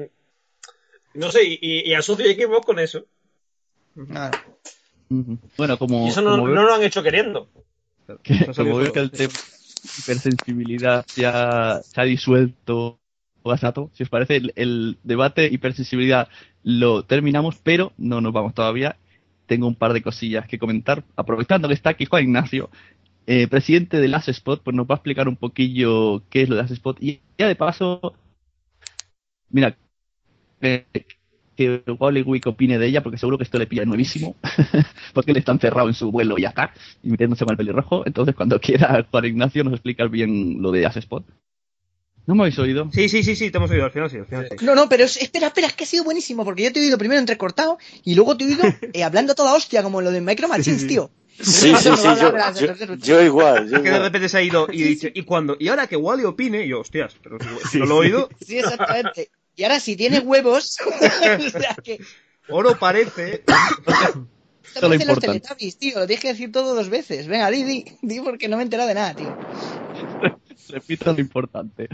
[1.19, 1.59] no sé, y,
[1.91, 3.05] y- asocio Xbox con eso.
[4.09, 4.39] Claro.
[5.11, 5.39] Ujú.
[5.59, 7.49] Bueno, como, Y eso no, como no lo han hecho queriendo.
[8.23, 9.33] que, como veo que el tema
[9.99, 13.01] hipersensibilidad ya se ha disuelto
[13.43, 16.29] Basato, si os parece, el, el debate hipersensibilidad
[16.63, 18.97] lo terminamos, pero no nos vamos todavía.
[19.47, 21.05] Tengo un par de cosillas que comentar.
[21.17, 22.71] Aprovechando que está aquí Juan Ignacio,
[23.27, 26.57] eh, presidente de Last Spot, pues nos va a explicar un poquillo qué es lo
[26.57, 26.97] de Last Spot.
[27.03, 28.15] Y ya de paso,
[29.49, 29.77] mira,
[30.61, 30.87] eh,
[31.61, 34.37] que Wally Wick opine de ella, porque seguro que esto le pilla nuevísimo,
[35.15, 36.73] porque él está encerrado en su vuelo y acá,
[37.03, 38.07] y metiéndose con el pelirrojo.
[38.07, 41.25] Entonces, cuando quiera Juan Ignacio, nos explica bien lo de As Spot.
[42.27, 42.89] ¿No me habéis oído?
[42.93, 44.65] Sí, sí, sí, sí, te hemos oído, al final sí, al final sí.
[44.65, 46.83] No, no, pero es- espera, espera, es que ha sido buenísimo, porque yo te he
[46.85, 48.63] oído primero entrecortado y luego te he oído
[48.93, 50.95] eh, hablando a toda hostia, como lo de Micro Machines, Sí, sí.
[50.95, 51.11] tío.
[51.41, 52.35] Sí, sí, sí, yo,
[52.77, 53.69] yo, yo igual.
[53.71, 56.25] Yo Que de repente se ha ido y dice, y cuando, y ahora que Wally
[56.25, 57.39] opine, y yo, hostias, pero
[57.71, 59.31] si no lo he oído, Sí, exactamente.
[59.61, 62.01] Y ahora si tiene huevos, o sea que
[62.49, 63.45] oro parece.
[64.65, 65.19] esto lo los.
[65.19, 67.29] Teletubbies, tío, lo tienes que decir todo dos veces.
[67.29, 69.37] Venga, di, di, di porque no me he enterado de nada, tío.
[70.71, 71.91] Repito lo importante.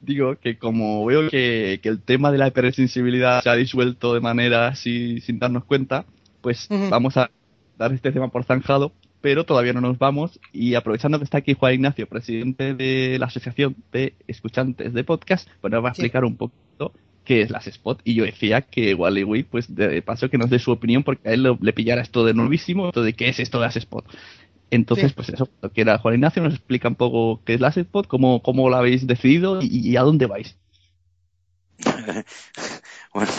[0.00, 4.20] Digo que como veo que, que el tema de la hipersensibilidad se ha disuelto de
[4.20, 6.04] manera así sin darnos cuenta,
[6.42, 7.28] pues vamos a
[7.76, 8.92] dar este tema por zanjado,
[9.24, 10.38] pero todavía no nos vamos.
[10.52, 15.48] Y aprovechando que está aquí Juan Ignacio, presidente de la Asociación de Escuchantes de Podcast,
[15.62, 16.02] pues nos va a Sí.
[16.02, 16.92] explicar un poquito
[17.24, 18.02] qué es las spot.
[18.04, 21.26] Y yo decía que Wally Wee, pues de paso que nos dé su opinión, porque
[21.26, 23.76] a él lo- le pillara esto de nuevísimo, esto de qué es esto de las
[23.78, 24.04] spot.
[24.70, 25.14] Entonces, Sí.
[25.16, 28.06] pues eso, lo que era Juan Ignacio nos explica un poco qué es la spot,
[28.06, 30.58] cómo, cómo lo habéis decidido y, y a dónde vais.
[33.14, 33.30] Bueno,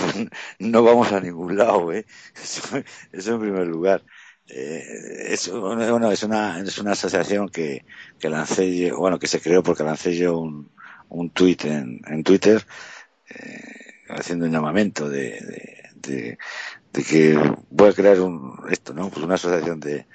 [0.59, 2.05] no vamos a ningún lado, ¿eh?
[2.41, 2.77] Eso,
[3.11, 4.01] eso en primer lugar.
[4.47, 7.85] Eh, es, bueno, es una, es una asociación que,
[8.19, 10.71] que lancé bueno, que se creó porque lancé yo un,
[11.09, 12.65] un tweet en, en Twitter,
[13.29, 13.63] eh,
[14.09, 15.39] haciendo un llamamiento de,
[15.95, 16.37] de,
[17.03, 17.37] que
[17.69, 19.09] voy a crear un, esto, ¿no?
[19.09, 20.07] Pues una asociación de,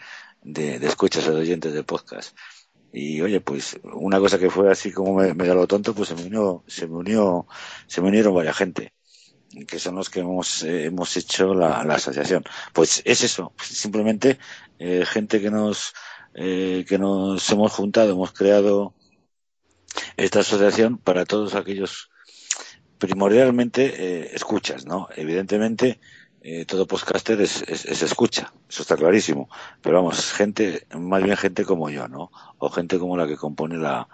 [0.43, 2.37] de, de escuchas a los oyentes de podcast.
[2.93, 6.15] Y oye, pues una cosa que fue así como me, me lo tonto, pues se
[6.17, 7.47] me unió, se me unió,
[7.87, 8.93] se me unieron varias gente
[9.67, 12.45] que son los que hemos, eh, hemos hecho la, la asociación.
[12.73, 14.39] Pues es eso, simplemente
[14.79, 15.93] eh, gente que nos,
[16.35, 18.95] eh, que nos hemos juntado, hemos creado
[20.17, 22.11] esta asociación para todos aquellos,
[22.99, 25.09] primordialmente escuchas, ¿no?
[25.17, 26.01] Evidentemente,
[26.67, 29.49] todo podcaster es, es, es escucha, eso está clarísimo.
[29.81, 32.31] Pero vamos, gente, más bien gente como yo, ¿no?
[32.59, 34.07] O gente como la que compone la,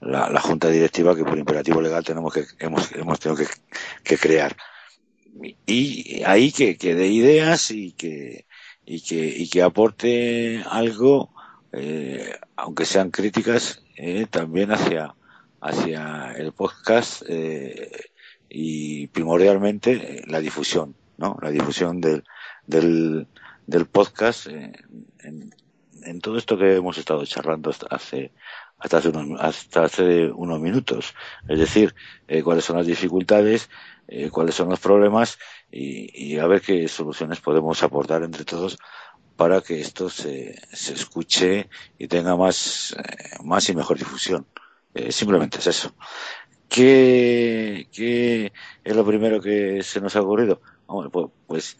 [0.00, 3.42] la, junta directiva que por imperativo legal tenemos que, hemos, hemos tenido
[4.04, 4.54] que crear
[5.66, 8.46] y ahí que, que dé ideas y que
[8.84, 11.30] y que y que aporte algo
[11.72, 15.14] eh, aunque sean críticas eh, también hacia
[15.60, 17.90] hacia el podcast eh,
[18.48, 22.24] y primordialmente eh, la difusión no la difusión del
[22.66, 23.26] del,
[23.66, 24.72] del podcast eh,
[25.20, 25.54] en,
[26.02, 28.32] en todo esto que hemos estado charlando hace
[28.78, 31.14] hasta hace unos, hasta hace unos minutos
[31.48, 31.94] es decir
[32.28, 33.70] eh, cuáles son las dificultades
[34.08, 35.38] eh, cuáles son los problemas
[35.70, 38.78] y, a ver qué soluciones podemos aportar entre todos
[39.36, 44.46] para que esto se, se escuche y tenga más, eh, más y mejor difusión.
[45.10, 45.94] Simplemente es eso.
[46.68, 50.62] ¿Qué, ¿Qué es lo primero que se nos ha ocurrido?
[50.86, 51.76] Bueno, pues, pues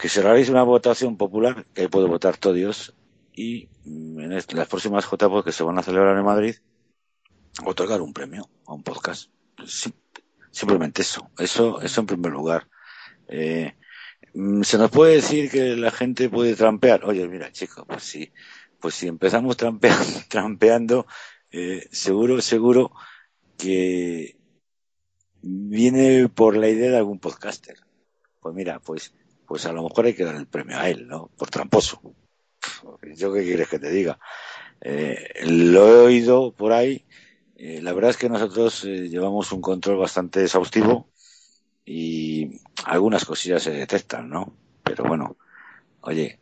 [0.00, 2.94] que se realice una votación popular, que ahí puede votar todo Dios,
[3.40, 6.56] y en las próximas JPOD que se van a celebrar en Madrid,
[7.64, 9.30] otorgar un premio a un podcast.
[9.66, 9.94] Sim-
[10.50, 12.68] simplemente eso, eso, eso en primer lugar.
[13.28, 13.74] Eh,
[14.34, 17.04] mm, se nos puede decir que la gente puede trampear.
[17.06, 18.30] Oye, mira, chico, pues sí,
[18.78, 21.06] pues si empezamos trampeando, trampeando
[21.50, 22.92] eh, seguro, seguro
[23.56, 24.36] que
[25.40, 27.76] viene por la idea de algún podcaster.
[28.40, 29.14] Pues mira, pues,
[29.46, 31.30] pues a lo mejor hay que dar el premio a él, ¿no?
[31.38, 32.02] Por tramposo.
[33.14, 34.18] Yo qué quieres que te diga.
[34.80, 37.04] Eh, lo he oído por ahí.
[37.56, 41.08] Eh, la verdad es que nosotros eh, llevamos un control bastante exhaustivo
[41.84, 44.54] y algunas cosillas se detectan, ¿no?
[44.82, 45.36] Pero bueno,
[46.00, 46.38] oye,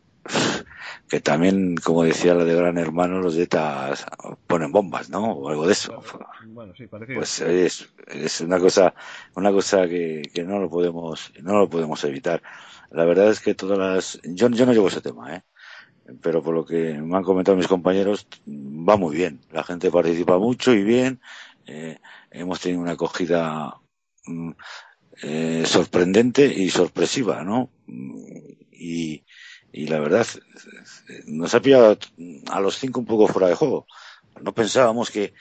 [1.09, 4.07] que también, como decía la de Gran Hermano, los detas
[4.47, 5.33] ponen bombas, ¿no?
[5.33, 6.03] O algo de eso.
[6.47, 7.19] Bueno, sí, parecido.
[7.19, 8.95] Pues es, es una cosa,
[9.35, 12.43] una cosa que, que no lo podemos, no lo podemos evitar.
[12.91, 15.43] La verdad es que todas las, yo, yo no llevo ese tema, ¿eh?
[16.23, 19.41] Pero por lo que me han comentado mis compañeros, va muy bien.
[19.53, 21.21] La gente participa mucho y bien.
[21.67, 21.99] Eh,
[22.31, 23.75] hemos tenido una acogida
[24.25, 24.51] mm,
[25.23, 27.71] eh, sorprendente y sorpresiva, ¿no?
[28.73, 29.25] Y,
[29.73, 30.27] y la verdad,
[31.27, 31.99] nos ha pillado
[32.51, 33.87] a los cinco un poco fuera de juego.
[34.43, 35.35] No pensábamos que,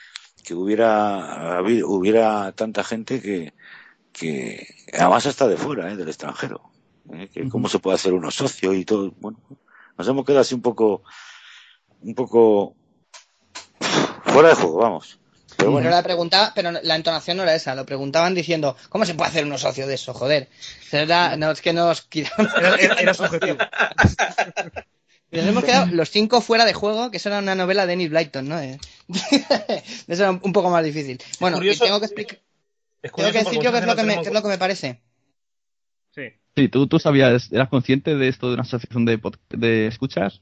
[0.44, 3.54] que hubiera, hubiera tanta gente que,
[4.12, 5.96] que además hasta de fuera, ¿eh?
[5.96, 6.62] del extranjero.
[7.12, 7.28] ¿eh?
[7.32, 9.12] Que cómo se puede hacer uno socio y todo.
[9.20, 9.38] Bueno,
[9.98, 11.02] nos hemos quedado así un poco,
[12.02, 12.74] un poco
[14.24, 15.18] fuera de juego, vamos.
[15.56, 19.04] Pero bueno, Pero la pregunta, pero la entonación no era esa, lo preguntaban diciendo, ¿cómo
[19.04, 20.14] se puede hacer uno socio de eso?
[20.14, 20.48] Joder.
[20.92, 22.52] Era- no, es que nos quitamos.
[22.56, 23.56] Era, era- era subjetivo.
[25.30, 28.08] Nos hemos quedado los cinco fuera de juego, que eso era una novela de Enid
[28.08, 28.58] Blyton, ¿no?
[28.62, 28.78] Eh,
[30.08, 31.20] eso era un poco más difícil.
[31.38, 32.38] Bueno, curioso- tengo que explicar,
[33.02, 35.02] tengo que decir yo qué es lo que me, qué es lo que me parece.
[36.14, 36.22] Sí.
[36.58, 39.20] Sí, ¿tú, tú sabías, eras consciente de esto de una asociación de,
[39.50, 40.40] de escuchas?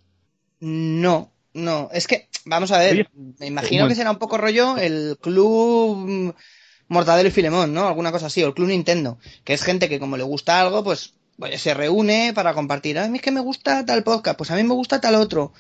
[0.61, 4.79] No, no, es que, vamos a ver, Oye, me imagino que será un poco rollo
[4.79, 6.35] el club
[6.89, 7.87] Mortadelo y Filemón, ¿no?
[7.87, 10.83] Alguna cosa así, o el club Nintendo, que es gente que como le gusta algo,
[10.83, 12.99] pues pues, se reúne para compartir.
[12.99, 15.53] A mí es que me gusta tal podcast, pues a mí me gusta tal otro.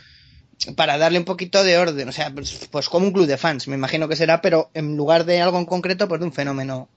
[0.74, 2.08] Para darle un poquito de orden.
[2.08, 4.96] O sea, pues, pues como un club de fans, me imagino que será, pero en
[4.96, 6.88] lugar de algo en concreto, pues de un fenómeno.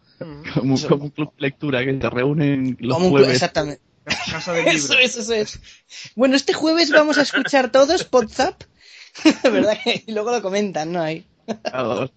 [0.54, 0.88] Como, Eso.
[0.90, 3.36] como un club de lectura que se reúnen los Como un club, jueves.
[3.36, 3.82] exactamente.
[4.32, 4.86] Casa de libros.
[4.86, 5.62] Eso es, eso es.
[6.16, 8.62] Bueno, este jueves vamos a escuchar todos WhatsApp.
[9.44, 9.78] ¿Verdad?
[9.84, 11.02] que- Y luego lo comentan, ¿no?
[11.02, 11.26] Ahí.
[11.64, 12.10] Claro.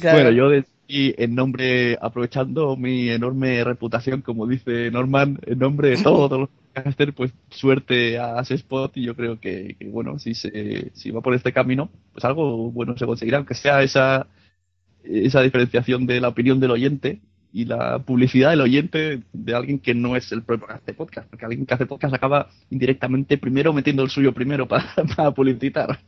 [0.00, 0.16] Claro.
[0.16, 5.90] Bueno, yo de- y en nombre, aprovechando mi enorme reputación, como dice Norman, en nombre
[5.90, 10.34] de todos los podcasters, pues suerte a Spot y yo creo que, que, bueno, si
[10.34, 14.26] se, si va por este camino, pues algo bueno se conseguirá, aunque sea esa,
[15.04, 17.20] esa diferenciación de la opinión del oyente
[17.52, 21.28] y la publicidad del oyente de alguien que no es el propio que hace podcast,
[21.28, 25.98] porque alguien que hace podcast acaba indirectamente primero metiendo el suyo primero para, para publicitar.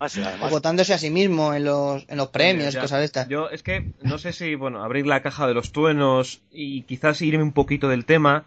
[0.00, 3.28] O votándose a sí mismo en los, en los premios cosas de estas.
[3.28, 7.20] Yo es que no sé si, bueno, abrir la caja de los truenos y quizás
[7.20, 8.44] irme un poquito del tema.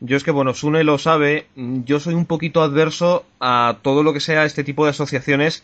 [0.00, 4.12] Yo es que, bueno, Sune lo sabe, yo soy un poquito adverso a todo lo
[4.12, 5.62] que sea este tipo de asociaciones,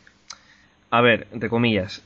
[0.90, 2.02] a ver, entre comillas,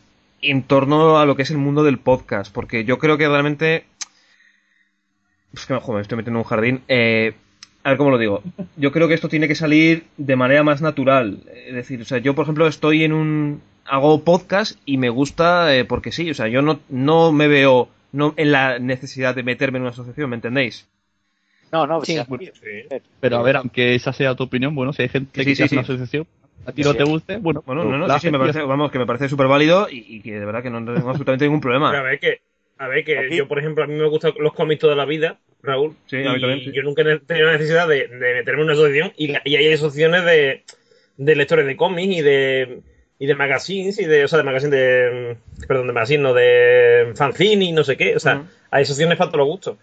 [0.51, 3.85] en torno a lo que es el mundo del podcast, porque yo creo que realmente...
[5.53, 6.83] Es que, joder, me estoy metiendo en un jardín.
[6.89, 7.35] Eh,
[7.85, 8.43] a ver cómo lo digo.
[8.77, 11.41] Yo creo que esto tiene que salir de manera más natural.
[11.67, 13.63] Es decir, o sea, yo, por ejemplo, estoy en un.
[13.87, 16.31] Hago podcast y me gusta eh, porque sí.
[16.31, 19.91] O sea, yo no, no me veo no en la necesidad de meterme en una
[19.91, 20.89] asociación, ¿me entendéis?
[21.73, 22.17] no, no, Sí.
[22.17, 25.57] sí, Pero a ver, aunque esa sea tu opinión, bueno, si hay gente Sí, que
[25.57, 26.27] sí, hace sí, una asociación,
[26.67, 26.99] a ti no Sí.
[26.99, 29.07] te guste, bueno, Bueno, no, no, la sí, sí, me y parece, vamos, que me
[29.07, 31.81] parece súper válido y, y que de verdad que no tengo absolutamente ningún Pero a
[31.81, 32.03] problema.
[32.03, 32.41] ver que,
[32.79, 35.05] a ver que Aquí- yo, por ejemplo, a mí me gustan los cómics toda la
[35.05, 35.95] vida, Raúl.
[36.07, 36.73] Sí, a mí y también, sí.
[36.73, 39.73] yo nunca he tenido necesidad de, de meterme en una asociación y, la- y hay
[39.73, 40.63] asociaciones de,
[41.17, 42.81] de lectores de cómics y de
[43.17, 45.37] y de magazines y de, o sea, de magazines de,
[45.69, 48.47] perdón, de magazine, no, de fanzine y no sé qué, o sea, Ujú.
[48.73, 49.77] hay asociaciones para todos los gustos.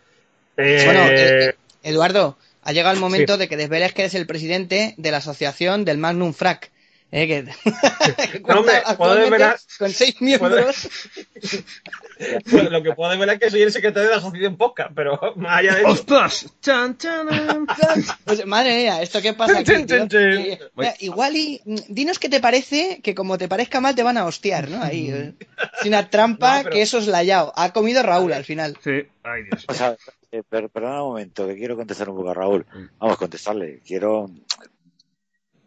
[0.58, 1.54] Eh, Bueno, eh,
[1.84, 3.40] Eduardo, ha llegado el momento Sí.
[3.40, 6.72] de que desveles que eres el presidente de la asociación del Magnum Frac.
[7.14, 7.28] ¿eh?
[7.28, 7.44] que,
[8.48, 10.88] No, hombre, puedo desvelar- con seis miembros.
[12.70, 15.60] lo que puedo ver es que soy el secretario de la asociación podcast, pero más
[15.60, 15.90] allá de eso.
[15.90, 16.46] ¡Ostras!
[16.62, 18.06] ¡Chan, chan, chan!
[18.26, 19.72] Pues, madre mía, ¿esto qué pasa aquí?
[19.74, 24.04] Eh, mira, igual y mm, dinos qué te parece, que como te parezca mal te
[24.04, 24.82] van a hostiar, ¿no?
[24.84, 25.34] Ahí, eh,
[25.82, 27.52] sin una trampa No, pero- que eso es layao.
[27.56, 28.78] Ha comido Raúl al final.
[28.84, 29.66] Sí, ay Dios.
[29.68, 29.98] O sea,
[30.32, 32.66] eh, per- perdona un momento, que quiero contestar un poco a Raúl.
[33.00, 33.82] Vamos, contestarle.
[33.86, 34.30] Quiero,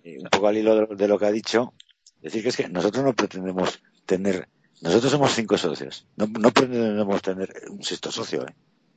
[0.02, 1.74] eh, un poco al hilo de, de lo que ha dicho,
[2.20, 4.48] decir que es que nosotros no pretendemos tener,
[4.80, 8.54] nosotros somos cinco socios, no, no pretendemos tener un sexto socio, ¿eh?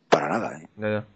[0.10, 0.68] Para nada, ¿eh?
[0.78, 1.08] Ya, ya.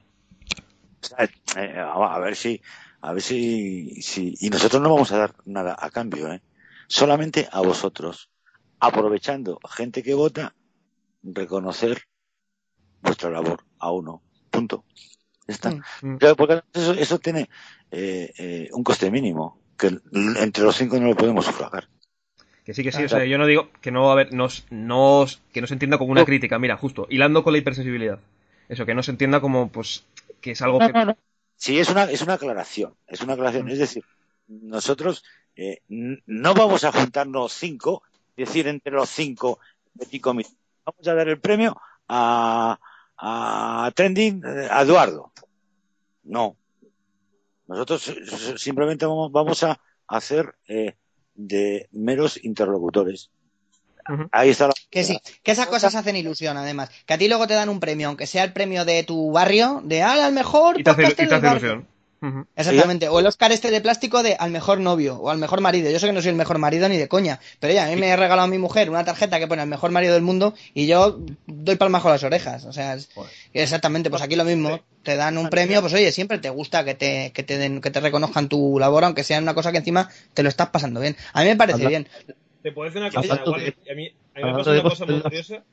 [1.02, 2.62] O sea, a a ver si,
[3.02, 6.42] a ver si, si, y nosotros no vamos a dar nada a cambio, ¿eh?
[6.88, 8.30] Solamente a vosotros,
[8.80, 10.54] aprovechando gente que vota,
[11.24, 12.04] reconocer
[13.02, 14.22] vuestra labor a uno.
[14.52, 14.84] Punto.
[15.48, 15.70] Ya está.
[16.02, 16.18] Mm.
[16.18, 17.50] Claro, porque eso, eso tiene
[17.92, 19.88] eh, eh, un coste mínimo, que
[20.40, 21.88] entre los cinco no lo podemos sufragar.
[22.66, 24.64] Que sí, que sí, o sea, yo no digo que no, a ver, no, s-
[24.70, 26.26] no, s- que no se entienda como una No.
[26.28, 28.20] crítica, mira, justo, hilando con la hipersensibilidad.
[28.70, 30.06] Eso, que no se entienda como, pues,
[30.42, 30.94] que es algo que...
[31.56, 33.70] Sí, es una, es una aclaración, es una aclaración.
[33.70, 34.04] Es decir,
[34.48, 35.24] nosotros
[35.56, 38.04] eh, no vamos a juntarnos cinco,
[38.38, 39.60] decir entre los cinco,
[40.86, 41.76] vamos a dar el premio
[42.08, 42.80] a,
[43.22, 45.32] a Trending, eh, a Eduardo.
[46.24, 46.58] No.
[47.68, 50.96] Nosotros eh, simplemente vamos, vamos a hacer eh,
[51.36, 53.30] de meros interlocutores.
[54.32, 54.74] Ahí está la.
[54.90, 56.90] Que sí, que esas cosas hacen ilusión, además.
[57.06, 59.82] Que a ti luego te dan un premio, aunque sea el premio de tu barrio,
[59.86, 61.86] de ah, al mejor Y te hace, y te hace barrio.
[62.56, 63.10] Exactamente.
[63.10, 65.90] O el Oscar este de plástico de al mejor novio o al mejor marido.
[65.90, 67.96] Yo sé que no soy el mejor marido ni de coña, pero ya, a mí
[67.96, 70.86] me ha regalado mi mujer una tarjeta que pone al mejor marido del mundo y
[70.88, 72.66] yo doy palmas con las orejas.
[72.66, 73.10] O sea, es-
[73.54, 74.80] exactamente, pues aquí lo mismo.
[75.04, 77.90] Te dan un premio, pues oye, siempre te gusta que te, que te den, que
[77.90, 81.16] te reconozcan tu labor, aunque sea una cosa que encima te lo estás pasando bien.
[81.34, 82.08] A mí me parece Habla- bien.
[82.62, 85.22] Te puedo decir una cosa, de- a mí, a mí me pasa una cosa muy
[85.22, 85.64] curiosa,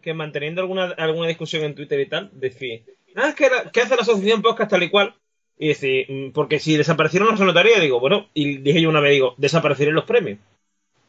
[0.00, 2.84] que manteniendo alguna, alguna discusión en Twitter y tal, decir,
[3.16, 5.16] ah, es que la- ¿qué hace la asociación podcast tal y cual?
[5.62, 9.00] Y decir, mm, porque si desaparecieron no se notaría, digo, bueno, y dije yo una
[9.00, 10.38] vez, digo, desaparecerán los premios.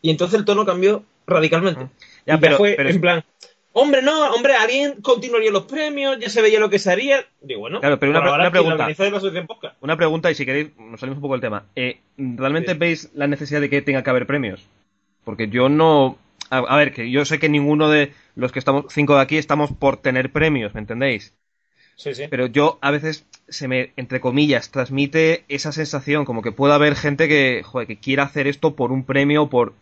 [0.01, 1.87] Y entonces el tono cambió radicalmente.
[2.25, 3.23] Ya, Y pero- fue pero- en plan,
[3.71, 7.25] hombre, no, hombre, alguien continuaría los premios, ya se veía lo que se haría.
[7.39, 8.87] Digo, bueno, Claro, pero una pre- una pregunta.
[8.89, 9.73] la.
[9.79, 11.63] Una pregunta, y si queréis, nos salimos un poco del tema.
[11.77, 12.77] Eh, ¿Realmente Sí.
[12.77, 14.67] veis la necesidad de que tenga que haber premios?
[15.23, 16.17] Porque yo no...
[16.49, 19.37] A, a ver, que yo sé que ninguno de los que estamos, cinco de aquí,
[19.37, 21.33] estamos por tener premios, ¿me entendéis?
[21.95, 22.23] Sí, sí.
[22.29, 26.95] Pero yo a veces se me, entre comillas, transmite esa sensación, como que pueda haber
[26.95, 29.75] gente que, joder, que quiera hacer esto por un premio, por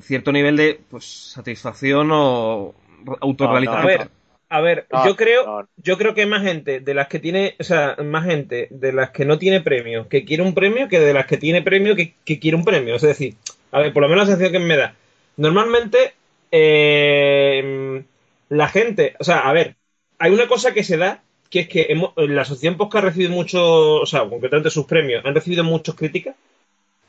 [0.00, 2.74] cierto nivel de pues, satisfacción o
[3.04, 3.82] No, autorrealización.
[3.82, 4.10] a ver,
[4.50, 5.68] A ver, No, yo creo, no.
[5.76, 8.92] yo creo que hay más gente de las que tiene, o sea, más gente de
[8.92, 11.96] las que no tiene premio que quiere un premio que de las que tiene premio
[11.96, 12.96] que, que quiere un premio.
[12.96, 13.36] Es decir,
[13.72, 14.94] a ver, por lo menos la sensación que me da.
[15.36, 16.14] Normalmente,
[16.50, 18.02] eh,
[18.48, 19.76] la gente, o sea, a ver,
[20.18, 23.30] hay una cosa que se da, que es que hemos- la asociación Posca ha recibido
[23.32, 26.34] mucho, o sea, concretamente sus premios, han recibido muchas críticas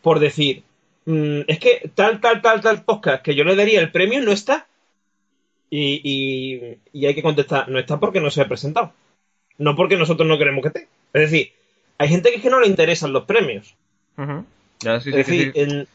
[0.02, 0.64] por decir,
[1.06, 4.32] mm, es que tal, tal, tal, tal podcast que yo le daría el premio no
[4.32, 4.66] está.
[5.72, 8.91] Y, y- y hay que contestar, no está porque no se ha presentado.
[9.57, 10.88] No porque nosotros no queremos que esté.
[11.14, 11.52] Es decir,
[11.98, 13.76] hay gente que es que no le interesan los premios.
[14.80, 15.60] Ya, sí, es sí, decir, sí.
[15.61, 15.88] en-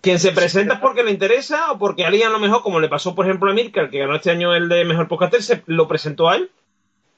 [0.00, 2.88] quien se presenta es porque le interesa o porque alguien a lo mejor, como le
[2.88, 5.86] pasó por ejemplo a Mirka, que ganó este año el de Mejor Podcaster, se lo
[5.88, 6.50] presentó a él.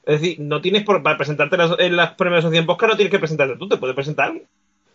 [0.05, 2.91] Es decir, no tienes por, para presentarte en las, en las premios de asociación podcast,
[2.91, 4.45] no tienes que presentarte tú, te puede presentar alguien.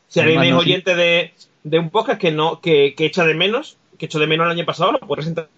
[0.09, 0.69] Si alguien es no, sí.
[0.71, 1.33] oyente de,
[1.65, 4.53] de un podcast que no que, que echa de menos, que echó de menos el
[4.53, 5.49] año pasado, lo puede presentar.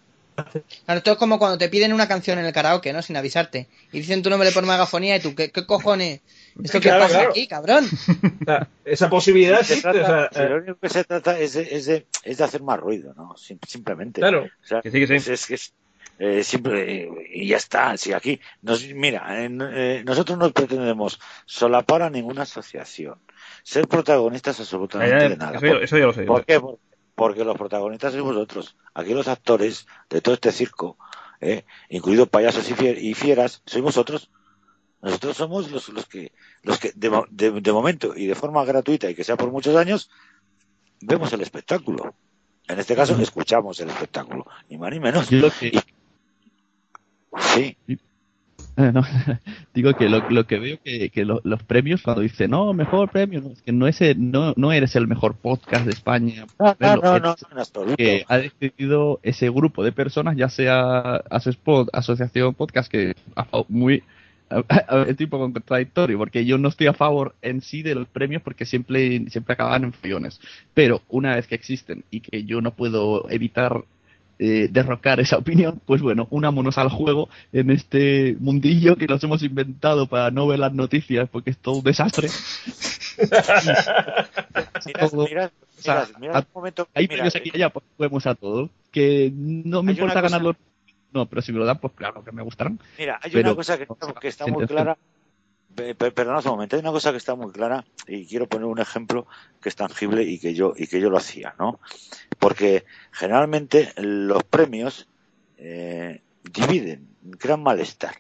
[0.85, 3.03] Claro, esto es como cuando te piden una canción en el karaoke, ¿no?
[3.03, 3.67] Sin avisarte.
[3.91, 6.21] Y dicen tu nombre por megafonía y tú, ¿qué, qué cojones?
[6.63, 7.31] ¿Esto qué Claro, pasa claro.
[7.31, 7.85] aquí, cabrón?
[8.43, 9.89] O sea, esa posibilidad Se existe.
[9.89, 12.39] o trata- sea, si lo eh, único que se trata es de, es de, es
[12.39, 13.35] de hacer más ruido, ¿no?
[13.37, 14.21] Sim- simplemente.
[14.21, 14.45] claro.
[14.63, 15.15] O sea, Que sí, que sí.
[15.15, 15.73] Es, es que es,
[16.19, 17.97] eh, siempre, eh, y ya está.
[17.97, 23.19] Si aquí, nos, mira, en- eh, nosotros no pretendemos solapar a ninguna asociación,
[23.63, 25.57] ser protagonistas absolutamente Ya, ya, de nada.
[25.59, 26.23] eso, ya, ¿Por, eso ya lo sé.
[26.25, 26.61] por qué?
[26.61, 26.79] Por-
[27.15, 28.77] Porque los protagonistas sois vosotros.
[28.95, 30.97] Aquí los actores de todo este circo,
[31.41, 34.31] eh, incluidos payasos y, fier- y fieras, sois vosotros.
[35.03, 36.31] Nosotros somos los, los que,
[36.63, 39.75] los que de, de- de momento y de forma gratuita y que sea por muchos
[39.75, 40.11] años,
[41.01, 42.15] vemos el espectáculo.
[42.69, 45.29] En este caso, escuchamos el espectáculo, ni más ni menos.
[45.29, 45.49] Yo
[47.39, 47.77] Sí,
[48.77, 49.03] Eh, no,
[49.75, 53.11] digo que lo, lo que veo que, que lo- los premios cuando dice no mejor
[53.11, 56.47] premio no, es que no es el- no, no eres el mejor podcast de España
[56.61, 57.35] no, no, no, no,
[57.97, 63.15] que ha decidido ese grupo de personas ya sea Asespod, asociación podcast que
[63.69, 64.05] muy
[65.09, 68.65] es tipo contradictorio porque yo no estoy a favor en sí de los premios porque
[68.65, 70.41] siempre siempre acaban en follones.
[70.73, 73.85] Pero una vez que existen y que yo no puedo evitar
[74.39, 79.43] eh, derrocar esa opinión, pues bueno, unámonos al juego en este mundillo que nos hemos
[79.43, 82.29] inventado para no ver las noticias porque es todo un desastre.
[85.11, 85.27] Todo-.
[86.95, 88.71] Hay premios aquí y allá, pues juguemos a todos.
[88.91, 90.57] Que no me Hay importa cosa- ganarlo.
[91.13, 92.79] No, pero si me lo dan, pues claro que me gustarán.
[92.99, 94.97] Mira, hay pero- una cosa que, está- que está muy clara.
[95.79, 98.67] Pe- pe- Perdonad un momento, hay una cosa que está muy clara y quiero poner
[98.67, 99.27] un ejemplo
[99.61, 101.79] que es tangible y que yo y que yo lo hacía, ¿no?
[102.41, 105.07] Porque generalmente los premios
[105.57, 108.15] eh, dividen, crean malestar,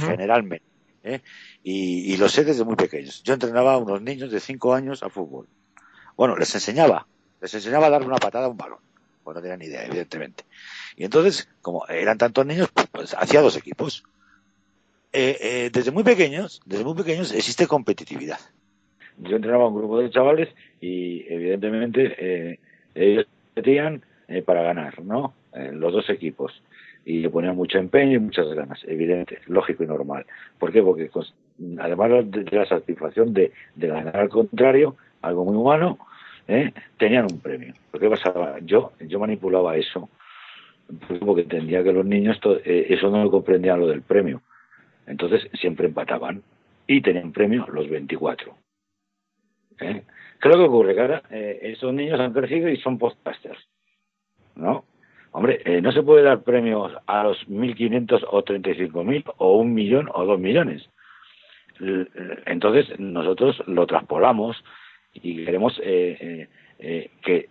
[0.00, 0.64] generalmente.
[1.02, 1.20] ¿eh?
[1.62, 3.22] Y, y lo sé desde muy pequeños.
[3.24, 5.46] Yo entrenaba a unos niños de 5 años a fútbol.
[6.16, 7.06] Bueno, les enseñaba,
[7.42, 8.80] les enseñaba a darle una patada a un balón.
[9.22, 10.44] Pues no tenían ni idea, evidentemente.
[10.96, 14.02] Y entonces, como eran tantos niños, pues, pues hacía dos equipos.
[15.12, 18.38] Eh, eh, desde muy pequeños, desde muy pequeños existe competitividad.
[19.22, 20.48] Yo entrenaba a un grupo de chavales
[20.80, 22.58] y evidentemente eh,
[22.94, 25.34] ellos competían eh, para ganar, ¿no?
[25.52, 26.62] Eh, los dos equipos.
[27.04, 30.26] Y le ponían mucho empeño y muchas ganas, evidente, lógico y normal.
[30.58, 30.82] ¿Por qué?
[30.82, 31.10] Porque
[31.78, 35.98] además de, la satisfacción de, de ganar al contrario, algo muy humano,
[36.98, 37.74] tenían un premio.
[37.90, 38.58] ¿Pero qué pasaba?
[38.60, 40.10] Yo, yo manipulaba eso
[41.20, 44.42] porque entendía que los niños eso no lo comprendían lo del premio.
[45.06, 46.42] Entonces siempre empataban
[46.86, 48.54] y tenían premio los 24.
[49.80, 50.02] ¿Eh?
[50.40, 50.94] ¿Qué es lo que ocurre?
[50.94, 53.58] Que eh, esos niños han crecido y son podcasters.
[54.56, 54.84] ¿No?
[55.32, 60.08] Hombre, eh, no se puede dar premios a los 1.500 o 35.000 o un millón
[60.12, 60.88] o dos millones.
[61.80, 62.08] L-
[62.46, 64.62] Entonces nosotros lo traspolamos
[65.14, 66.48] y queremos eh, eh,
[66.80, 67.48] eh, que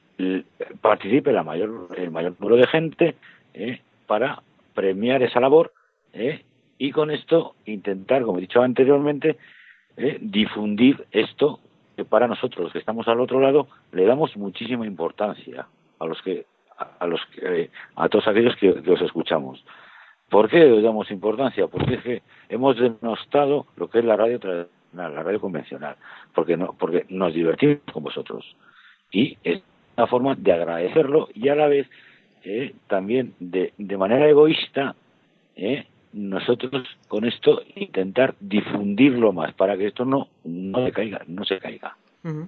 [0.82, 3.16] participe la mayor, el mayor número de gente
[3.54, 4.42] eh, para
[4.74, 5.72] premiar esa labor
[6.14, 6.42] eh,
[6.80, 9.38] y con esto intentar, como he dicho anteriormente,
[9.98, 11.60] eh, difundir esto
[11.96, 15.68] que para nosotros, los que estamos al otro lado, le damos muchísima importancia
[16.00, 16.46] a los que
[17.00, 19.62] a, los que, a todos aquellos que, que os escuchamos.
[20.30, 21.68] ¿Por qué le damos importancia?
[21.68, 25.98] Porque es que hemos denostado lo que es la radio tradicional, la radio convencional,
[26.34, 28.56] porque no, porque nos divertimos con vosotros
[29.12, 29.62] y es
[29.98, 31.90] una forma de agradecerlo y a la vez
[32.46, 34.96] eh, también de, de manera egoísta
[35.58, 41.45] eh, nosotros con esto intentar difundirlo más para que esto no no se caiga no
[41.45, 42.48] se caiga Bueno,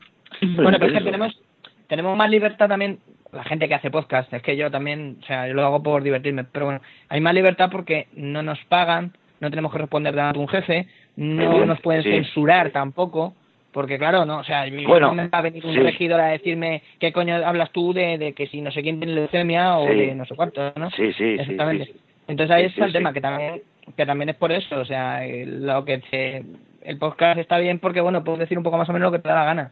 [0.79, 1.41] pero es que tenemos,
[1.87, 2.99] tenemos más libertad también,
[3.31, 6.03] la gente que hace podcast, es que yo también, o sea, yo lo hago por
[6.03, 10.39] divertirme, pero bueno, hay más libertad porque no nos pagan, no tenemos que responder de
[10.39, 12.09] un jefe, no nos pueden sí.
[12.09, 13.33] censurar tampoco,
[13.71, 15.79] porque claro, no, o sea, Bueno, no me va a venir un sí.
[15.79, 19.13] regidor a decirme qué coño hablas tú de, de que si no sé quién tiene
[19.13, 19.95] leucemia o Sí.
[19.95, 20.89] de no sé cuánto, ¿no?
[20.91, 21.85] sí sí sí, Exactamente.
[21.85, 21.99] sí, sí.
[22.27, 23.61] Entonces ahí Sí, está sí, el tema, que también
[23.95, 26.43] que también es por eso, o sea, lo que se,
[26.83, 29.21] el podcast está bien porque, bueno, puedes decir un poco más o menos lo que
[29.21, 29.71] te da la gana.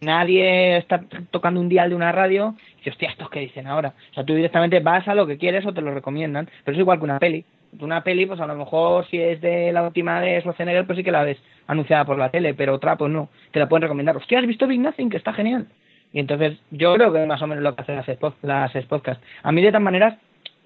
[0.00, 3.94] Nadie está tocando un dial de una radio y dice, hostia, estos que dicen ahora.
[4.10, 6.80] O sea, tú directamente vas a lo que quieres o te lo recomiendan, pero es
[6.80, 7.44] igual que una peli.
[7.80, 11.04] Una peli, pues a lo mejor si es de la última de Schwarzenegger, pues sí
[11.04, 13.28] que la ves anunciada por la tele, pero otra, pues no.
[13.50, 14.16] Te la pueden recomendar.
[14.16, 15.10] Hostia, ¿has visto Big Nothing?
[15.10, 15.66] Que está genial.
[16.12, 18.06] Y entonces, yo creo que más o menos lo que hacen las,
[18.42, 19.24] las podcasts.
[19.42, 20.18] A mí, de todas maneras,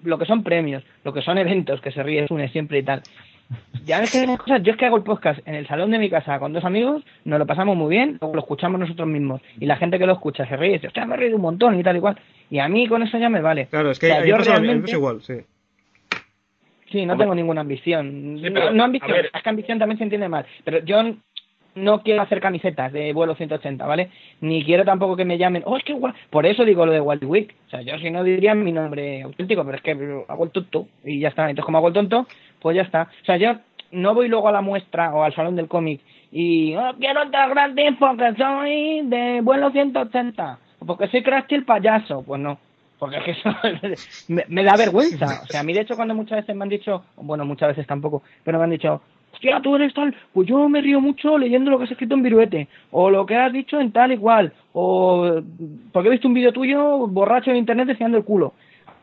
[0.03, 3.01] lo que son premios, lo que son eventos, que se ríe une siempre y tal.
[3.85, 5.99] Ya ves que hay cosas, yo es que hago el podcast en el salón de
[5.99, 9.41] mi casa con dos amigos, nos lo pasamos muy bien, luego lo escuchamos nosotros mismos.
[9.59, 11.43] Y la gente que lo escucha se ríe y dice, hostia, me he reído un
[11.43, 12.19] montón y tal y cual.
[12.49, 13.67] Y a mí con eso ya me vale.
[13.67, 15.35] Claro, es que O sea, yo realmente- es igual, sí.
[16.91, 18.37] Sí, no tengo ninguna ambición.
[18.41, 20.45] Sí, no, pero, no a ambición, es que ambición también se entiende mal.
[20.63, 21.03] Pero yo
[21.77, 24.09] no quiero hacer camisetas de vuelo 180, ¿vale?
[24.41, 26.13] Ni quiero tampoco que me llamen, oh, es que guay.
[26.29, 27.55] Por eso digo lo de Wild Week.
[27.67, 29.91] O sea, yo si no diría mi nombre auténtico, pero es que
[30.27, 31.49] hago el tonto y ya está.
[31.49, 32.27] Entonces, como hago el tonto,
[32.59, 33.03] pues ya está.
[33.21, 33.55] O sea, yo
[33.91, 36.01] no voy luego a la muestra o al salón del cómic
[36.31, 41.65] y oh, quiero entrar gratis porque soy de vuelo 180 o porque soy Krusty el
[41.65, 42.23] payaso.
[42.23, 42.59] Pues no.
[42.99, 43.49] Porque es que eso
[44.27, 45.41] me, me da vergüenza.
[45.43, 47.85] O sea, a mí de hecho cuando muchas veces me han dicho, bueno, muchas veces
[47.85, 49.01] tampoco, pero me han dicho,
[49.37, 52.23] hostia, tú eres tal, pues yo me río mucho leyendo lo que has escrito en
[52.23, 55.41] Viruete, o lo que has dicho en tal y cual, o
[55.93, 58.53] porque he visto un vídeo tuyo borracho en internet enseñando el culo.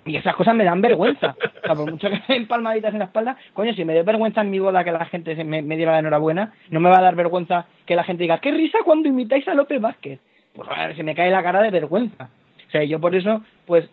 [0.06, 1.35] Y esas cosas me dan vergüenza.
[1.62, 4.02] O sea, por mucho que me den palmaditas en la espalda, coño, si me da
[4.02, 6.98] vergüenza en mi boda que la gente me, me diera la enhorabuena, no me va
[6.98, 10.20] a dar vergüenza que la gente diga, qué risa cuando imitáis a López Vázquez.
[10.55, 12.28] Pues a ver, se me cae la cara de vergüenza.
[12.69, 13.89] O sea, yo por eso, pues,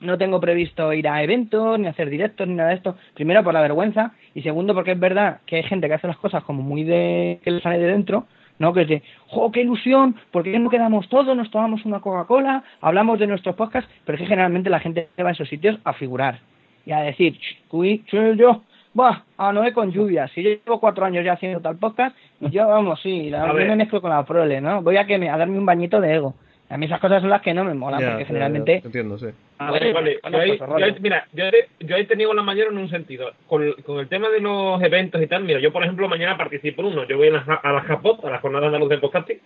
[0.00, 2.96] no tengo previsto ir a eventos, ni hacer directos, ni nada de esto.
[3.14, 4.12] Primero, por la vergüenza.
[4.34, 7.40] Y segundo, porque es verdad que hay gente que hace las cosas como muy de...
[7.42, 8.26] que le sale de dentro,
[8.58, 8.72] ¿no?
[8.72, 10.16] Que es de, ¡jo, qué ilusión!
[10.30, 13.90] ¿Por qué no quedamos todos, nos tomamos una Coca-Cola, hablamos de nuestros podcasts?
[14.04, 16.38] Pero es que generalmente la gente va a esos sitios a figurar
[16.86, 18.62] y a decir, "Ch, uy, soy yo,
[18.98, 20.28] va, a Noé con lluvia.
[20.28, 23.54] Si yo llevo cuatro años ya haciendo tal podcast, y yo, vamos, sí, la, yo
[23.54, 24.82] me mezclo con la prole, ¿no?
[24.82, 26.34] Voy a, que me, a darme un bañito de ego.
[26.70, 28.82] A mí esas cosas son las que no me molan, Ya, porque generalmente...
[28.84, 29.26] entiendo, sí.
[29.58, 32.34] A Bueno, ver, vale, bueno, yo ahí- pues, yo ahí- mira, yo, he- yo tenido
[32.34, 33.32] la mayor en un sentido.
[33.46, 36.82] Con, con el tema de los eventos y tal, mira, yo por ejemplo mañana participo
[36.82, 37.04] en uno.
[37.08, 39.38] Yo voy a la, a la Japot, a la Jornada Andaluz del Podcasting.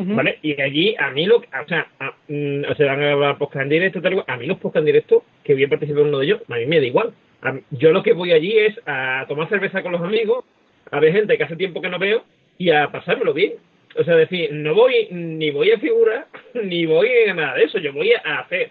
[0.00, 0.38] ¿vale?
[0.42, 3.64] Y allí a mí lo o sea, a, mm, o sea, van a grabar podcast
[3.64, 4.22] en directo, tal.
[4.28, 6.54] A mí los podcast en directo, que voy a participar en uno de ellos, a
[6.54, 7.12] mí me da igual.
[7.42, 10.44] A yo lo que voy allí es a tomar cerveza con los amigos,
[10.92, 12.22] a ver gente que hace tiempo que no veo
[12.58, 13.54] y a pasármelo bien.
[13.96, 17.78] O sea, decir, no voy, ni voy a figurar, ni voy a nada de eso,
[17.78, 18.70] yo voy a hacer.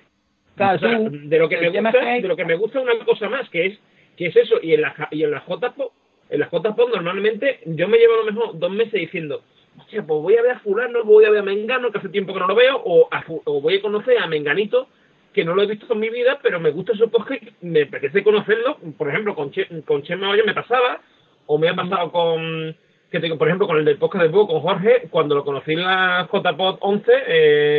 [0.56, 2.80] Claro, O sea, tú- de lo que me gusta, que de lo que me gusta
[2.80, 3.80] una cosa más, que es,
[4.16, 5.92] que es eso, y en la ja- y en las JPO,
[6.30, 9.44] en las JPO normalmente yo me llevo a lo mejor dos meses diciendo,
[9.80, 12.34] hostia, pues voy a ver a fulano, voy a ver a Mengano, que hace tiempo
[12.34, 14.88] que no lo veo, o, a o voy a conocer a Menganito,
[15.34, 18.24] que no lo he visto en mi vida, pero me gusta su podcast, me apetece
[18.24, 21.00] conocerlo, por ejemplo, con, che, con Chema Oye me pasaba,
[21.46, 22.76] o me ha pasado con,
[23.12, 25.74] que tengo, por ejemplo, con el del podcast de Búho, con Jorge, cuando lo conocí
[25.74, 27.12] en la JPod 11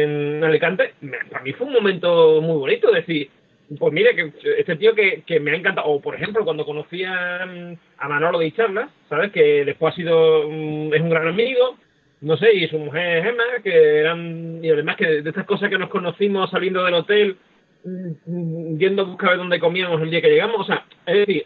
[0.03, 0.95] en Alicante,
[1.31, 3.31] para mí fue un momento muy bonito, decir,
[3.79, 7.05] pues mire, que este tío que, que me ha encantado, o por ejemplo, cuando conocí
[7.05, 9.31] a, a Manolo de Charlas, ¿sabes?
[9.31, 11.77] Que después ha sido, mm, es un gran amigo,
[12.23, 15.79] no sé, y su mujer Gemma, que eran, y además que de estas cosas que
[15.79, 17.37] nos conocimos saliendo del hotel,
[17.85, 21.45] mm, mm, yendo a buscar dónde comíamos el día que llegamos, o sea, es decir,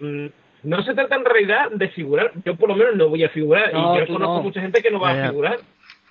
[0.63, 3.73] no se trata en realidad de figurar, yo por lo menos no voy a figurar,
[3.73, 4.43] No, y yo conozco no.
[4.43, 5.59] mucha gente que no va a figurar.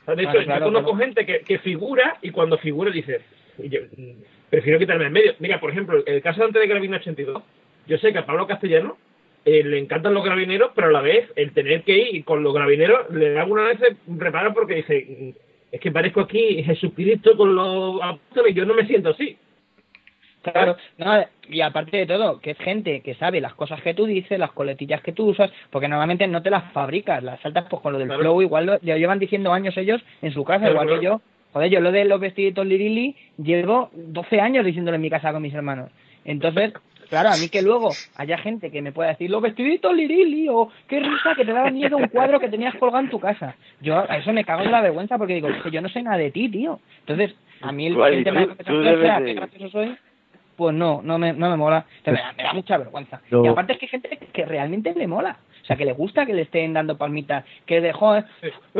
[0.07, 1.05] De hecho, Claro, claro, yo conozco claro.
[1.05, 3.21] gente que, que figura y cuando figura dice,
[3.59, 4.11] yo, mm,
[4.49, 5.33] prefiero quitarme en medio.
[5.39, 7.41] Mira, por ejemplo, el caso antes de Gravina 82,
[7.87, 8.97] yo sé que a Pablo Castellano
[9.45, 12.53] eh, le encantan los gravineros, pero a la vez el tener que ir con los
[12.53, 15.29] gravineros le da algunas veces reparo porque dice, "Mm,
[15.71, 19.37] es que parezco aquí Jesucristo con los apóstoles yo no me siento así.
[20.41, 24.05] Claro, no, y aparte de todo, que es gente que sabe las cosas que tú
[24.05, 27.81] dices, las coletillas que tú usas, porque normalmente no te las fabricas, las saltas pues
[27.81, 28.21] con lo del Claro.
[28.23, 31.21] flow, igual lo, lo llevan diciendo años ellos en su casa, Claro, igual que yo.
[31.53, 35.41] Joder, yo lo de los vestiditos lirili llevo 12 años diciéndolo en mi casa con
[35.41, 35.91] mis hermanos.
[36.25, 36.71] Entonces,
[37.09, 40.69] claro, a mí que luego haya gente que me pueda decir los vestiditos lirili o
[40.87, 43.55] qué risa que te daba miedo un cuadro que tenías colgado en tu casa.
[43.81, 46.01] Yo a eso me cago en la vergüenza porque digo, es que yo no sé
[46.01, 46.79] nada de ti, tío.
[47.01, 49.95] Entonces, a mí el, tema tú- de tú que debes sea, de- qué gracioso soy,
[50.55, 51.85] pues no, no me, no me mola.
[52.01, 53.21] O sea, me, da, me da mucha vergüenza.
[53.31, 55.37] Y aparte es que hay gente que realmente le mola.
[55.61, 57.45] O sea, que le gusta que le estén dando palmitas.
[57.67, 58.25] Que dejó, es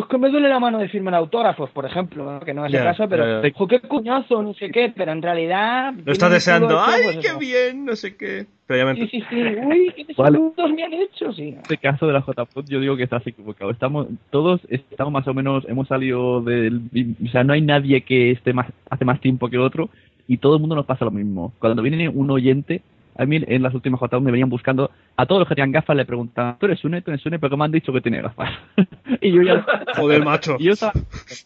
[0.10, 2.40] que me duele la mano de firmar autógrafos, por ejemplo, ¿no?
[2.40, 3.42] que no es el Ya, caso, pero.
[3.54, 5.94] "Jo, qué coñazo, no sé qué, pero en realidad...
[6.04, 7.38] Lo un deseando, ¡ay, pues qué eso.
[7.40, 7.86] bien!
[7.86, 8.48] No sé qué.
[8.66, 10.38] Pero ya me Sí, sí, sí, uy, qué Vale.
[10.38, 11.56] saludos me han hecho, sí.
[11.62, 13.70] este caso de la JPod yo digo que estás equivocado.
[13.70, 16.82] Estamos todos estamos más o menos hemos salido del
[17.24, 19.90] o sea, no hay nadie que esté más hace más tiempo que otro
[20.34, 21.54] y todo el mundo nos pasa lo mismo.
[21.60, 22.82] Cuando viene un oyente
[23.18, 25.96] A mí en las últimas JU me venían buscando, a todos los que tenían gafas
[25.98, 27.02] le preguntaban, ¿tú eres Sune?
[27.02, 27.40] ¿Tú eres Sune?
[27.40, 28.50] Pero que me han dicho que tiene gafas.
[29.22, 29.66] y yo ya...
[29.98, 30.56] Joder, macho.
[30.60, 30.94] Y yo estaba,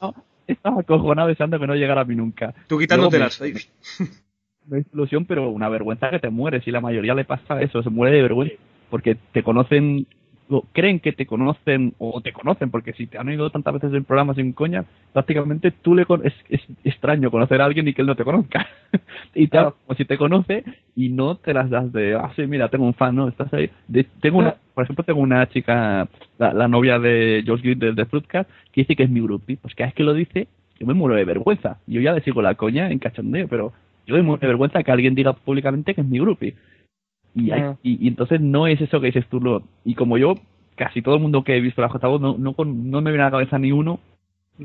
[0.01, 0.13] no,
[0.47, 2.53] estaba acojonado deseando que no llegara a mí nunca.
[2.67, 3.41] Tú quitándotelas.
[3.41, 3.53] Me-
[4.67, 6.67] Una ilusión, pero una vergüenza que te mueres.
[6.67, 8.55] Y la mayoría le pasa eso, se muere de vergüenza.
[8.91, 10.05] Porque te conocen,
[10.73, 14.03] creen que te conocen, o te conocen, porque si te han oído tantas veces en
[14.03, 18.01] programas sin coña, prácticamente tú le con- es, es extraño conocer a alguien y que
[18.01, 18.67] él no te conozca.
[19.33, 20.63] y te habla como si te conoce
[20.95, 23.27] y no te las das de, ah, sí, mira, tengo un fan, ¿no?
[23.27, 23.69] Estás ahí.
[23.87, 26.07] De- tengo una, por ejemplo, tengo una chica,
[26.37, 29.57] la, la novia de Josh Green del de Fruitcast, que dice que es mi groupie.
[29.57, 30.47] Pues cada vez que lo dice,
[30.79, 31.79] yo me muero de vergüenza.
[31.87, 33.73] Yo ya le sigo la coña en cachondeo, pero
[34.05, 36.55] yo me muero de vergüenza que alguien diga públicamente que es mi groupie.
[37.35, 37.77] Y, hay- Ya.
[37.83, 39.39] y, y entonces no es eso que dices tú.
[39.41, 40.35] Lo, y como yo,
[40.75, 43.23] casi todo el mundo que he visto la JVO, no, no, con- no me viene
[43.23, 43.99] a la cabeza ni uno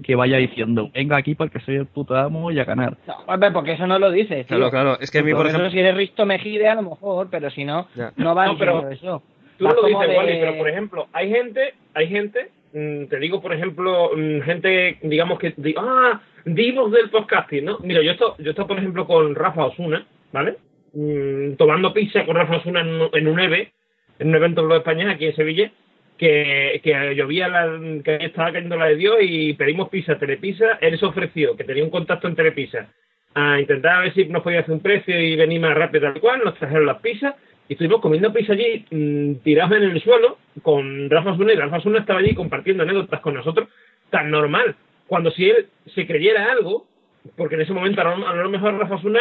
[0.05, 2.97] que vaya diciendo, venga aquí porque soy el puto amo y a ganar.
[3.09, 4.47] No, hombre, porque eso no lo dices.
[4.47, 4.57] tío.
[4.57, 5.01] Claro, claro.
[5.01, 5.71] Es que a mí, por eso ejemplo.
[5.73, 8.13] si eres Risto Mejide, a lo mejor, pero si no, Ya.
[8.17, 9.21] no va No, pero eso.
[9.59, 13.07] Tú Vas no lo dices, de- Wally, pero por ejemplo, hay gente, hay gente, mm,
[13.07, 17.79] te digo, por ejemplo, mm, gente, digamos que, di- ah, divos del podcasting, ¿no?
[17.83, 20.57] Mira, yo estoy, yo estoy, por ejemplo, con Rafa Osuna, ¿vale?
[20.93, 23.73] Mm, tomando pizza con Rafa Osuna en, un EVE,
[24.19, 25.71] en un evento de españoles aquí en Sevilla,
[26.19, 30.99] que, que llovía, la, que estaba cayendo la de Dios y pedimos pizza, Telepizza, él
[30.99, 32.89] se ofreció, que tenía un contacto en Telepizza,
[33.35, 36.43] a intentar ver si nos podía hacer un precio y venir más rápido tal cual,
[36.45, 37.37] nos trajeron las pizzas
[37.69, 41.79] y estuvimos comiendo pizza allí mm, tirados en el suelo con Rafa Osuna y Rafa
[41.79, 43.69] Osuna estaba allí compartiendo anécdotas con nosotros
[44.11, 44.75] tan normal,
[45.07, 46.87] cuando si él se creyera algo,
[47.37, 49.21] porque en ese momento a lo, a lo mejor Rafa Osuna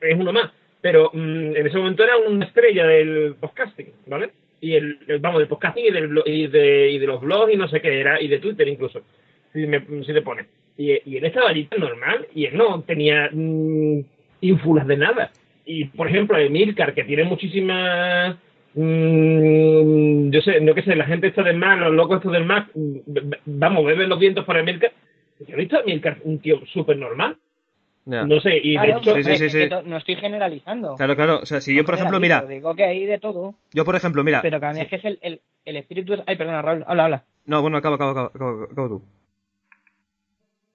[0.00, 4.30] es uno más, pero mm, en ese momento era una estrella del podcasting, ¿vale?
[4.60, 7.68] Y el, vamos, del podcasting y, del, y, de, y de los blogs y no
[7.68, 9.02] sé qué era, y de Twitter incluso,
[9.52, 10.46] si, me, si te pones.
[10.76, 14.00] Y, y él estaba allí normal y él no tenía mm,
[14.40, 15.30] ínfulas de nada.
[15.64, 18.36] Y, por ejemplo, Emilcar, que tiene muchísimas...
[18.74, 22.44] mm, yo sé, no que sé, la gente está del mar, los locos estos del
[22.44, 22.98] mar, mm,
[23.44, 24.92] vamos, beben los vientos por Emilcar.
[25.40, 27.36] Yo he visto a Emilcar un tío súper normal.
[28.08, 29.14] No sé, y de Claro, hecho...
[29.14, 29.58] Sí, sí, hombre, sí, es sí.
[29.58, 30.96] que to- no estoy generalizando.
[30.96, 31.40] Claro, claro.
[31.42, 32.42] O sea, si yo, por No ejemplo, mira.
[32.46, 33.54] Digo que hay de todo.
[33.72, 34.40] Yo, por ejemplo, mira.
[34.42, 36.14] Pero que a mí es que es el, el, el espíritu...
[36.14, 37.24] es- Ay, perdona, Raúl, habla, habla.
[37.44, 39.02] No, bueno, acaba, acaba, acaba, acaba, acaba tú.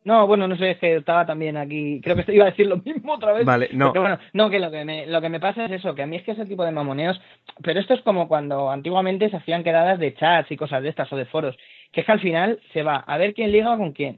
[0.05, 2.01] No, bueno, no sé, es que estaba también aquí.
[2.03, 3.45] Creo que iba a decir lo mismo otra vez.
[3.45, 3.93] Vale, no.
[3.93, 6.05] Pero bueno, no, que lo que me, lo que me pasa es eso, que a
[6.07, 7.21] mí es que ese tipo de mamoneos.
[7.63, 11.11] Pero esto es como cuando antiguamente se hacían quedadas de chats y cosas de estas
[11.13, 11.55] o de foros.
[11.93, 14.17] Que es que al final se va a ver quién liga con quién.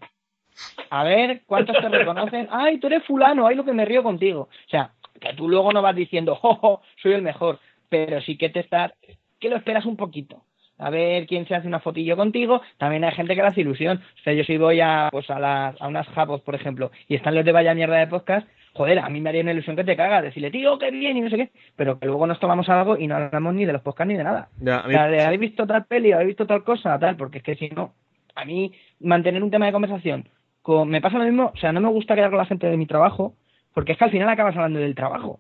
[0.90, 2.48] A ver cuántos te reconocen.
[2.52, 4.42] Ay, tú eres fulano, ay, lo que me río contigo.
[4.42, 7.60] O sea, que tú luego no vas diciendo, jojo, soy el mejor.
[7.90, 8.94] Pero sí que te estás.
[9.40, 10.44] que lo esperas un poquito
[10.78, 12.62] a ver quién se hace una fotillo contigo.
[12.78, 14.02] También hay gente que le hace ilusión.
[14.20, 17.16] O sea, yo si voy a, pues a, las, a unas japos, por ejemplo, y
[17.16, 19.84] están los de vaya mierda de podcast, joder, a mí me haría una ilusión que
[19.84, 22.68] te cagas, decirle, tío, qué bien, y no sé qué, pero que luego nos tomamos
[22.68, 24.50] algo y no hablamos ni de los podcasts ni de nada.
[24.60, 26.12] Ya, O sea, de, ¿habéis visto tal peli?
[26.12, 27.00] ¿Habéis visto tal cosa?
[27.00, 27.94] Tal, porque es que si no,
[28.36, 30.28] a mí mantener un tema de conversación,
[30.66, 32.76] con, me pasa lo mismo, o sea, no me gusta quedar con la gente de
[32.76, 33.36] mi trabajo,
[33.74, 35.40] porque es que al final acabas hablando del trabajo.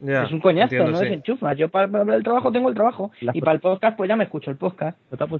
[0.00, 1.04] ya, es un coñazo, entiendo, no sí.
[1.04, 1.58] desenchufas.
[1.58, 4.14] Yo para hablar del trabajo tengo el trabajo, Las y para el podcast pues ya
[4.14, 4.96] me escucho el podcast.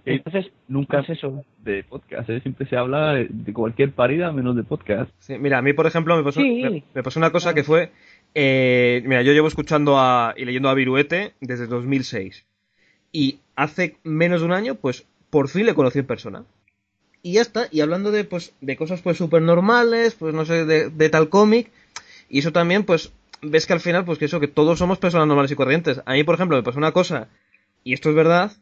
[0.06, 1.44] Entonces, nunca pues eso.
[1.58, 2.40] de podcast, ¿eh?
[2.40, 5.10] siempre se habla de, de cualquier parida menos de podcast.
[5.18, 6.62] Sí, mira, a mí, por ejemplo, me pasó, Sí.
[6.62, 7.90] me, me pasó una cosa que fue.
[8.34, 12.44] eh, mira, yo llevo escuchando a, y leyendo a Viruete desde 2006.
[13.12, 16.44] Y hace menos de un año, pues por fin le conocí en persona.
[17.22, 20.64] Y ya está, y hablando de, pues, de cosas pues súper normales, pues no sé,
[20.64, 21.70] de, tal cómic.
[22.28, 23.12] Y eso también, pues,
[23.42, 26.00] ves que al final, pues que eso, que todos somos personas normales y corrientes.
[26.04, 27.28] A mí, por ejemplo, me pasó una cosa,
[27.84, 28.52] y esto es verdad,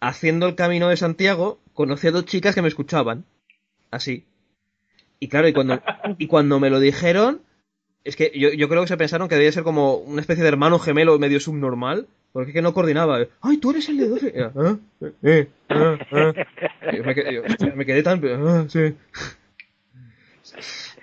[0.00, 3.24] haciendo el camino de Santiago, conocí a dos chicas que me escuchaban.
[3.90, 4.26] Así.
[5.20, 5.80] Y claro, y cuando,
[6.18, 7.42] y cuando me lo dijeron,
[8.06, 10.48] es que yo, yo creo que se pensaron que debía ser como una especie de
[10.48, 13.26] hermano gemelo medio subnormal, porque es que no coordinaba.
[13.40, 14.32] ¡Ay, tú eres el de 12!
[14.34, 14.78] Y yo.
[15.22, 15.48] ¿Eh?
[15.68, 15.98] ¿Ah?
[16.92, 17.42] Y me, quedé, yo,
[17.74, 18.22] me quedé tan...
[18.24, 18.94] "Ah, sí.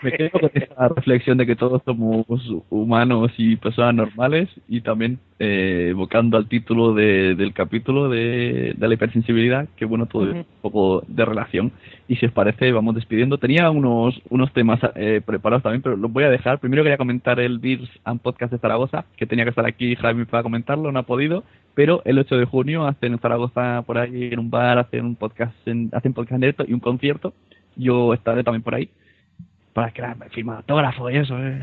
[0.04, 2.26] Me quedo con esa reflexión de que todos somos
[2.70, 8.88] humanos y personas normales y también eh, evocando al título de- del capítulo de, de
[8.88, 11.72] la hipersensibilidad, que bueno, todo es un poco de relación.
[12.08, 13.38] Y si os parece, vamos despidiendo.
[13.38, 16.60] Tenía unos, unos temas eh, preparados también, pero los voy a dejar.
[16.60, 20.26] Primero quería comentar el Beers and Podcast de Zaragoza, que tenía que estar aquí Jaime
[20.26, 21.44] para comentarlo, no ha podido,
[21.76, 25.16] pero el 8 de junio hacen en Zaragoza por ahí en un bar, hacen un
[25.16, 27.34] podcast en, hacen podcast en directo y un concierto.
[27.76, 28.90] Yo estaré también por ahí
[29.74, 31.60] para que la, me firma autógrafo y eso, eh.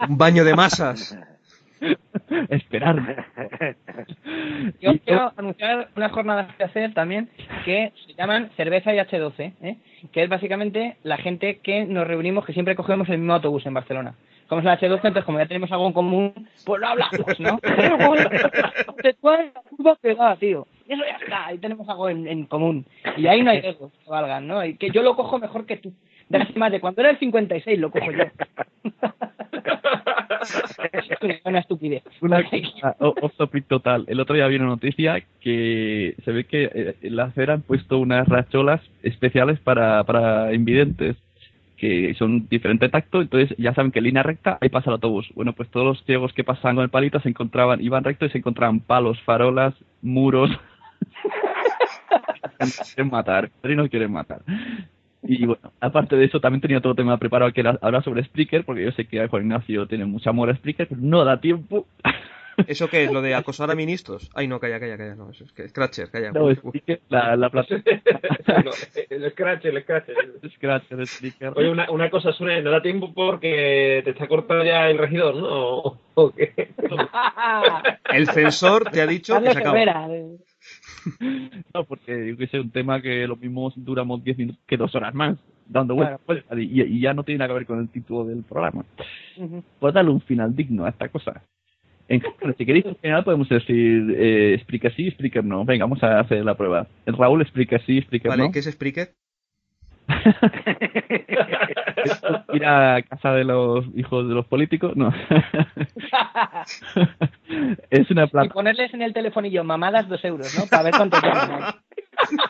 [0.08, 1.18] Un baño de masas.
[2.48, 3.16] Esperarme.
[4.80, 7.28] Yo Y- quiero anunciar unas jornadas que hacer también
[7.64, 9.76] que se llaman Cerveza y H12, ¿eh?
[10.12, 13.74] que es básicamente la gente que nos reunimos, que siempre cogemos el mismo autobús en
[13.74, 14.14] Barcelona.
[14.48, 17.58] como es la H12, entonces como ya tenemos algo en común, pues lo hablamos, ¿no?
[19.02, 20.66] Te cuál la curva que da, tío.
[20.88, 22.86] Y eso ya está, ahí tenemos algo en, en común.
[23.16, 24.64] Y ahí no hay egos que valgan, ¿no?
[24.64, 25.92] Y que yo lo cojo mejor que tú.
[26.28, 28.24] De cuando era el 56 lo cojo yo.
[30.92, 32.02] es una, una estupidez.
[32.20, 32.44] Una
[32.98, 34.04] off topic total.
[34.08, 37.62] El otro día vi una noticia que se ve que eh, en la acera han
[37.62, 41.16] puesto unas racholas especiales para, para invidentes
[41.76, 45.28] que son diferente tacto, entonces ya saben que en línea recta ahí pasa el autobús.
[45.34, 48.30] Bueno, pues todos los ciegos que pasaban con el palito se encontraban, iban recto y
[48.30, 50.50] se encontraban palos, farolas, muros.
[52.60, 54.40] Nos quieren matar, pero no quieren matar.
[55.26, 58.64] Y bueno, aparte de eso, también tenía otro tema preparado que era hablar sobre Spreaker,
[58.64, 61.86] porque yo sé que Juan Ignacio tiene mucho amor a Spreaker, pero no da tiempo.
[62.66, 63.12] ¿Eso qué es?
[63.12, 64.30] ¿Lo de acosar a ministros?
[64.34, 65.14] Ay, no, calla, calla, calla.
[65.14, 66.32] No, eso es que Scratcher, calla.
[66.32, 67.48] No, Spreaker, la, la
[68.64, 68.70] No,
[69.10, 70.08] el scratch, el scratch.
[70.54, 71.52] Scratcher, Spreaker.
[71.56, 75.36] Oye, una, una cosa, Sune, no da tiempo porque te está cortando ya el regidor,
[75.36, 76.00] ¿no?
[76.14, 76.70] ¿O, qué?
[78.12, 79.74] El censor te ha dicho que se acaba.
[81.74, 84.94] No, porque yo que sé, un tema que lo mismo duramos 10 minutos que dos
[84.94, 86.20] horas más, dando Claro.
[86.26, 88.84] vueltas, vueltas, y, y ya no tiene nada que ver con el título del programa.
[89.36, 89.62] Ujú.
[89.78, 91.42] Pues darle un final digno a esta cosa.
[92.08, 92.22] En,
[92.56, 95.64] si queréis, en general podemos decir eh, explica sí, explica no.
[95.64, 96.86] Venga, vamos a hacer la prueba.
[97.04, 98.52] El Raúl explica sí, explica Vale, no.
[98.52, 99.08] ¿qué es Spreaker?
[101.96, 104.96] ¿Esto es ir a casa de los hijos de los políticos?
[104.96, 105.08] No.
[107.90, 108.54] es una y plataforma.
[108.54, 110.66] ponerles en el telefonillo mamadas dos euros, ¿no?
[110.66, 111.74] Para ver cuánto llaman.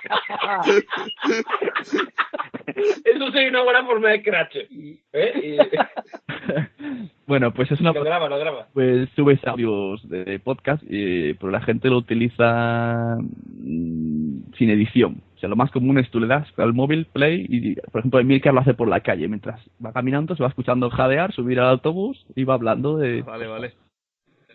[3.05, 4.57] Eso sería una buena forma de scratch.
[5.13, 5.69] ¿Eh?
[7.27, 8.69] Bueno, pues es una lo graba, lo graba.
[8.73, 15.23] pues subes audios de podcast, eh, pero la gente lo utiliza mm, sin edición.
[15.35, 18.21] O sea, lo más común es tú le das al móvil play y, por ejemplo,
[18.21, 19.29] Emilcar lo hace por la calle.
[19.29, 23.23] Mientras va caminando, se va escuchando jadear, subir al autobús y va hablando de...
[23.23, 23.75] Vale, vale.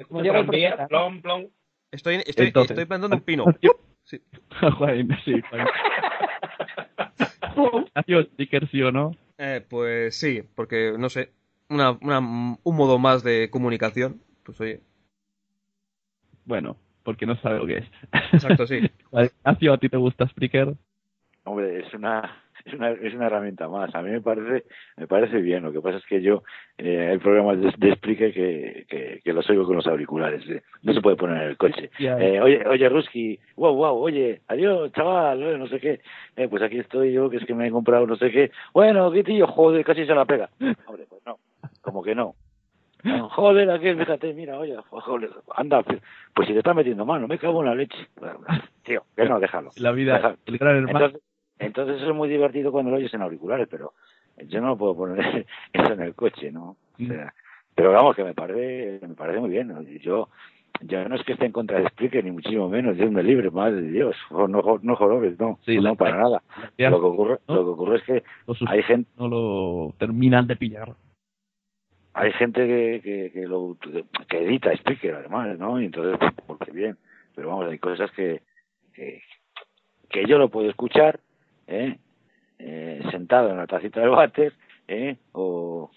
[0.07, 0.87] Como llegó el Tranvía, profeta.
[0.87, 1.47] plom, plom.
[1.91, 2.71] Estoy, estoy, Entonces.
[2.71, 3.45] estoy plantando un pino.
[4.03, 4.19] Sí.
[4.77, 5.67] Juan, sí, Juan.
[7.87, 9.15] Ignacio, sticker sí o no.
[9.37, 11.29] Eh, pues sí, porque no sé,
[11.71, 14.21] una, una- un modo más de comunicación.
[14.43, 14.81] Pues oye,
[16.45, 17.85] Bueno, porque no sabe lo que es.
[18.33, 18.79] exacto, sí.
[19.11, 20.73] Ignacio, ¿a ti te gusta Spreaker?
[21.43, 23.93] Hombre, es una, es una, es una herramienta más.
[23.95, 24.65] A mí me parece,
[24.97, 25.63] me parece bien.
[25.63, 26.43] Lo que pasa es que yo,
[26.77, 30.47] eh, hay programas de, de Spreaker que, que, que los oigo con los auriculares.
[30.49, 30.61] eh.
[30.83, 31.89] No se puede poner en el coche.
[32.19, 36.01] Eh, oye, oye, Ruski, wow, wow, oye, adiós, chaval, no sé qué.
[36.35, 38.51] Eh, pues aquí estoy yo, que es que me he comprado no sé qué.
[38.73, 40.49] Bueno, qué tío, joder, casi se la pega.
[40.85, 41.39] Hombre, pues no,
[41.81, 42.35] como que no.
[43.31, 47.61] Joder, aquí, fíjate, mira, oye, joder, anda, pues si te está metiendo mano, me cago
[47.61, 47.97] en la leche.
[48.83, 49.71] Tío, que no, déjalo.
[49.77, 50.37] La vida, Déjalo.
[50.45, 51.05] el gran hermano.
[51.05, 51.21] Entonces,
[51.57, 53.93] entonces eso es muy divertido cuando lo oyes en auriculares, pero
[54.47, 56.75] yo no lo puedo poner eso en el coche, ¿no?
[56.93, 57.33] O sea,
[57.73, 59.69] pero vamos, que me parece, me parece muy bien.
[59.69, 59.81] ¿no?
[59.81, 60.29] Yo,
[60.81, 62.97] yo no es que esté en contra de Spreaker, ni muchísimo menos.
[62.97, 64.15] Dios me libre, madre de Dios.
[64.29, 65.57] No, no, no jorobes, no.
[65.65, 66.43] Sí, no, la- para nada.
[66.77, 67.55] Lo que ocurre, ¿no?
[67.55, 68.23] lo que ocurre es que
[68.67, 70.93] hay gente, no lo terminan de pillar.
[72.13, 73.77] Hay gente que, que, que lo
[74.27, 75.79] que edita Spreaker además, ¿no?
[75.79, 76.97] Y entonces, porque bien.
[77.35, 78.41] Pero vamos, hay cosas que,
[78.93, 79.21] que,
[80.09, 81.19] que yo lo puedo escuchar,
[81.67, 81.97] ¿eh?
[82.59, 84.53] Eh, sentado en la tacita del váter,
[84.87, 85.15] ¿eh?
[85.31, 85.89] O,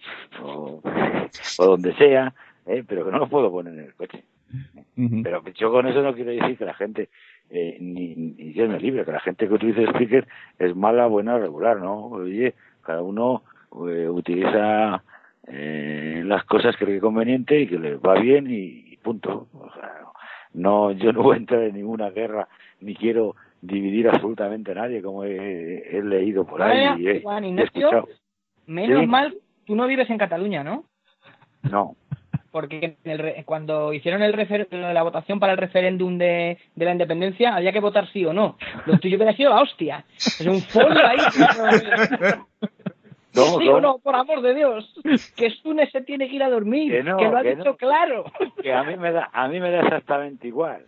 [0.42, 0.82] o,
[1.58, 2.32] o donde sea,
[2.66, 2.84] ¿eh?
[2.86, 4.22] Pero que no lo puedo poner en el coche.
[4.94, 7.08] Pero yo con eso no quiero decir que la gente,
[7.50, 10.28] eh, ni, ni Dios me libre, que la gente que utilice Spreaker
[10.60, 12.06] es mala, buena, regular, ¿no?
[12.06, 13.42] Oye, cada uno
[13.88, 15.02] eh, utiliza
[15.48, 19.48] eh, las cosas que cree conveniente y que le va bien y, y punto.
[19.52, 19.90] O sea,
[20.54, 22.48] no, yo no voy a entrar en ninguna guerra
[22.80, 27.22] ni quiero dividir absolutamente a nadie, como he, he leído por ahí Vaya, y he,
[27.22, 28.08] Juan he Ignacio, escuchado.
[28.66, 29.06] Menos Sí.
[29.06, 29.34] mal,
[29.66, 30.84] tú no vives en Cataluña, ¿no?
[31.62, 31.96] No,
[32.50, 36.84] Porque en el re- cuando hicieron el refer- la votación para el referéndum de, de
[36.84, 38.56] la independencia, había que votar sí o no.
[38.86, 40.04] Lo tuyo hubiera sido la hostia.
[40.16, 41.18] Es un folio ahí.
[43.34, 44.94] no, sí no, o no, por amor de Dios.
[45.36, 46.92] Que Sune se tiene que ir a dormir.
[46.92, 47.76] Que no, lo ha que dicho no.
[47.76, 48.24] claro.
[48.62, 50.84] que a mí me da, a mí me da exactamente igual.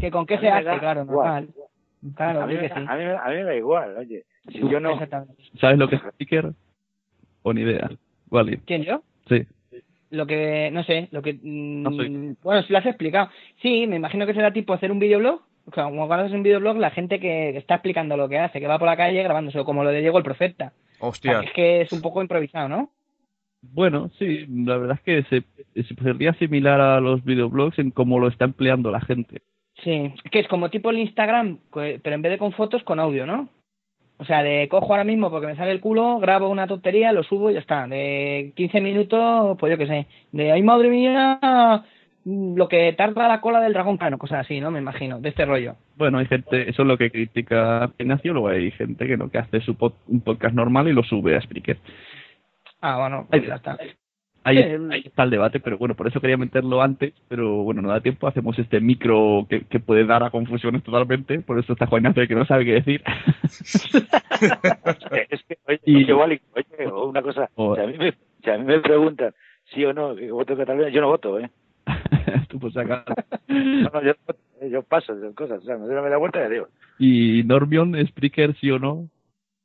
[0.00, 1.48] Que con qué se hace, claro, normal.
[2.16, 2.74] Claro, a, mí, me- sí.
[2.74, 4.24] a, mí, me- a mí me da igual, oye.
[4.50, 4.98] Si yo no.
[5.58, 6.52] ¿Sabes lo que es Spreaker?
[7.42, 7.90] O ni idea.
[8.30, 8.58] Wally.
[8.66, 9.02] ¿Quién, yo?
[9.28, 9.46] Sí.
[10.10, 11.32] Lo que, no sé, lo que...
[11.34, 12.36] mm, No sé.
[12.42, 13.30] Bueno, si lo has explicado.
[13.62, 15.40] Sí, me imagino que será tipo hacer un videoblog.
[15.66, 18.60] O sea, como cuando haces un videoblog, la gente que está explicando lo que hace,
[18.60, 20.72] que va por la calle grabándose, o como lo de Diego el Profeta.
[20.98, 21.40] Hostia.
[21.40, 22.90] es que es un poco improvisado, ¿no?
[23.72, 25.44] Bueno, sí, la verdad es que
[25.74, 29.42] se, se podría similar a los videoblogs en cómo lo está empleando la gente.
[29.82, 33.26] Sí, que es como tipo el Instagram, pero en vez de con fotos, con audio,
[33.26, 33.48] ¿no?
[34.18, 37.24] O sea, de cojo ahora mismo porque me sale el culo, grabo una tontería, lo
[37.24, 37.86] subo y ya está.
[37.88, 40.06] De 15 minutos, pues yo qué sé.
[40.30, 41.84] De, ay madre mía,
[42.24, 44.70] lo que tarda la cola del dragón cano, cosas así, ¿no?
[44.70, 45.76] Me imagino, de este rollo.
[45.96, 49.38] Bueno, hay gente, eso es lo que critica Ignacio, luego hay gente que no, que
[49.38, 51.76] hace su pod- un podcast normal y lo sube a Spreaker.
[52.80, 53.78] Ah, bueno, pues ya está.
[54.46, 57.80] Ahí, Eh, ahí está el debate, pero bueno, por eso quería meterlo antes, pero bueno,
[57.80, 61.72] no da tiempo, hacemos este micro que, que puede dar a confusiones totalmente, por eso
[61.72, 63.02] está Juan Ignacio que no sabe qué decir.
[65.30, 68.50] Es que, oye, Y- oye, Wally, oye, una cosa, O- si a, mí me, si
[68.50, 69.32] a mí me preguntan
[69.72, 71.50] sí o no, que voto Cataluña, yo no voto, ¿eh?
[72.48, 73.04] Tú, acá.
[73.48, 74.12] No, no, yo,
[74.68, 76.68] yo paso de cosas, o sea, me doy la media vuelta y adiós.
[76.98, 79.08] Y Normion, Spreaker, sí o no.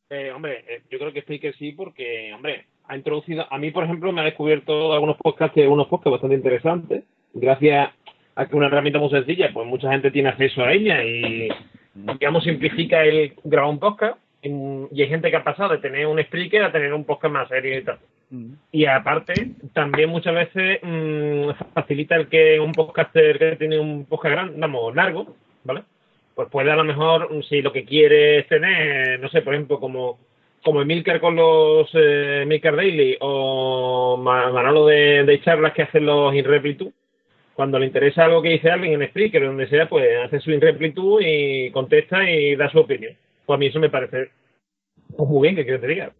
[0.09, 3.83] Eh, hombre, eh, yo creo que Spreaker sí porque, hombre, ha introducido, a mí por
[3.83, 7.03] ejemplo me ha descubierto algunos podcasts, que unos podcasts bastante interesantes,
[7.33, 7.91] gracias
[8.35, 11.49] a que una herramienta muy sencilla, pues mucha gente tiene acceso a ella y,
[11.93, 16.07] digamos, simplifica el grabar un podcast y, y hay gente que ha pasado de tener
[16.07, 17.99] un Spreaker a tener un podcast más serio y tal.
[18.71, 19.33] Y aparte,
[19.73, 24.95] también muchas veces mm, facilita el que un podcaster que tiene un podcast grande, vamos,
[24.95, 25.83] largo, ¿vale?
[26.35, 29.79] Pues puede a lo mejor, mm, si lo que quiere tener, no sé, por ejemplo,
[29.79, 30.19] como,
[30.63, 36.33] como Emilcar con los eh, Daily o Ma- Manolo de, de charlas que hacen los
[36.35, 36.93] InReplitu,
[37.55, 41.19] cuando le interesa algo que dice alguien en Spreaker donde sea, pues hace su InReplitu
[41.19, 43.17] y contesta y da su opinión.
[43.45, 44.29] Pues a mí eso me parece
[45.17, 46.11] pues, muy bien, que quiero te diga.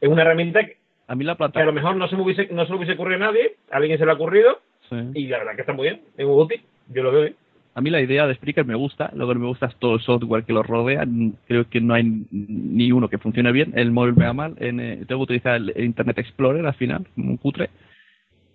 [0.00, 0.77] Es una herramienta que,
[1.08, 2.92] A mí la que a lo mejor no se me hubiese, no se le hubiese
[2.92, 4.96] ocurrido a nadie, a alguien se le ha ocurrido Sí.
[5.14, 7.36] y la verdad que está muy bien, es muy útil, yo lo veo bien.
[7.74, 9.94] A mí la idea de Spreaker me gusta, lo que no me gusta es todo
[9.94, 11.06] el software que lo rodea.
[11.46, 13.72] Creo que no hay ni uno que funcione bien.
[13.76, 14.54] El móvil me va mal.
[14.58, 17.70] En, eh, tengo que utilizar el, Internet Explorer al final, un cutre.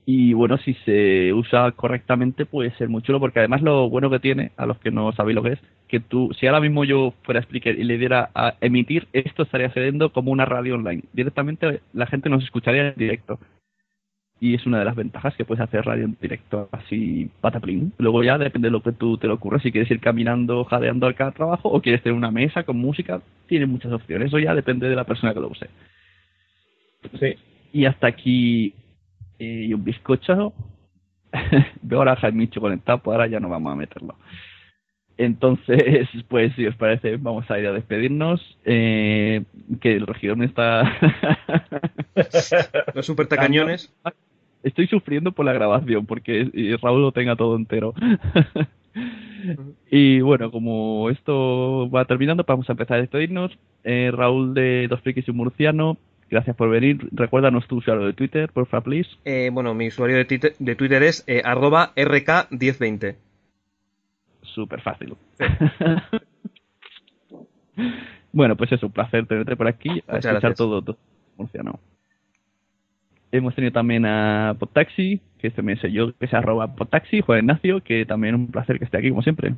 [0.05, 4.19] Y bueno, si se usa correctamente puede ser muy chulo, porque además lo bueno que
[4.19, 7.13] tiene, a los que no sabéis lo que es, que tú, si ahora mismo yo
[7.23, 11.03] fuera Spreaker y le diera a emitir, esto estaría sucediendo como una radio online.
[11.13, 13.39] Directamente la gente nos escucharía en directo
[14.41, 17.93] y es una de las ventajas que puedes hacer radio en directo así pataplín.
[17.97, 21.07] Luego ya depende de lo que tú te le ocurra, si quieres ir caminando, jadeando
[21.07, 24.27] al cada trabajo o quieres tener una mesa con música, tienes muchas opciones.
[24.27, 25.69] Eso ya depende de la persona que lo use.
[27.21, 27.35] Sí.
[27.71, 28.73] Y hasta aquí
[29.39, 30.53] y un bizcocho.
[31.81, 34.15] Veo ahora a Jaimicho conectado, pues ahora ya no vamos a meterlo.
[35.17, 38.41] Entonces, pues si os parece, vamos a ir a despedirnos.
[38.65, 39.43] Eh,
[39.81, 40.83] que el regidor no está...
[42.93, 43.93] Los super tacañones.
[44.63, 47.93] Estoy sufriendo por la grabación porque Raúl lo tenga todo entero.
[49.91, 53.51] y bueno, como esto va terminando, vamos a empezar a despedirnos.
[53.83, 55.97] Eh, Raúl de Dos Frikis y un Murciano,
[56.33, 57.07] gracias por venir.
[57.11, 59.09] Recuérdanos tu usuario de Twitter, por favor, please.
[59.23, 63.15] Eh, bueno, mi usuario de Twitter, de Twitter es eh, arroba rk1020.
[64.41, 65.15] Súper fácil.
[68.33, 70.57] bueno, pues es un placer tenerte por aquí, a Muchas escuchar gracias.
[70.57, 70.97] todo, todo.
[73.31, 77.81] Hemos tenido también a Potaxi, que también soy yo, que es arroba Potaxi, Juan Ignacio,
[77.81, 79.55] que también es un placer que esté aquí, como siempre.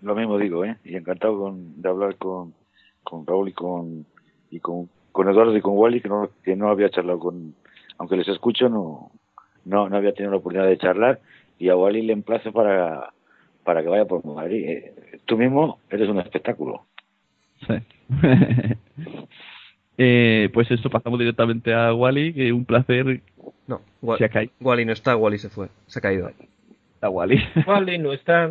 [0.00, 0.76] Lo mismo digo, ¿eh?
[0.84, 2.54] Y encantado con, de hablar con,
[3.02, 4.06] con Raúl y con,
[4.50, 4.88] y con,
[5.18, 7.52] con Eduardo y con Wally, que no, que no había charlado con,
[7.98, 9.10] aunque les escucho, no,
[9.64, 11.18] no, no había tenido la oportunidad de charlar.
[11.58, 13.12] Y a Wally le emplazo para,
[13.64, 14.64] para que vaya por Madrid.
[14.68, 14.92] Eh,
[15.24, 16.86] Tú mismo eres un espectáculo.
[17.66, 17.74] Sí.
[20.00, 23.20] Eh, pues eso, pasamos directamente a Wally, que un placer.
[23.66, 24.52] No, Wa- Se ha caído.
[24.60, 25.70] Wally no está, Wally se fue.
[25.88, 26.30] Se ha caído.
[27.00, 27.40] A Wally.
[27.66, 28.50] Wally no está.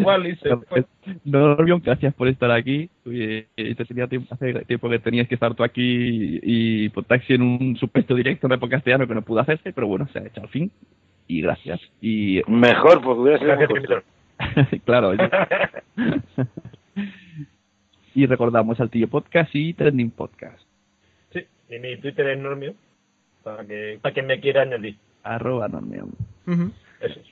[0.00, 0.84] Wally se fue.
[1.24, 2.88] Normion, gracias por estar aquí.
[3.06, 7.34] Eh, te tenía tiempo, hace tiempo que tenías que estar tú aquí y, por taxi
[7.34, 10.26] en un supuesto directo de época castellano que no pudo hacerse, pero bueno, se ha
[10.26, 10.70] hecho al fin.
[11.26, 11.80] Y gracias.
[12.00, 13.74] Y Mejor, porque hubiera sido.
[13.74, 14.04] Víctor.
[14.84, 15.12] claro.
[18.14, 20.62] y recordamos al tío podcast y trending podcast.
[21.32, 21.40] Sí,
[21.70, 22.74] y mi Twitter es Normio,
[23.42, 24.96] para que, para quien me quiera añadir.
[25.24, 26.10] Arroba Normion.
[26.46, 26.70] Eso.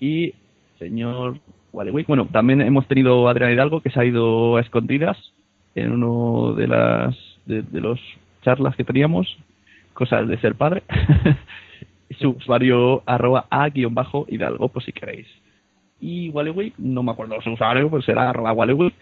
[0.01, 0.35] Y
[0.79, 1.39] señor
[1.73, 5.17] Wally Bueno, también hemos tenido a Adrián Hidalgo que se ha ido a escondidas
[5.75, 7.17] en uno de las
[7.47, 7.99] de, los
[8.43, 9.37] charlas que teníamos,
[9.95, 10.83] cosas de ser padre.
[12.21, 15.27] Su usuario arroba a guion bajo Hidalgo, por si queréis.
[15.99, 18.93] Y Wally no me acuerdo su usuario, pues será arroba Wally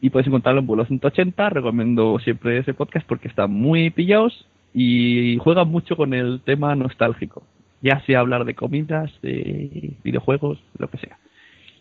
[0.00, 1.50] Y podéis encontrarlo en vuelo 180.
[1.50, 7.42] Recomiendo siempre ese podcast porque están muy pillados y juegan mucho con el tema nostálgico
[7.82, 11.18] ya sea hablar de comidas, de videojuegos, lo que sea.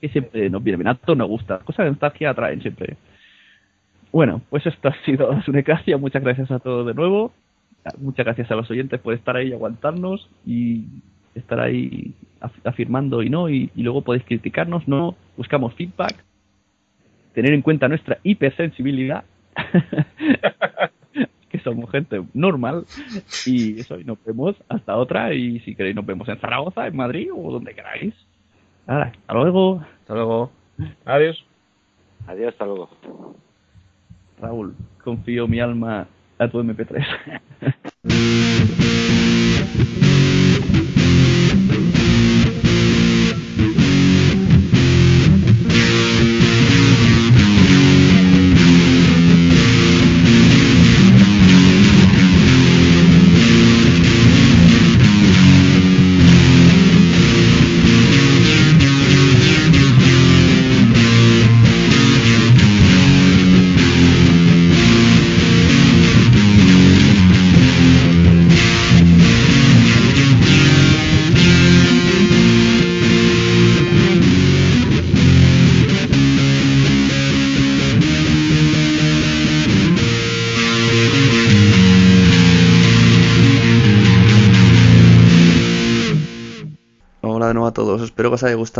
[0.02, 1.60] Que siempre nos viene bien a nos gusta.
[1.60, 2.96] Cosas de nostalgia atraen siempre.
[4.12, 5.98] Bueno, pues esto ha sido Sunecracia.
[5.98, 7.32] Muchas gracias a todos de nuevo.
[7.98, 10.86] Muchas gracias a los oyentes por estar ahí y aguantarnos y
[11.36, 13.50] estar ahí af- afirmando y no.
[13.50, 15.16] Y, y luego podéis criticarnos, no.
[15.38, 16.24] Buscamos feedback.
[17.34, 19.24] Tener en cuenta nuestra hipersensibilidad.
[21.60, 22.86] que somos gente normal.
[23.46, 25.34] Y eso, y nos vemos hasta otra.
[25.34, 28.14] Y si queréis, nos vemos en Zaragoza, en Madrid o donde queráis.
[28.88, 29.84] Ahora, hasta luego.
[30.02, 30.52] Hasta luego.
[31.06, 31.46] Adiós.
[32.28, 32.90] Adiós, hasta luego.
[34.42, 36.08] Raúl, confío mi alma
[36.38, 37.06] a tu MP3.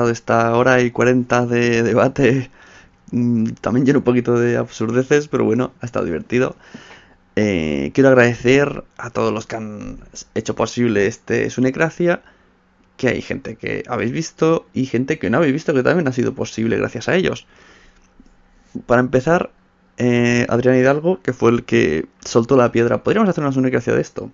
[0.10, 2.50] esta hora y 40 de debate.
[3.12, 6.56] Mm, También lleno un poquito de absurdeces, pero bueno, ha estado divertido.
[7.36, 10.00] Eh, quiero agradecer a todos los que han
[10.36, 12.22] hecho posible este Sunecracia,
[12.98, 16.14] que hay gente que habéis visto y gente que no habéis visto que también ha
[16.14, 17.48] sido posible gracias a ellos.
[18.86, 19.52] Para empezar,
[19.98, 23.04] eh, Adrián Hidalgo, que fue el que soltó la piedra.
[23.04, 24.32] Podríamos hacer una Sunecracia de esto.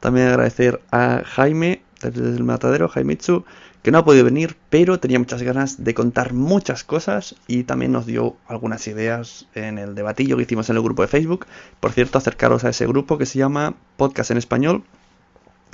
[0.00, 3.44] También agradecer a Jaime, desde el matadero, Jaimitsu,
[3.82, 7.90] que no ha podido venir, pero tenía muchas ganas de contar muchas cosas y también
[7.90, 11.46] nos dio algunas ideas en el debatillo que hicimos en el grupo de Facebook.
[11.80, 14.84] Por cierto, acercaros a ese grupo que se llama Podcast en Español.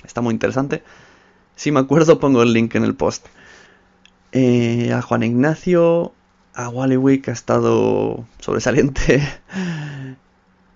[0.04, 0.82] Está muy interesante.
[1.54, 3.26] Si me acuerdo, pongo el link en el post.
[4.32, 6.12] Eh, a Juan Ignacio,
[6.54, 9.22] a Wally que ha estado sobresaliente.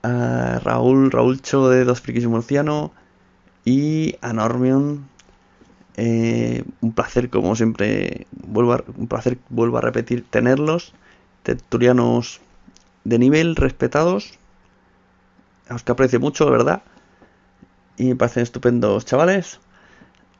[0.04, 2.92] A Raúl, Raúl Cho de Dos un Murciano.
[3.64, 5.08] Y a Normion,
[5.96, 10.94] eh, un placer, como siempre, vuelvo a, un placer, vuelvo a repetir, tenerlos.
[11.42, 12.40] Tertulianos
[13.04, 14.38] de nivel, respetados.
[15.68, 16.82] A los que aprecio mucho, de verdad.
[17.96, 19.60] Y me parecen estupendos chavales.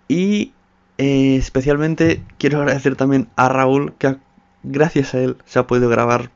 [0.08, 0.52] Y
[0.98, 4.16] eh, especialmente quiero agradecer también a Raúl, que
[4.62, 6.30] gracias a él se ha podido grabar.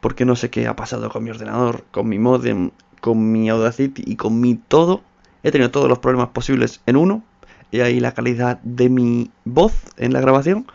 [0.00, 2.70] Porque no sé qué ha pasado con mi ordenador, con mi modem,
[3.00, 5.02] con mi Audacity y con mi todo.
[5.42, 7.24] He tenido todos los problemas posibles en uno
[7.70, 10.66] y ahí la calidad de mi voz en la grabación.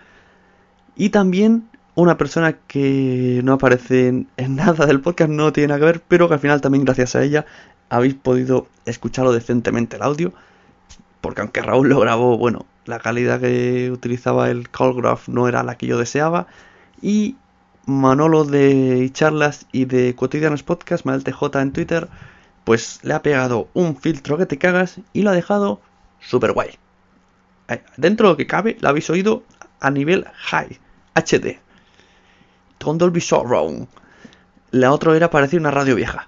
[0.95, 5.85] Y también una persona que no aparece en, nada del podcast, no tiene nada que
[5.85, 7.45] ver, pero que al final también gracias a ella
[7.89, 10.33] habéis podido escucharlo decentemente el audio.
[11.21, 15.75] Porque aunque Raúl lo grabó, bueno, la calidad que utilizaba el Callgraph no era la
[15.75, 16.47] que yo deseaba.
[17.01, 17.37] Y
[17.85, 22.07] Manolo de charlas y de cotidianos podcast, Mael TJ en Twitter,
[22.63, 25.81] pues le ha pegado un filtro que te cagas y lo ha dejado
[26.21, 26.77] super guay.
[27.67, 29.43] Eh, Dentro de lo que cabe, la habéis oído
[29.79, 30.79] a nivel high,
[31.15, 31.59] HD.
[32.79, 33.87] Dolby Surround.
[34.71, 36.27] La otra era parecía una radio vieja.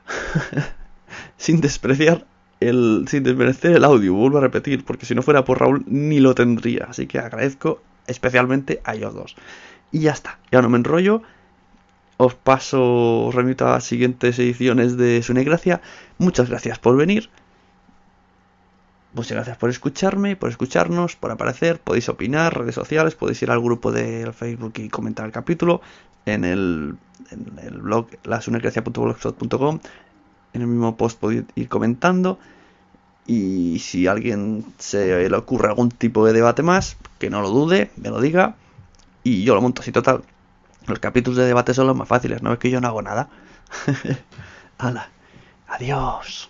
[1.37, 2.25] sin despreciar
[2.59, 3.05] el.
[3.07, 6.35] Sin desmerecer el audio, vuelvo a repetir, porque si no fuera por Raúl ni lo
[6.35, 6.85] tendría.
[6.89, 9.35] Así que agradezco especialmente a ellos dos.
[9.91, 11.21] Y ya está, ya no me enrollo.
[12.17, 15.81] Os paso, os remito a las siguientes ediciones de Sunegracia.
[16.17, 17.29] Muchas gracias por venir.
[19.15, 21.79] Muchas gracias por escucharme, por escucharnos, por aparecer.
[21.79, 25.79] Podéis opinar, redes sociales, podéis ir al grupo del Facebook y comentar el capítulo.
[26.25, 26.97] En el,
[27.31, 29.79] en el blog lasunecracia.blogspot.com.
[30.51, 32.39] En el mismo post podéis ir comentando.
[33.25, 37.51] Y si a alguien se le ocurre algún tipo de debate más, que no lo
[37.51, 38.55] dude, me lo diga.
[39.23, 40.23] Y yo lo monto así total.
[40.87, 43.29] Los capítulos de debate son los más fáciles, no es que yo no hago nada.
[44.77, 45.09] Hala,
[45.67, 46.49] adiós.